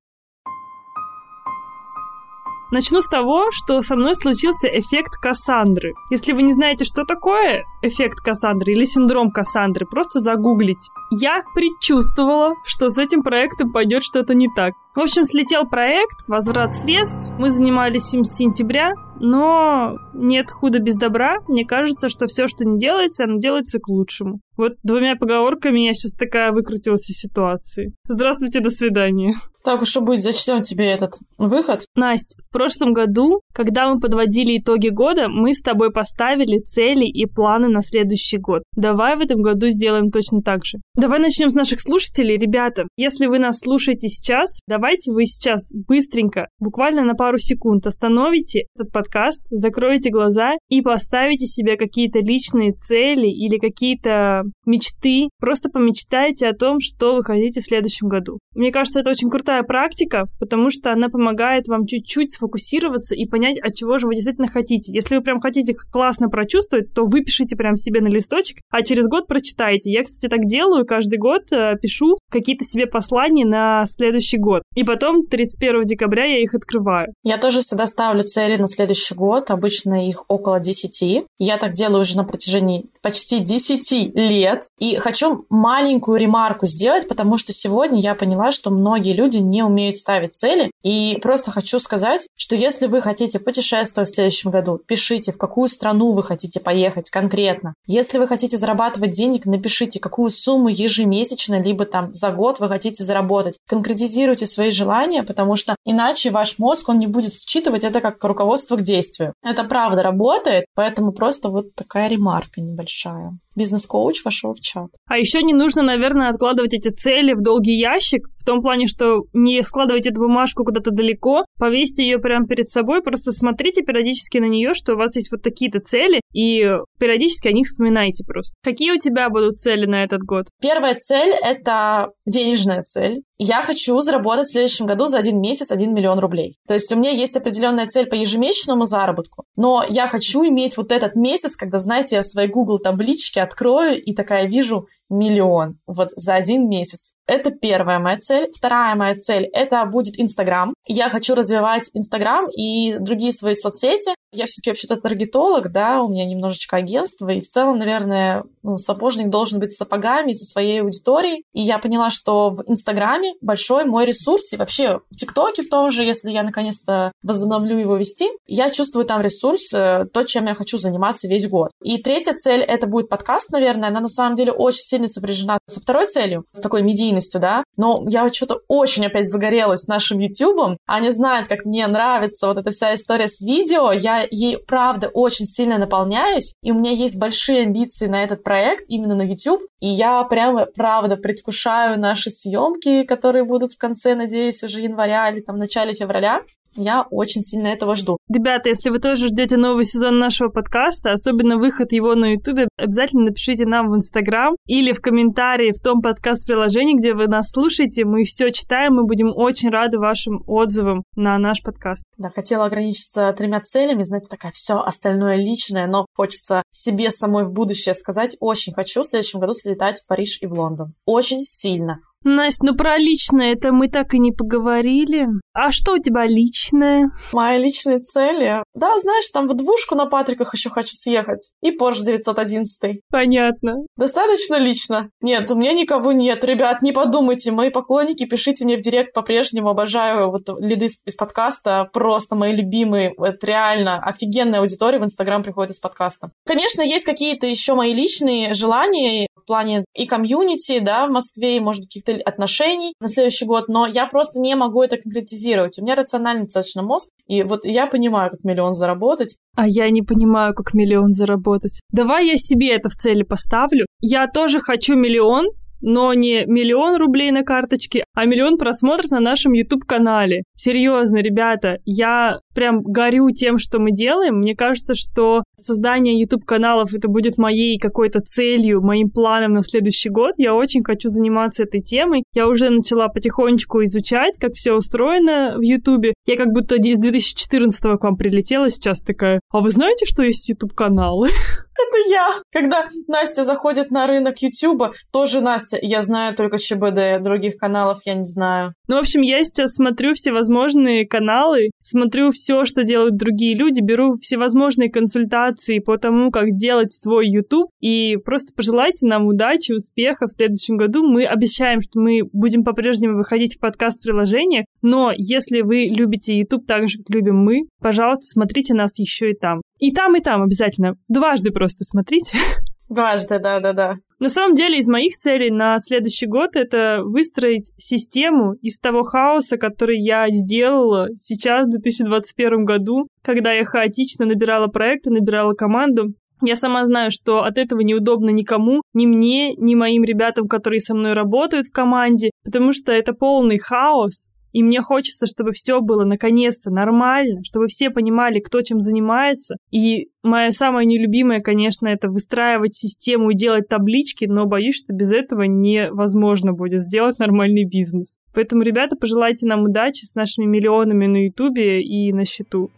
Начну 2.71 3.01
с 3.01 3.07
того, 3.07 3.51
что 3.53 3.81
со 3.81 3.95
мной 3.95 4.15
случился 4.15 4.69
эффект 4.69 5.19
Кассандры. 5.21 5.95
Если 6.11 6.33
вы 6.33 6.43
не 6.43 6.53
знаете, 6.53 6.85
что 6.85 7.05
такое 7.05 7.65
эффект 7.83 8.21
Кассандры 8.21 8.73
или 8.73 8.85
синдром 8.85 9.31
Кассандры, 9.31 9.87
просто 9.87 10.21
загуглите. 10.21 10.91
Я 11.11 11.41
предчувствовала, 11.55 12.55
что 12.65 12.89
с 12.89 12.99
этим 12.99 13.23
проектом 13.23 13.73
пойдет 13.73 14.03
что-то 14.03 14.35
не 14.35 14.49
так. 14.55 14.75
В 14.97 15.01
общем, 15.01 15.25
слетел 15.25 15.67
проект, 15.67 16.27
возврат 16.27 16.75
средств. 16.75 17.33
Мы 17.39 17.51
занимались 17.51 18.13
им 18.15 18.25
с 18.25 18.37
сентября, 18.37 18.95
но 19.21 19.97
нет 20.15 20.51
худа 20.51 20.79
без 20.79 20.97
добра. 20.97 21.39
Мне 21.49 21.65
кажется, 21.65 22.09
что 22.09 22.27
все, 22.27 22.47
что 22.47 22.65
не 22.65 22.79
делается, 22.79 23.25
оно 23.25 23.39
делается 23.39 23.79
к 23.79 23.89
лучшему. 23.89 24.41
Вот 24.57 24.75
двумя 24.83 25.17
поговорками 25.17 25.81
я 25.81 25.93
сейчас 25.93 26.13
такая 26.13 26.53
выкрутилась 26.53 27.11
из 27.11 27.19
ситуации. 27.19 27.93
Здравствуйте, 28.09 28.61
до 28.61 28.71
свидания. 28.71 29.35
Так 29.63 29.83
уж 29.83 29.97
и 29.97 30.01
быть, 30.01 30.23
зачтем 30.23 30.63
тебе 30.63 30.87
этот 30.87 31.15
выход. 31.39 31.81
Настя, 31.97 32.37
в 32.49 32.53
прошлом 32.53 32.93
году, 32.93 33.41
когда 33.53 33.93
мы 33.93 33.99
подводили 33.99 34.59
итоги 34.59 34.91
года, 34.91 35.29
мы 35.29 35.53
с 35.53 35.61
тобой 35.61 35.91
поставили 35.91 36.59
цели 36.59 37.05
и 37.05 37.27
планы 37.27 37.67
на 37.67 37.83
следующий 37.83 38.39
год. 38.39 38.63
Давай 38.77 39.17
в 39.17 39.21
этом 39.21 39.43
году 39.43 39.69
сделаем 39.69 40.13
точно 40.13 40.41
так 40.41 40.65
же. 40.65 40.79
Давай 40.95 41.19
начнем 41.19 41.51
с 41.51 41.55
наших 41.55 41.81
слушателей. 41.81 42.39
Ребята, 42.39 42.85
если 42.97 43.27
вы 43.27 43.41
нас 43.41 43.59
слушаете 43.59 44.07
сейчас, 44.07 44.61
давайте 44.69 45.11
вы 45.11 45.25
сейчас 45.25 45.69
быстренько, 45.73 46.47
буквально 46.61 47.03
на 47.03 47.15
пару 47.15 47.39
секунд 47.39 47.89
остановите 47.89 48.67
этот 48.77 48.93
подкаст, 48.93 49.06
закроете 49.51 50.11
глаза 50.11 50.53
и 50.69 50.81
поставите 50.81 51.47
себе 51.47 51.77
какие-то 51.77 52.21
личные 52.21 52.73
цели 52.73 53.29
или 53.29 53.59
какие-то 53.59 54.45
мечты. 54.65 55.29
Просто 55.41 55.71
помечтайте 55.71 56.49
о 56.49 56.55
том, 56.55 56.81
что 56.81 57.15
вы 57.15 57.23
хотите 57.23 57.61
в 57.61 57.65
следующем 57.65 58.09
году. 58.09 58.39
Мне 58.55 58.73
кажется, 58.73 59.01
это 59.01 59.11
очень 59.11 59.31
крутая 59.31 59.63
практика, 59.63 60.25
потому 60.39 60.71
что 60.71 60.93
она 60.93 61.09
помогает 61.09 61.69
вам 61.69 61.87
чуть-чуть 61.87 62.33
сфокусироваться 62.33 63.15
и 63.15 63.27
понять, 63.27 63.59
от 63.59 63.75
чего 63.75 63.99
же 63.99 64.07
вы 64.07 64.15
действительно 64.15 64.49
хотите. 64.49 64.93
Если 64.93 65.17
вы 65.17 65.23
прям 65.23 65.39
хотите 65.41 65.75
классно 65.75 66.29
прочувствовать, 66.29 66.93
то 66.95 67.05
выпишите 67.05 67.57
прям 67.57 67.77
себе 67.77 68.01
на 68.01 68.09
листочек, 68.09 68.59
а 68.71 68.83
через 68.83 69.07
год 69.07 69.27
прочитайте. 69.27 69.93
Я, 69.93 70.03
кстати, 70.03 70.31
так 70.31 70.45
делаю, 70.45 70.87
каждый 70.87 71.19
год 71.19 71.53
э, 71.53 71.77
пишу 71.81 72.17
какие-то 72.31 72.65
себе 72.65 72.87
послания 72.87 73.45
на 73.45 73.85
следующий 73.87 74.39
год. 74.39 74.63
И 74.75 74.85
потом 74.85 75.27
31 75.27 75.83
декабря 75.85 76.25
я 76.25 76.41
их 76.41 76.55
открываю. 76.55 77.09
Я 77.23 77.39
тоже 77.39 77.61
всегда 77.61 77.87
ставлю 77.87 78.23
цели 78.23 78.57
на 78.57 78.67
следующий 78.67 78.96
год. 79.15 79.51
Обычно 79.51 80.09
их 80.09 80.25
около 80.29 80.61
10. 80.61 81.25
Я 81.39 81.59
так 81.59 81.73
делаю 81.73 82.01
уже 82.01 82.17
на 82.17 82.25
протяжении 82.25 82.87
почти 83.03 83.41
10 83.41 84.15
лет. 84.15 84.67
И 84.79 84.97
хочу 84.97 85.45
маленькую 85.51 86.19
ремарку 86.19 86.67
сделать, 86.67 87.09
потому 87.09 87.39
что 87.39 87.53
сегодня 87.53 88.01
я 88.01 88.15
поняла, 88.15 88.53
что 88.53 88.71
многие 88.71 89.13
люди 89.13 89.39
не 89.39 89.63
умеют 89.63 89.97
ставить 89.97 90.35
цели. 90.35 90.71
И 90.83 91.19
просто 91.23 91.51
хочу 91.51 91.81
сказать, 91.81 92.27
что 92.37 92.57
если 92.57 92.87
вы 92.87 93.01
хотите 93.01 93.39
путешествовать 93.39 94.11
в 94.11 94.15
следующем 94.15 94.51
году, 94.51 94.81
пишите, 94.87 95.33
в 95.33 95.39
какую 95.39 95.69
страну 95.69 96.13
вы 96.13 96.23
хотите 96.23 96.61
поехать 96.61 97.11
конкретно. 97.11 97.75
Если 97.87 98.19
вы 98.19 98.27
хотите 98.27 98.57
зарабатывать 98.57 99.13
денег, 99.13 99.47
напишите, 99.47 100.01
какую 100.01 100.31
сумму 100.31 100.69
ежемесячно, 100.69 101.61
либо 101.61 101.85
там 101.85 102.13
за 102.13 102.31
год 102.31 102.61
вы 102.61 102.69
хотите 102.69 103.05
заработать. 103.05 103.59
Конкретизируйте 103.69 104.47
свои 104.47 104.71
желания, 104.71 105.23
потому 105.23 105.57
что 105.57 105.77
иначе 105.85 106.31
ваш 106.31 106.59
мозг, 106.59 106.89
он 106.89 106.99
не 106.99 107.07
будет 107.07 107.33
считывать 107.33 107.85
это 107.85 108.01
как 108.01 108.23
руководство 108.23 108.77
к 108.77 108.83
действию. 108.87 109.35
Это 109.43 109.65
правда 109.65 110.03
работает, 110.03 110.67
поэтому 110.75 111.13
просто 111.13 111.51
вот 111.51 111.75
такая 111.75 112.09
ремарка 112.09 112.61
небольшая 112.61 113.39
бизнес-коуч 113.57 114.25
вошел 114.25 114.53
в 114.53 114.61
чат. 114.61 114.91
А 115.07 115.19
еще 115.19 115.43
не 115.43 115.55
нужно, 115.55 115.83
наверное, 115.83 116.29
откладывать 116.29 116.75
эти 116.75 116.89
цели 116.89 117.33
в 117.33 117.43
долгий 117.43 117.79
ящик, 117.79 118.29
в 118.39 118.45
том 118.45 118.61
плане, 118.61 118.87
что 118.87 119.25
не 119.33 119.61
складывайте 119.63 120.11
эту 120.11 120.21
бумажку 120.21 120.65
куда-то 120.65 120.93
далеко, 120.93 121.45
повесьте 121.59 122.05
ее 122.05 122.19
прямо 122.19 122.47
перед 122.47 122.69
собой, 122.69 123.03
просто 123.03 123.33
смотрите 123.33 123.83
периодически 123.83 124.39
на 124.39 124.45
нее, 124.45 124.73
что 124.73 124.95
у 124.95 124.97
вас 124.97 125.17
есть 125.17 125.33
вот 125.33 125.43
такие-то 125.43 125.81
цели, 125.81 126.21
и 126.33 126.63
периодически 127.01 127.49
о 127.49 127.53
них 127.53 127.67
вспоминайте 127.67 128.25
просто. 128.25 128.55
Какие 128.63 128.93
у 128.93 128.99
тебя 128.99 129.31
будут 129.31 129.59
цели 129.59 129.87
на 129.87 130.05
этот 130.05 130.21
год? 130.23 130.47
Первая 130.61 130.95
цель— 130.95 131.35
это 131.45 132.11
денежная 132.25 132.83
цель. 132.83 133.23
Я 133.39 133.63
хочу 133.63 133.99
заработать 134.01 134.47
в 134.47 134.53
следующем 134.53 134.87
году 134.87 135.09
за 135.09 135.19
один 135.19 135.41
месяц 135.41 135.71
1 135.71 135.93
миллион 135.93 136.19
рублей. 136.21 136.57
То 136.67 136.75
есть 136.75 136.91
у 136.93 136.97
меня 136.97 137.11
есть 137.11 137.37
определенная 137.37 137.87
цель 137.87 138.07
по 138.07 138.15
ежемесячному 138.15 138.87
заработку, 138.87 139.45
но 139.57 139.85
я 139.89 140.07
хочу 140.07 140.47
иметь 140.47 140.77
вот 140.77 140.93
этот 140.93 141.17
месяц, 141.17 141.57
когда, 141.57 141.79
знаете, 141.79 142.17
я 142.17 142.23
свои 142.23 142.47
Google 142.47 142.79
таблички 142.79 143.39
открою 143.47 144.03
и 144.03 144.13
такая 144.13 144.47
вижу 144.47 144.89
миллион 145.09 145.79
вот 145.87 146.11
за 146.17 146.35
один 146.35 146.69
месяц. 146.69 147.13
Это 147.27 147.51
первая 147.51 147.99
моя 147.99 148.19
цель. 148.19 148.51
Вторая 148.53 148.95
моя 148.95 149.17
цель— 149.17 149.45
это 149.53 149.85
будет 149.87 150.19
Инстаграм. 150.19 150.75
Я 150.87 151.09
хочу 151.09 151.35
развивать 151.35 151.91
Инстаграм 151.93 152.49
и 152.51 152.97
другие 152.99 153.33
свои 153.33 153.57
соцсети. 153.57 154.15
Я 154.33 154.47
все-таки 154.47 154.71
вообще-то 154.71 154.97
таргетолог, 154.97 155.73
да, 155.73 156.03
у 156.03 156.09
меня 156.09 156.27
немножечко 156.27 156.77
агентство, 156.77 157.29
и 157.31 157.41
в 157.41 157.49
целом, 157.49 157.79
наверное, 157.79 158.45
ну, 158.63 158.77
сапожник 158.77 159.31
должен 159.31 159.61
быть 159.61 159.73
с 159.73 159.77
сапогами, 159.77 160.33
со 160.33 160.45
своей 160.45 160.83
аудиторией. 160.83 161.45
И 161.53 161.63
я 161.63 161.79
поняла, 161.79 162.11
что 162.11 162.51
в 162.51 162.63
Инстаграме 162.67 163.35
большой 163.41 163.85
мой 163.85 164.05
ресурс, 164.05 164.53
и 164.53 164.57
вообще 164.57 165.01
в 165.11 165.17
ТикТоке 165.17 165.63
в 165.63 165.69
том 165.69 165.91
же, 165.91 166.05
если 166.05 166.31
я 166.31 166.43
наконец-то 166.43 167.13
возобновлю 167.23 167.79
его 167.79 167.97
вести, 167.97 168.29
я 168.47 168.71
чувствую 168.71 169.07
там 169.07 169.21
ресурс, 169.21 169.73
э, 169.73 170.05
то, 170.13 170.25
чем 170.25 170.47
я 170.47 170.55
хочу 170.55 170.79
заниматься 170.79 171.29
весь 171.29 171.49
год. 171.49 171.71
И 171.83 171.99
третья 171.99 172.35
цель— 172.35 172.61
это 172.63 172.87
будет 172.87 173.09
подкаст, 173.09 173.51
наверное. 173.53 173.89
Она 173.89 174.01
на 174.01 174.09
самом 174.09 174.35
деле 174.35 174.53
очень 174.53 174.83
сильно 174.97 175.09
сопряжена 175.09 175.59
со 175.69 175.81
второй 175.81 176.07
целью, 176.07 176.45
с 176.53 176.61
такой 176.61 176.83
медийностью, 176.83 177.41
да. 177.41 177.65
Но 177.77 178.05
я 178.09 178.33
что-то 178.33 178.61
очень 178.69 179.07
опять 179.07 179.29
загорелась 179.29 179.87
нашим 179.87 180.19
YouTube. 180.19 180.79
Они 180.87 181.11
знают, 181.11 181.49
как 181.49 181.65
мне 181.65 181.87
нравится 181.87 182.47
вот 182.47 182.57
эта 182.57 182.71
вся 182.71 182.95
история 182.95 183.29
с 183.29 183.41
видео. 183.43 183.93
Я 183.93 184.27
ей, 184.31 184.59
правда, 184.59 185.09
очень 185.09 185.45
сильно 185.45 185.79
наполняюсь. 185.79 186.55
И 186.63 186.73
у 186.73 186.75
меня 186.75 186.93
есть 186.93 187.19
большие 187.19 187.63
амбиции 187.63 188.07
на 188.07 188.23
этот 188.23 188.43
проект 188.43 188.85
именно 188.89 189.15
на 189.15 189.23
YouTube. 189.23 189.63
И 189.81 189.89
я 189.89 190.25
прямо, 190.25 190.67
правда, 190.75 191.17
предвкушаю 191.17 192.01
наши 192.01 192.31
съемки, 192.31 193.05
которые 193.05 193.45
будут 193.45 193.73
в 193.73 193.79
конце, 193.79 194.15
надеюсь, 194.15 194.63
уже 194.65 194.81
января 194.81 195.31
или 195.31 195.41
там 195.41 195.59
начале 195.59 195.93
февраля. 195.93 196.41
Я 196.75 197.07
очень 197.11 197.41
сильно 197.41 197.69
этого 197.69 197.95
жду. 197.95 198.19
Ребята, 198.29 198.69
если 198.69 198.91
вы 198.91 198.99
тоже 198.99 199.29
ждете 199.29 199.57
новый 199.57 199.85
сезон 199.85 200.19
нашего 200.19 200.49
подкаста, 200.49 201.13
особенно 201.13 201.57
выход 201.57 201.93
его 201.93 202.15
на 202.15 202.33
Ютубе, 202.33 202.69
обязательно 202.77 203.25
напишите 203.25 203.67
нам 203.67 203.91
в 203.91 203.97
Инстаграм 203.97 204.57
или 204.67 204.93
в 204.93 205.01
комментарии 205.01 205.73
в 205.73 205.83
том 205.83 206.03
подкаст-приложении, 206.03 206.97
где 206.97 207.15
вы 207.15 207.29
нас 207.29 207.51
слушаете. 207.51 208.05
Мы 208.05 208.25
все 208.25 208.51
читаем, 208.51 208.95
мы 208.95 209.05
будем 209.05 209.33
очень 209.35 209.71
рады 209.71 209.99
вашим 209.99 210.43
отзывам 210.47 211.03
на 211.15 211.39
наш 211.39 211.63
подкаст. 211.63 212.05
Да, 212.19 212.31
хотела 212.31 212.67
ограничиться 212.67 213.33
тремя 213.37 213.61
целями, 213.61 214.03
знаете, 214.03 214.29
такая 214.29 214.53
все 214.53 214.81
остальное 214.81 215.37
личное, 215.37 215.87
но 215.87 216.07
хочется 216.15 216.63
себе 216.71 217.11
самой 217.11 217.45
в 217.45 217.53
будущее 217.53 217.95
сказать. 217.95 218.37
Очень 218.41 218.75
хочу 218.75 219.03
в 219.03 219.07
следующем 219.07 219.41
году 219.41 219.53
слетать 219.53 220.01
в 220.01 220.07
Париж 220.07 220.39
и 220.41 220.47
в 220.47 220.53
Лондон. 220.53 220.95
Очень 221.05 221.43
сильно. 221.43 222.01
Настя, 222.27 222.67
ну 222.67 222.75
про 222.75 222.99
личное 222.99 223.53
это 223.53 223.73
мы 223.73 223.89
так 223.89 224.15
и 224.15 224.19
не 224.19 224.33
поговорили. 224.33 225.27
А 225.53 225.73
что 225.73 225.93
у 225.95 225.99
тебя 225.99 226.27
личное? 226.27 227.11
Мои 227.33 227.59
личные 227.59 228.01
цели? 228.01 228.63
Да, 228.75 228.99
знаешь, 228.99 229.29
там 229.31 229.49
в 229.49 229.55
двушку 229.55 229.95
на 229.95 230.07
Патриках 230.07 230.53
еще 230.55 230.69
хочу 230.69 230.95
съехать. 230.95 231.53
И 231.63 231.71
Porsche 231.71 232.05
911. 232.05 233.01
Понятно. 233.11 233.77
Достаточно 233.97 234.57
лично? 234.57 235.09
Нет, 235.21 235.51
у 235.51 235.55
меня 235.55 235.73
никого 235.73 236.13
нет. 236.13 236.45
Ребят, 236.45 236.83
не 236.83 236.93
подумайте. 236.93 237.53
Мои 237.53 237.71
поклонники, 237.71 238.27
пишите 238.27 238.65
мне 238.65 238.77
в 238.77 238.83
директ 238.83 239.15
по-прежнему. 239.15 239.71
Обожаю 239.71 240.31
вот 240.31 240.49
лиды 240.61 240.89
из 241.07 241.17
подкаста. 241.17 241.89
Просто 241.93 242.35
мои 242.35 242.55
любимые. 242.55 243.15
Это 243.19 243.47
реально 243.47 244.03
офигенная 244.03 244.61
аудитория 244.61 244.99
в 244.99 245.05
Инстаграм 245.05 245.43
приходит 245.43 245.73
из 245.73 245.81
подкаста. 245.81 246.31
Конечно, 246.45 246.83
есть 246.83 247.05
какие-то 247.05 247.47
еще 247.47 247.75
мои 247.75 247.93
личные 247.93 248.53
желания 248.53 249.27
в 249.37 249.47
плане 249.47 249.85
и 249.95 250.07
комьюнити, 250.07 250.79
да, 250.81 251.07
в 251.07 251.11
Москве, 251.11 251.57
и, 251.57 251.61
может 251.61 251.83
быть, 251.83 251.89
каких-то 251.89 252.29
отношений 252.29 252.95
на 253.01 253.09
следующий 253.09 253.45
год, 253.45 253.69
но 253.69 253.87
я 253.87 254.07
просто 254.07 254.41
не 254.41 254.55
могу 254.57 254.83
это 254.83 254.97
конкретизировать. 254.97 255.79
У 255.79 255.83
меня 255.83 255.95
рациональный 255.95 256.45
достаточно 256.45 256.83
мозг, 256.83 257.11
и 257.27 257.43
вот 257.43 257.65
я 257.65 257.87
понимаю, 257.87 258.31
как 258.31 258.45
миллион 258.45 258.75
заработать. 258.75 259.37
А 259.55 259.69
я 259.69 259.91
не 259.91 260.03
понимаю, 260.03 260.55
как 260.55 260.75
миллион 260.75 261.09
заработать. 261.09 261.81
Давай 261.93 262.27
я 262.27 262.37
себе 262.37 262.75
это 262.75 262.89
в 262.89 262.95
цели 262.95 263.23
поставлю. 263.23 263.87
Я 264.01 264.27
тоже 264.27 264.61
хочу 264.61 264.95
миллион, 264.95 265.47
но 265.81 266.13
не 266.15 266.45
миллион 266.47 266.97
рублей 266.97 267.31
на 267.31 267.43
карточке, 267.43 268.05
а 268.15 268.25
миллион 268.25 268.59
просмотров 268.59 269.11
на 269.11 269.21
нашем 269.21 269.53
YouTube-канале. 269.53 270.43
Серьезно, 270.57 271.19
ребята, 271.19 271.79
я 271.85 272.41
прям 272.57 272.83
горю 272.83 273.31
тем, 273.31 273.59
что 273.59 273.79
мы 273.79 273.93
делаем. 273.93 274.39
Мне 274.39 274.57
кажется, 274.57 274.95
что 274.95 275.45
создание 275.59 276.19
YouTube-каналов 276.19 276.95
это 276.95 277.07
будет 277.07 277.37
моей 277.39 277.79
какой-то 277.79 278.21
целью, 278.21 278.81
моим 278.81 279.11
планом 279.11 279.53
на 279.53 279.63
следующий 279.63 280.09
год. 280.09 280.33
Я 280.39 280.55
очень 280.55 280.83
хочу 280.83 281.09
заниматься 281.09 281.65
этой 281.65 281.83
темой. 281.83 282.25
Я 282.33 282.49
уже 282.49 282.71
начала 282.71 283.09
потихонечку 283.09 283.85
изучать, 283.85 284.39
как 284.41 284.55
все 284.55 284.73
устроено 284.73 285.55
в 285.57 285.61
YouTube. 285.61 286.15
Я 286.27 286.37
как 286.37 286.49
будто 286.49 286.77
из 286.77 286.99
2014 286.99 287.81
к 287.81 288.03
вам 288.03 288.17
прилетела 288.17 288.71
сейчас 288.71 289.01
такая, 289.01 289.41
а 289.51 289.61
вы 289.61 289.71
знаете, 289.71 290.07
что 290.07 290.23
есть 290.23 290.49
YouTube-каналы? 290.49 291.29
Это 291.77 292.11
я. 292.11 292.29
Когда 292.53 292.87
Настя 293.07 293.45
заходит 293.45 293.91
на 293.91 294.07
рынок 294.07 294.39
Ютуба, 294.39 294.95
тоже 295.13 295.41
Настя. 295.41 295.79
Я 295.83 296.01
знаю 296.03 296.35
только 296.35 296.59
ЧБД, 296.59 297.23
других 297.23 297.57
каналов 297.57 297.99
я 298.07 298.15
не 298.15 298.25
знаю. 298.25 298.73
Ну, 298.89 298.97
в 298.97 299.01
общем, 299.01 299.21
я 299.21 299.45
сейчас 299.45 299.75
смотрю 299.75 300.15
всевозможные 300.15 301.07
каналы, 301.07 301.71
смотрю 301.83 302.31
все, 302.31 302.46
что 302.65 302.85
делают 302.85 303.17
другие 303.17 303.57
люди, 303.57 303.81
беру 303.81 304.15
всевозможные 304.15 304.91
консультации 304.91 305.79
по 305.79 305.97
тому, 305.97 306.31
как 306.31 306.51
сделать 306.51 306.93
свой 306.93 307.29
YouTube, 307.29 307.71
и 307.81 308.17
просто 308.17 308.55
пожелайте 308.55 309.07
нам 309.07 309.27
удачи, 309.27 309.73
успеха 309.73 310.27
в 310.27 310.33
следующем 310.33 310.77
году. 310.77 311.07
Мы 311.07 311.25
обещаем, 311.25 311.81
что 311.81 312.01
мы 312.01 312.21
будем 312.33 312.65
по-прежнему 312.65 313.17
выходить 313.17 313.57
в 313.57 313.61
подкаст-приложениях, 313.61 314.67
но 314.83 315.13
если 315.17 315.63
вы 315.63 315.89
любите 315.91 316.39
YouTube 316.39 316.67
так 316.67 316.89
же, 316.89 316.99
как 316.99 317.15
любим 317.15 317.37
мы, 317.37 317.63
пожалуйста, 317.81 318.27
смотрите 318.27 318.75
нас 318.75 318.99
еще 318.99 319.31
и 319.31 319.35
там. 319.35 319.61
И 319.79 319.93
там, 319.93 320.17
и 320.17 320.21
там 320.21 320.43
обязательно. 320.43 320.95
Дважды 321.09 321.51
просто 321.51 321.85
смотрите. 321.85 322.37
Дважды, 322.89 323.39
да-да-да. 323.39 323.97
На 324.19 324.29
самом 324.29 324.55
деле, 324.55 324.79
из 324.79 324.89
моих 324.89 325.17
целей 325.17 325.51
на 325.51 325.79
следующий 325.79 326.27
год 326.27 326.57
это 326.57 327.01
выстроить 327.03 327.73
систему 327.77 328.55
из 328.63 328.79
того 328.79 329.03
хаоса, 329.03 329.59
который 329.59 329.99
я 330.01 330.29
сделала 330.31 331.09
сейчас, 331.17 331.67
в 331.67 331.71
2021 331.71 332.65
году, 332.65 333.07
когда 333.23 333.53
я 333.53 333.65
хаотично 333.65 334.25
набирала 334.25 334.69
проекты, 334.69 335.11
набирала 335.11 335.53
команду. 335.53 336.15
Я 336.43 336.55
сама 336.55 336.85
знаю, 336.85 337.11
что 337.11 337.45
от 337.45 337.59
этого 337.59 337.81
неудобно 337.81 338.31
никому, 338.31 338.83
ни 338.95 339.07
мне, 339.07 339.55
ни 339.55 339.75
моим 339.75 340.05
ребятам, 340.05 340.49
которые 340.49 340.81
со 340.81 340.95
мной 340.95 341.15
работают 341.15 341.67
в 341.67 341.73
команде, 341.73 342.31
потому 342.45 342.73
что 342.73 342.93
это 342.93 343.15
полный 343.15 343.59
хаос, 343.59 344.29
и 344.57 344.63
мне 344.63 344.81
хочется, 344.81 345.27
чтобы 345.27 345.53
все 345.53 345.83
было 345.83 346.07
наконец-то 346.07 346.71
нормально, 346.71 347.43
чтобы 347.45 347.67
все 347.67 347.91
понимали, 347.91 348.41
кто 348.41 348.63
чем 348.63 348.81
занимается. 348.81 349.57
И 349.71 350.09
моя 350.23 350.51
самая 350.51 350.87
нелюбимая, 350.87 351.41
конечно, 351.41 351.89
это 351.89 352.09
выстраивать 352.09 352.73
систему 352.73 353.33
и 353.33 353.37
делать 353.37 353.69
таблички, 353.69 354.25
но 354.25 354.47
боюсь, 354.47 354.77
что 354.77 354.95
без 354.95 355.13
этого 355.13 355.43
невозможно 355.43 356.55
будет 356.55 356.81
сделать 356.81 357.19
нормальный 357.19 357.69
бизнес. 357.69 358.17
Поэтому, 358.33 358.63
ребята, 358.63 358.97
пожелайте 358.97 359.47
нам 359.47 359.65
удачи 359.65 360.07
с 360.07 360.15
нашими 360.15 360.47
миллионами 360.47 361.07
на 361.07 361.27
Ютубе 361.27 361.83
и 361.83 362.11
на 362.15 362.25
счету. 362.25 362.71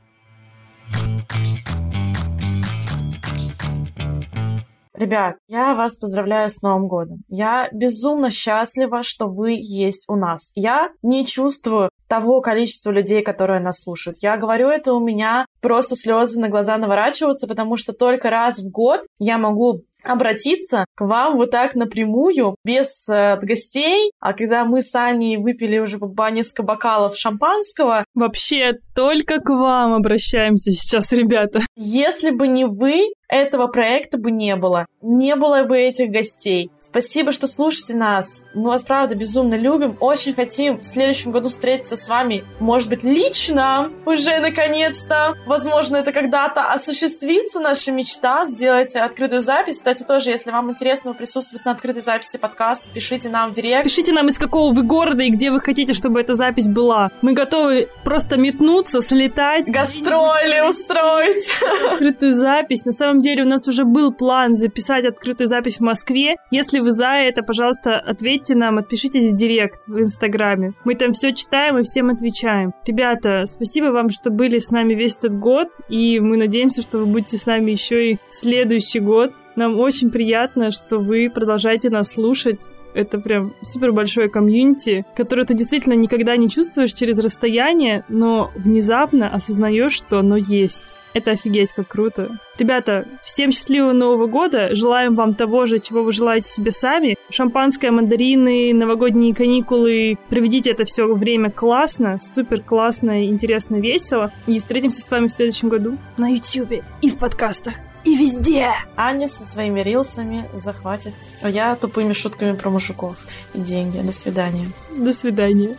Ребят, 4.99 5.37
я 5.47 5.77
вас 5.77 5.97
поздравляю 5.97 6.51
с 6.51 6.61
Новым 6.61 6.89
годом. 6.89 7.23
Я 7.29 7.69
безумно 7.73 8.31
счастлива, 8.31 9.05
что 9.05 9.29
вы 9.29 9.53
есть 9.53 10.07
у 10.09 10.17
нас. 10.17 10.51
Я 10.57 10.91
не 11.03 11.25
чувствую 11.25 11.91
того 12.09 12.41
количества 12.41 12.91
людей, 12.91 13.23
которые 13.23 13.61
нас 13.61 13.83
слушают. 13.83 14.19
Я 14.23 14.37
говорю 14.37 14.67
это, 14.69 14.93
у 14.93 15.07
меня 15.07 15.47
просто 15.61 15.97
слезы 15.97 16.41
на 16.41 16.49
глаза 16.49 16.77
наворачиваются, 16.77 17.47
потому 17.47 17.77
что 17.77 17.93
только 17.93 18.31
раз 18.31 18.61
в 18.61 18.71
год 18.71 19.03
я 19.19 19.39
могу 19.39 19.83
обратиться 20.05 20.85
к 20.95 21.05
вам 21.05 21.37
вот 21.37 21.51
так 21.51 21.75
напрямую, 21.75 22.57
без 22.65 23.09
э, 23.09 23.39
гостей. 23.43 24.11
А 24.21 24.33
когда 24.33 24.65
мы 24.65 24.83
с 24.83 24.95
Аней 24.95 25.37
выпили 25.37 25.79
уже 25.79 25.99
несколько 26.33 26.63
бокалов 26.63 27.17
шампанского... 27.17 28.05
Вообще, 28.15 28.75
только 28.95 29.41
к 29.41 29.49
вам 29.51 29.95
обращаемся 29.95 30.73
сейчас, 30.73 31.13
ребята. 31.13 31.61
Если 31.77 32.31
бы 32.31 32.49
не 32.49 32.65
вы, 32.65 33.09
этого 33.29 33.67
проекта 33.67 34.19
бы 34.19 34.31
не 34.31 34.57
было. 34.57 34.87
Не 35.03 35.37
было 35.37 35.65
бы 35.65 35.79
этих 35.79 36.11
гостей. 36.11 36.71
Спасибо, 36.79 37.31
что 37.31 37.47
слушаете 37.47 37.95
нас. 37.95 38.43
Мы 38.55 38.71
вас, 38.71 38.85
правда, 38.85 39.15
безумно 39.15 39.55
любим. 39.55 39.97
Очень 40.01 40.35
хотим 40.35 40.79
в 40.79 40.85
следующем 40.85 41.31
году 41.31 41.49
встретиться 41.49 41.97
с 41.97 42.09
вами. 42.09 42.45
Может 42.59 42.89
быть, 42.89 43.05
лично 43.05 43.91
уже 44.07 44.41
наконец-то. 44.41 45.35
Возможно, 45.49 45.97
это 45.97 46.13
когда-то 46.13 46.73
осуществится 46.73 47.61
наша 47.61 47.91
мечта 47.93 48.45
сделать 48.45 48.95
открытую 48.95 49.43
запись. 49.43 49.79
Кстати, 49.79 50.05
тоже, 50.05 50.31
если 50.31 50.51
вам 50.51 50.71
интересно 50.71 51.13
присутствовать 51.15 51.65
на 51.65 51.73
открытой 51.73 52.03
записи 52.03 52.39
подкаста, 52.39 52.89
пишите 52.95 53.29
нам 53.29 53.51
в 53.51 53.55
директ. 53.55 53.85
Пишите 53.85 54.13
нам, 54.13 54.29
из 54.29 54.39
какого 54.39 54.73
вы 54.73 54.83
города 54.83 55.23
и 55.23 55.31
где 55.31 55.51
вы 55.51 55.61
хотите, 55.61 55.93
чтобы 55.93 56.21
эта 56.21 56.35
запись 56.35 56.69
была. 56.69 57.11
Мы 57.23 57.33
готовы 57.33 57.89
просто 58.05 58.37
метнуться, 58.37 59.01
слетать. 59.01 59.71
Гастроли 59.71 60.69
устроить. 60.69 61.53
Открытую 61.93 62.33
запись. 62.33 62.85
На 62.85 62.93
самом 62.93 63.09
самом 63.09 63.21
деле 63.21 63.43
у 63.43 63.47
нас 63.47 63.67
уже 63.67 63.85
был 63.85 64.13
план 64.13 64.55
записать 64.55 65.07
открытую 65.07 65.47
запись 65.47 65.77
в 65.77 65.81
Москве. 65.81 66.37
Если 66.51 66.81
вы 66.81 66.91
за 66.91 67.09
это, 67.09 67.43
пожалуйста, 67.43 67.99
ответьте 67.99 68.55
нам, 68.55 68.79
отпишитесь 68.79 69.33
в 69.33 69.37
директ 69.37 69.87
в 69.87 69.99
Инстаграме. 69.99 70.73
Мы 70.85 70.95
там 70.95 71.13
все 71.13 71.33
читаем 71.33 71.79
и 71.79 71.83
всем 71.83 72.11
отвечаем. 72.11 72.73
Ребята, 72.87 73.45
спасибо 73.47 73.87
вам, 73.87 74.11
что 74.11 74.31
были 74.31 74.59
с 74.59 74.71
нами 74.71 74.95
весь 74.95 75.17
этот 75.17 75.38
год, 75.39 75.69
и 75.89 76.21
мы 76.21 76.37
надеемся, 76.37 76.83
что 76.83 76.99
вы 76.99 77.07
будете 77.07 77.37
с 77.37 77.47
нами 77.47 77.71
еще 77.71 78.13
и 78.13 78.19
следующий 78.31 79.01
год. 79.01 79.33
Нам 79.57 79.79
очень 79.79 80.11
приятно, 80.11 80.71
что 80.71 80.99
вы 80.99 81.31
продолжаете 81.31 81.91
нас 81.91 82.13
слушать. 82.13 82.69
Это 82.95 83.19
прям 83.19 83.55
супер 83.63 83.93
большое 83.93 84.29
комьюнити, 84.29 85.05
которое 85.17 85.45
ты 85.45 85.55
действительно 85.55 85.95
никогда 85.95 86.37
не 86.37 86.49
чувствуешь 86.49 86.93
через 86.93 87.19
расстояние, 87.19 88.05
но 88.09 88.51
внезапно 88.57 89.29
осознаешь, 89.29 89.93
что 89.93 90.19
оно 90.19 90.37
есть. 90.37 90.95
Это 91.15 91.33
офигеть, 91.33 91.73
как 91.73 91.89
круто. 91.89 92.39
Ребята, 92.59 93.07
всем 93.25 93.53
счастливого 93.53 93.93
Нового 93.93 94.27
года. 94.27 94.75
Желаем 94.75 95.15
вам 95.15 95.35
того 95.35 95.67
же, 95.67 95.79
чего 95.79 96.03
вы 96.03 96.13
желаете 96.13 96.49
себе 96.49 96.73
сами. 96.73 97.17
Шампанское, 97.31 97.91
мандарины, 97.91 98.73
новогодние 98.75 99.35
каникулы. 99.35 100.19
Проведите 100.29 100.73
это 100.73 100.85
все 100.85 101.07
время 101.15 101.51
классно, 101.51 102.19
супер 102.21 102.61
классно, 102.61 103.27
интересно, 103.27 103.77
весело. 103.77 104.33
И 104.47 104.59
встретимся 104.59 105.01
с 105.01 105.11
вами 105.11 105.29
в 105.29 105.33
следующем 105.33 105.69
году 105.69 105.97
на 106.17 106.29
YouTube 106.29 106.83
и 107.01 107.11
в 107.11 107.19
подкастах. 107.19 107.75
И 108.05 108.17
везде! 108.17 108.71
Аня 108.97 109.29
со 109.29 109.45
своими 109.45 109.81
рилсами 109.81 110.49
захватит. 110.55 111.15
А 111.43 111.51
я 111.51 111.75
тупыми 111.77 112.13
шутками 112.13 112.53
про 112.53 112.71
мужиков 112.71 113.17
и 113.55 113.59
деньги. 113.59 113.99
До 113.99 114.13
свидания. 114.13 114.67
До 114.97 115.13
свидания. 115.13 115.77